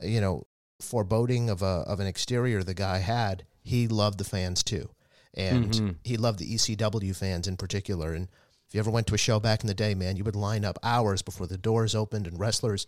you 0.00 0.20
know 0.20 0.46
foreboding 0.82 1.48
of 1.50 1.62
a 1.62 1.84
of 1.86 2.00
an 2.00 2.06
exterior 2.06 2.62
the 2.62 2.74
guy 2.74 2.98
had, 2.98 3.44
he 3.62 3.88
loved 3.88 4.18
the 4.18 4.24
fans 4.24 4.62
too, 4.62 4.90
and 5.34 5.72
Mhm. 5.72 5.96
he 6.04 6.16
loved 6.16 6.38
the 6.38 6.52
ECW 6.54 7.14
fans 7.14 7.46
in 7.46 7.56
particular. 7.56 8.12
And 8.12 8.28
if 8.68 8.74
you 8.74 8.80
ever 8.80 8.90
went 8.90 9.06
to 9.08 9.14
a 9.14 9.18
show 9.18 9.38
back 9.40 9.60
in 9.62 9.66
the 9.66 9.74
day, 9.74 9.94
man, 9.94 10.16
you 10.16 10.24
would 10.24 10.36
line 10.36 10.64
up 10.64 10.78
hours 10.82 11.22
before 11.22 11.46
the 11.46 11.58
doors 11.58 11.94
opened, 11.94 12.26
and 12.26 12.38
wrestlers 12.38 12.86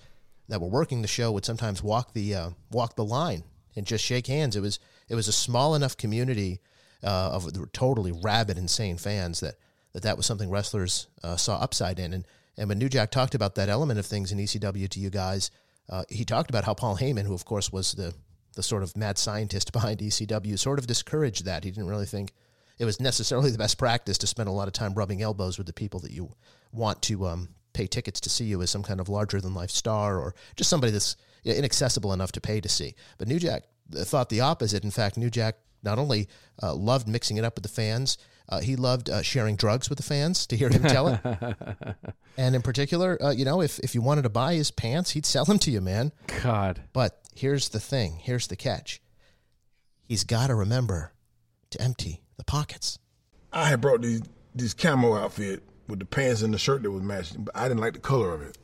that 0.49 0.61
were 0.61 0.69
working 0.69 1.01
the 1.03 1.09
show 1.09 1.33
would 1.33 1.45
sometimes 1.45 1.83
walk 1.83 2.13
the 2.13 2.35
uh, 2.35 2.51
walk 2.71 2.97
the 2.97 3.05
line 3.05 3.45
and 3.77 3.87
just 3.87 4.05
shake 4.05 4.27
hands. 4.27 4.57
It 4.57 4.61
was 4.61 4.79
it 5.09 5.15
was 5.15 5.29
a 5.29 5.33
small 5.33 5.75
enough 5.75 5.97
community 5.97 6.61
uh, 7.03 7.31
of 7.33 7.71
totally 7.73 8.13
rabid, 8.13 8.57
insane 8.59 8.97
fans 8.99 9.41
that 9.41 9.57
that 9.93 10.03
that 10.03 10.17
was 10.17 10.27
something 10.27 10.51
wrestlers 10.51 11.07
uh, 11.23 11.37
saw 11.37 11.57
upside 11.59 11.99
in. 11.99 12.13
And 12.13 12.27
and 12.57 12.69
when 12.69 12.79
New 12.79 12.89
Jack 12.89 13.11
talked 13.11 13.35
about 13.35 13.55
that 13.57 13.69
element 13.69 13.99
of 13.99 14.07
things 14.07 14.31
in 14.33 14.39
ECW 14.39 14.89
to 14.89 15.01
you 15.01 15.11
guys, 15.11 15.51
uh, 15.89 16.05
he 16.09 16.25
talked 16.25 16.51
about 16.51 16.65
how 16.65 16.75
Paul 16.75 16.97
Heyman, 16.97 17.27
who 17.27 17.35
of 17.35 17.45
course 17.45 17.73
was 17.73 17.93
the 17.93 18.15
the 18.55 18.63
sort 18.63 18.85
of 18.85 18.97
mad 18.97 19.19
scientist 19.19 19.73
behind 19.73 19.99
ECW, 19.99 20.57
sort 20.59 20.79
of 20.79 20.87
discouraged 20.87 21.45
that. 21.45 21.65
He 21.65 21.71
didn't 21.71 21.89
really 21.89 22.07
think 22.07 22.33
it 22.79 22.85
was 22.85 23.01
necessarily 23.01 23.51
the 23.51 23.59
best 23.59 23.79
practice 23.79 24.19
to 24.19 24.27
spend 24.27 24.49
a 24.49 24.53
lot 24.53 24.69
of 24.69 24.75
time 24.75 24.95
rubbing 24.95 25.23
elbows 25.23 25.59
with 25.59 25.67
the 25.67 25.73
people 25.73 26.01
that 26.01 26.13
you 26.13 26.33
want 26.73 27.03
to 27.03 27.27
um, 27.27 27.49
pay 27.73 27.87
tickets 27.87 28.21
to 28.21 28.31
see 28.31 28.45
you 28.45 28.63
as 28.63 28.71
some 28.71 28.83
kind 28.83 29.01
of 29.01 29.09
larger 29.09 29.41
than 29.41 29.55
life 29.55 29.71
star 29.71 30.19
or 30.19 30.35
just 30.57 30.71
somebody 30.71 30.93
that's 30.93 31.17
inaccessible 31.45 32.13
enough 32.13 32.33
to 32.33 32.41
pay 32.41 32.61
to 32.61 32.69
see. 32.69 32.95
But 33.19 33.29
New 33.29 33.39
Jack 33.39 33.65
uh, 33.97 34.05
thought 34.05 34.29
the 34.29 34.41
opposite. 34.41 34.85
In 34.85 34.91
fact, 34.91 35.17
New 35.17 35.31
Jack 35.31 35.57
not 35.85 35.99
only 35.99 36.29
uh, 36.63 36.75
loved 36.75 37.09
mixing 37.09 37.37
it 37.37 37.45
up 37.45 37.55
with 37.57 37.63
the 37.63 37.69
fans, 37.69 38.19
uh, 38.49 38.61
he 38.61 38.77
loved 38.77 39.09
uh, 39.09 39.23
sharing 39.23 39.57
drugs 39.57 39.89
with 39.89 39.97
the 39.97 40.05
fans 40.05 40.47
to 40.47 40.57
hear 40.57 40.69
him 40.69 40.83
tell 40.83 41.09
it. 41.09 41.21
and 42.37 42.55
in 42.55 42.63
particular, 42.63 43.23
uh, 43.23 43.31
you 43.31 43.45
know, 43.45 43.61
if, 43.61 43.79
if 43.81 43.95
you 43.95 44.03
wanted 44.03 44.23
to 44.23 44.29
buy 44.29 44.55
his 44.55 44.71
pants, 44.71 45.11
he'd 45.11 45.27
sell 45.27 45.45
them 45.45 45.59
to 45.61 45.71
you, 45.71 45.81
man. 45.81 46.13
God. 46.43 46.83
But 46.93 47.21
here's 47.35 47.71
the 47.71 47.81
thing 47.81 48.21
here's 48.23 48.47
the 48.47 48.57
catch 48.57 49.01
he's 50.07 50.23
got 50.25 50.47
to 50.49 50.55
remember 50.55 51.13
to 51.71 51.81
empty 51.81 52.23
the 52.37 52.45
pockets. 52.45 52.99
I 53.53 53.69
had 53.69 53.81
brought 53.81 54.03
these 54.03 54.23
this 54.55 54.75
camo 54.75 55.17
outfit 55.17 55.63
with 55.89 55.99
the 55.99 56.05
pants 56.05 56.43
and 56.43 56.55
the 56.55 56.59
shirt 56.59 56.83
that 56.83 56.91
was 56.91 57.03
matching, 57.03 57.45
but 57.45 57.57
I 57.57 57.69
didn't 57.69 57.81
like 57.81 57.95
the 57.95 57.99
color 57.99 58.33
of 58.33 58.43
it. 58.43 58.57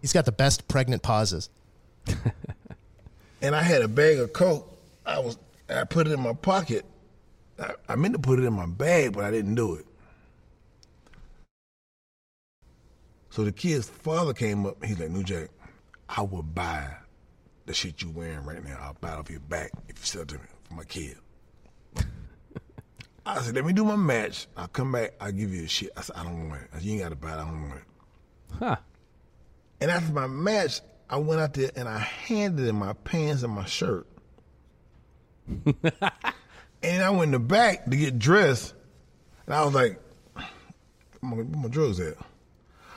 He's 0.00 0.12
got 0.12 0.24
the 0.24 0.32
best 0.32 0.68
pregnant 0.68 1.02
pauses. 1.02 1.50
And 3.40 3.54
I 3.54 3.62
had 3.62 3.82
a 3.82 3.88
bag 3.88 4.18
of 4.18 4.32
coke. 4.32 4.76
I 5.06 5.20
was 5.20 5.38
I 5.68 5.84
put 5.84 6.06
it 6.06 6.12
in 6.12 6.20
my 6.20 6.32
pocket. 6.32 6.84
I, 7.58 7.72
I 7.88 7.96
meant 7.96 8.14
to 8.14 8.20
put 8.20 8.38
it 8.38 8.44
in 8.44 8.52
my 8.52 8.66
bag, 8.66 9.12
but 9.12 9.24
I 9.24 9.30
didn't 9.30 9.54
do 9.54 9.74
it. 9.74 9.86
So 13.30 13.44
the 13.44 13.52
kid's 13.52 13.88
father 13.88 14.32
came 14.32 14.66
up. 14.66 14.82
He's 14.84 14.98
like, 14.98 15.10
"New 15.10 15.22
Jack, 15.22 15.50
I 16.08 16.22
will 16.22 16.42
buy 16.42 16.88
the 17.66 17.74
shit 17.74 18.02
you 18.02 18.10
wearing 18.10 18.44
right 18.44 18.64
now. 18.64 18.78
I'll 18.80 18.96
buy 19.00 19.12
it 19.12 19.18
off 19.18 19.30
your 19.30 19.40
back 19.40 19.70
if 19.88 19.98
you 19.98 20.04
sell 20.04 20.22
it 20.22 20.28
to 20.28 20.34
me 20.36 20.44
for 20.64 20.74
my 20.74 20.84
kid." 20.84 21.16
I 23.26 23.40
said, 23.40 23.54
"Let 23.54 23.64
me 23.64 23.72
do 23.72 23.84
my 23.84 23.96
match. 23.96 24.48
I'll 24.56 24.68
come 24.68 24.92
back. 24.92 25.12
I'll 25.20 25.32
give 25.32 25.52
you 25.52 25.62
the 25.62 25.68
shit." 25.68 25.90
I 25.96 26.00
said, 26.00 26.16
"I 26.16 26.24
don't 26.24 26.48
want 26.48 26.62
it. 26.62 26.70
I 26.72 26.76
said, 26.76 26.84
you 26.84 26.92
ain't 26.94 27.02
got 27.02 27.08
to 27.10 27.16
buy 27.16 27.32
it. 27.32 27.34
I 27.34 27.44
don't 27.44 27.68
want 27.68 27.80
it." 27.80 27.84
Huh. 28.58 28.76
And 29.80 29.90
after 29.90 30.12
my 30.12 30.26
match, 30.26 30.80
I 31.10 31.16
went 31.16 31.40
out 31.40 31.54
there 31.54 31.70
and 31.76 31.88
I 31.88 31.98
handed 31.98 32.66
him 32.66 32.76
my 32.76 32.92
pants 32.92 33.42
and 33.42 33.52
my 33.52 33.64
shirt. 33.64 34.06
And 36.82 37.02
I 37.02 37.10
went 37.10 37.24
in 37.24 37.30
the 37.32 37.38
back 37.38 37.84
to 37.86 37.96
get 37.96 38.18
dressed, 38.18 38.74
and 39.46 39.54
I 39.54 39.64
was 39.64 39.74
like, 39.74 40.00
"Where 41.20 41.44
my, 41.44 41.68
drugs 41.68 42.00
at?" 42.00 42.16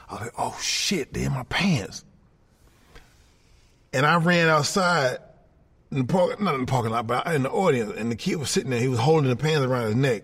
I 0.10 0.14
was 0.14 0.22
like, 0.22 0.34
"Oh 0.38 0.58
shit, 0.62 1.14
they're 1.14 1.28
in 1.28 1.34
my 1.34 1.44
pants." 1.44 2.06
And 3.94 4.06
I 4.06 4.18
ran 4.18 4.48
outside 4.48 5.18
in 5.92 6.00
the 6.00 6.04
park, 6.06 6.40
not 6.40 6.56
in 6.56 6.62
the 6.62 6.68
parking 6.68 6.92
lot, 6.92 7.08
but 7.08 7.28
in 7.28 7.44
the 7.44 7.52
audience, 7.52 7.94
and 7.98 8.12
the 8.12 8.16
kid 8.16 8.38
was 8.38 8.50
sitting 8.50 8.70
there. 8.70 8.80
He 8.80 8.88
was 8.88 9.00
holding 9.00 9.30
the 9.30 9.36
pants 9.36 9.66
around 9.66 9.88
his 9.88 9.96
neck. 9.96 10.24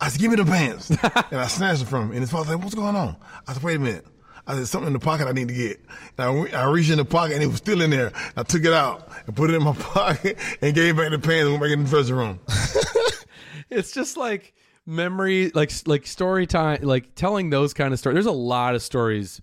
I 0.00 0.08
said, 0.08 0.20
"Give 0.20 0.30
me 0.30 0.36
the 0.36 0.44
pants," 0.44 0.90
and 1.30 1.40
I 1.40 1.46
snatched 1.46 1.80
them 1.80 1.88
from 1.88 2.02
him. 2.04 2.10
And 2.12 2.20
his 2.20 2.30
father 2.30 2.44
was 2.44 2.56
like, 2.56 2.64
"What's 2.64 2.74
going 2.74 2.96
on?" 2.96 3.16
I 3.46 3.52
said, 3.52 3.62
"Wait 3.62 3.76
a 3.76 3.80
minute." 3.80 4.06
I 4.46 4.54
said, 4.54 4.66
"Something 4.68 4.88
in 4.88 4.92
the 4.92 4.98
pocket 4.98 5.26
I 5.26 5.32
need 5.32 5.48
to 5.48 5.54
get." 5.54 5.80
And 6.18 6.28
I, 6.28 6.32
re- 6.32 6.52
I 6.52 6.64
reached 6.70 6.90
in 6.90 6.98
the 6.98 7.04
pocket, 7.04 7.34
and 7.34 7.42
it 7.42 7.46
was 7.46 7.58
still 7.58 7.80
in 7.80 7.90
there. 7.90 8.12
I 8.36 8.42
took 8.42 8.64
it 8.64 8.72
out 8.72 9.08
and 9.26 9.34
put 9.34 9.50
it 9.50 9.54
in 9.54 9.62
my 9.62 9.72
pocket 9.78 10.38
and 10.60 10.74
gave 10.74 10.94
it 10.94 10.96
back 10.96 11.10
to 11.10 11.16
the 11.16 11.26
pants 11.26 11.48
and 11.48 11.52
went 11.52 11.62
back 11.62 11.72
in 11.72 11.84
the 11.84 11.90
dressing 11.90 12.14
room. 12.14 12.40
it's 13.70 13.92
just 13.92 14.16
like 14.16 14.54
memory 14.86 15.50
like 15.54 15.70
like 15.86 16.06
story 16.06 16.46
time 16.46 16.80
like 16.82 17.14
telling 17.14 17.50
those 17.50 17.72
kind 17.72 17.92
of 17.92 17.98
stories 17.98 18.14
there's 18.14 18.26
a 18.26 18.32
lot 18.32 18.74
of 18.74 18.82
stories 18.82 19.40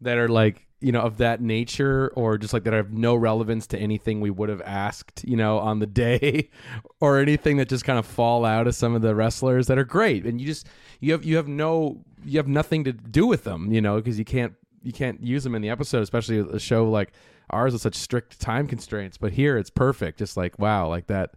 that 0.00 0.18
are 0.18 0.28
like 0.28 0.66
you 0.80 0.90
know 0.90 1.00
of 1.00 1.18
that 1.18 1.40
nature 1.40 2.10
or 2.16 2.38
just 2.38 2.52
like 2.52 2.64
that 2.64 2.72
have 2.72 2.92
no 2.92 3.14
relevance 3.14 3.66
to 3.66 3.78
anything 3.78 4.20
we 4.20 4.30
would 4.30 4.48
have 4.48 4.62
asked 4.62 5.22
you 5.24 5.36
know 5.36 5.58
on 5.58 5.78
the 5.78 5.86
day 5.86 6.48
or 7.00 7.18
anything 7.18 7.58
that 7.58 7.68
just 7.68 7.84
kind 7.84 7.98
of 7.98 8.06
fall 8.06 8.44
out 8.44 8.66
of 8.66 8.74
some 8.74 8.94
of 8.94 9.02
the 9.02 9.14
wrestlers 9.14 9.66
that 9.66 9.78
are 9.78 9.84
great 9.84 10.24
and 10.24 10.40
you 10.40 10.46
just 10.46 10.66
you 11.00 11.12
have 11.12 11.24
you 11.24 11.36
have 11.36 11.46
no 11.48 12.02
you 12.24 12.38
have 12.38 12.48
nothing 12.48 12.84
to 12.84 12.92
do 12.92 13.26
with 13.26 13.44
them 13.44 13.72
you 13.72 13.80
know 13.80 13.96
because 13.96 14.18
you 14.18 14.24
can't 14.24 14.54
you 14.82 14.92
can't 14.92 15.22
use 15.22 15.44
them 15.44 15.54
in 15.54 15.62
the 15.62 15.70
episode 15.70 16.02
especially 16.02 16.38
a 16.38 16.58
show 16.58 16.88
like 16.90 17.12
ours 17.50 17.72
with 17.72 17.82
such 17.82 17.94
strict 17.94 18.40
time 18.40 18.66
constraints 18.66 19.18
but 19.18 19.32
here 19.32 19.56
it's 19.56 19.70
perfect 19.70 20.18
just 20.18 20.36
like 20.36 20.58
wow 20.58 20.88
like 20.88 21.06
that 21.08 21.32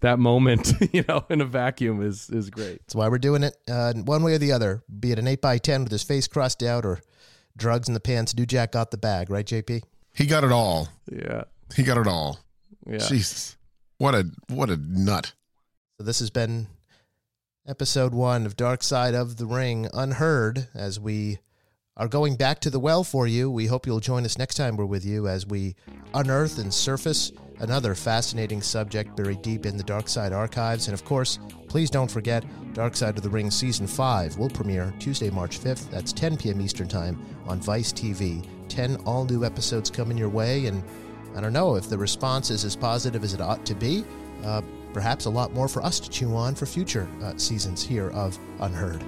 that 0.00 0.18
moment 0.18 0.72
you 0.92 1.04
know 1.08 1.24
in 1.28 1.40
a 1.40 1.44
vacuum 1.44 2.00
is 2.02 2.30
is 2.30 2.50
great 2.50 2.78
That's 2.80 2.94
why 2.94 3.08
we're 3.08 3.18
doing 3.18 3.42
it 3.42 3.56
uh, 3.68 3.92
one 3.94 4.22
way 4.22 4.34
or 4.34 4.38
the 4.38 4.52
other, 4.52 4.82
be 5.00 5.12
it 5.12 5.18
an 5.18 5.26
8 5.26 5.40
by 5.40 5.58
10 5.58 5.82
with 5.84 5.92
his 5.92 6.02
face 6.04 6.28
crossed 6.28 6.62
out 6.62 6.84
or 6.86 7.00
drugs 7.56 7.88
in 7.88 7.94
the 7.94 8.00
pants. 8.00 8.36
New 8.36 8.46
Jack 8.46 8.72
got 8.72 8.92
the 8.92 8.96
bag, 8.96 9.28
right, 9.28 9.44
JP? 9.44 9.82
He 10.14 10.26
got 10.26 10.44
it 10.44 10.52
all. 10.52 10.88
yeah 11.10 11.44
He 11.74 11.82
got 11.82 11.98
it 11.98 12.06
all. 12.06 12.38
yeah 12.86 12.98
Jesus. 12.98 13.56
What 13.98 14.14
a 14.14 14.30
what 14.48 14.70
a 14.70 14.76
nut. 14.76 15.32
So 15.98 16.04
this 16.04 16.20
has 16.20 16.30
been 16.30 16.68
episode 17.68 18.14
one 18.14 18.46
of 18.46 18.56
Dark 18.56 18.82
Side 18.82 19.14
of 19.14 19.36
the 19.36 19.44
Ring 19.44 19.88
Unheard. 19.92 20.68
As 20.74 20.98
we 20.98 21.38
are 21.98 22.08
going 22.08 22.34
back 22.34 22.60
to 22.60 22.70
the 22.70 22.80
well 22.80 23.04
for 23.04 23.26
you, 23.26 23.50
we 23.50 23.66
hope 23.66 23.86
you'll 23.86 24.00
join 24.00 24.24
us 24.24 24.38
next 24.38 24.54
time 24.54 24.74
we're 24.74 24.86
with 24.86 25.04
you 25.04 25.28
as 25.28 25.46
we 25.46 25.76
unearth 26.14 26.58
and 26.58 26.72
surface 26.72 27.30
another 27.60 27.94
fascinating 27.94 28.62
subject 28.62 29.14
buried 29.16 29.42
deep 29.42 29.66
in 29.66 29.76
the 29.76 29.82
Dark 29.82 30.08
Side 30.08 30.32
archives. 30.32 30.88
And 30.88 30.94
of 30.94 31.04
course, 31.04 31.38
please 31.66 31.90
don't 31.90 32.10
forget 32.10 32.42
Dark 32.72 32.96
Side 32.96 33.18
of 33.18 33.22
the 33.22 33.28
Ring 33.28 33.50
Season 33.50 33.86
5 33.86 34.38
will 34.38 34.48
premiere 34.48 34.94
Tuesday, 34.98 35.28
March 35.28 35.60
5th. 35.60 35.90
That's 35.90 36.14
10 36.14 36.38
p.m. 36.38 36.62
Eastern 36.62 36.88
Time 36.88 37.22
on 37.46 37.60
Vice 37.60 37.92
TV. 37.92 38.48
10 38.68 38.96
all 39.04 39.26
new 39.26 39.44
episodes 39.44 39.90
coming 39.90 40.16
your 40.16 40.30
way. 40.30 40.66
And 40.66 40.82
I 41.36 41.42
don't 41.42 41.52
know 41.52 41.76
if 41.76 41.90
the 41.90 41.98
response 41.98 42.48
is 42.48 42.64
as 42.64 42.74
positive 42.74 43.22
as 43.24 43.34
it 43.34 43.42
ought 43.42 43.66
to 43.66 43.74
be. 43.74 44.06
Uh, 44.42 44.62
perhaps 44.92 45.26
a 45.26 45.30
lot 45.30 45.52
more 45.54 45.68
for 45.68 45.82
us 45.82 46.00
to 46.00 46.10
chew 46.10 46.34
on 46.34 46.54
for 46.54 46.66
future 46.66 47.08
uh, 47.22 47.36
seasons 47.36 47.82
here 47.84 48.10
of 48.10 48.38
Unheard. 48.60 49.02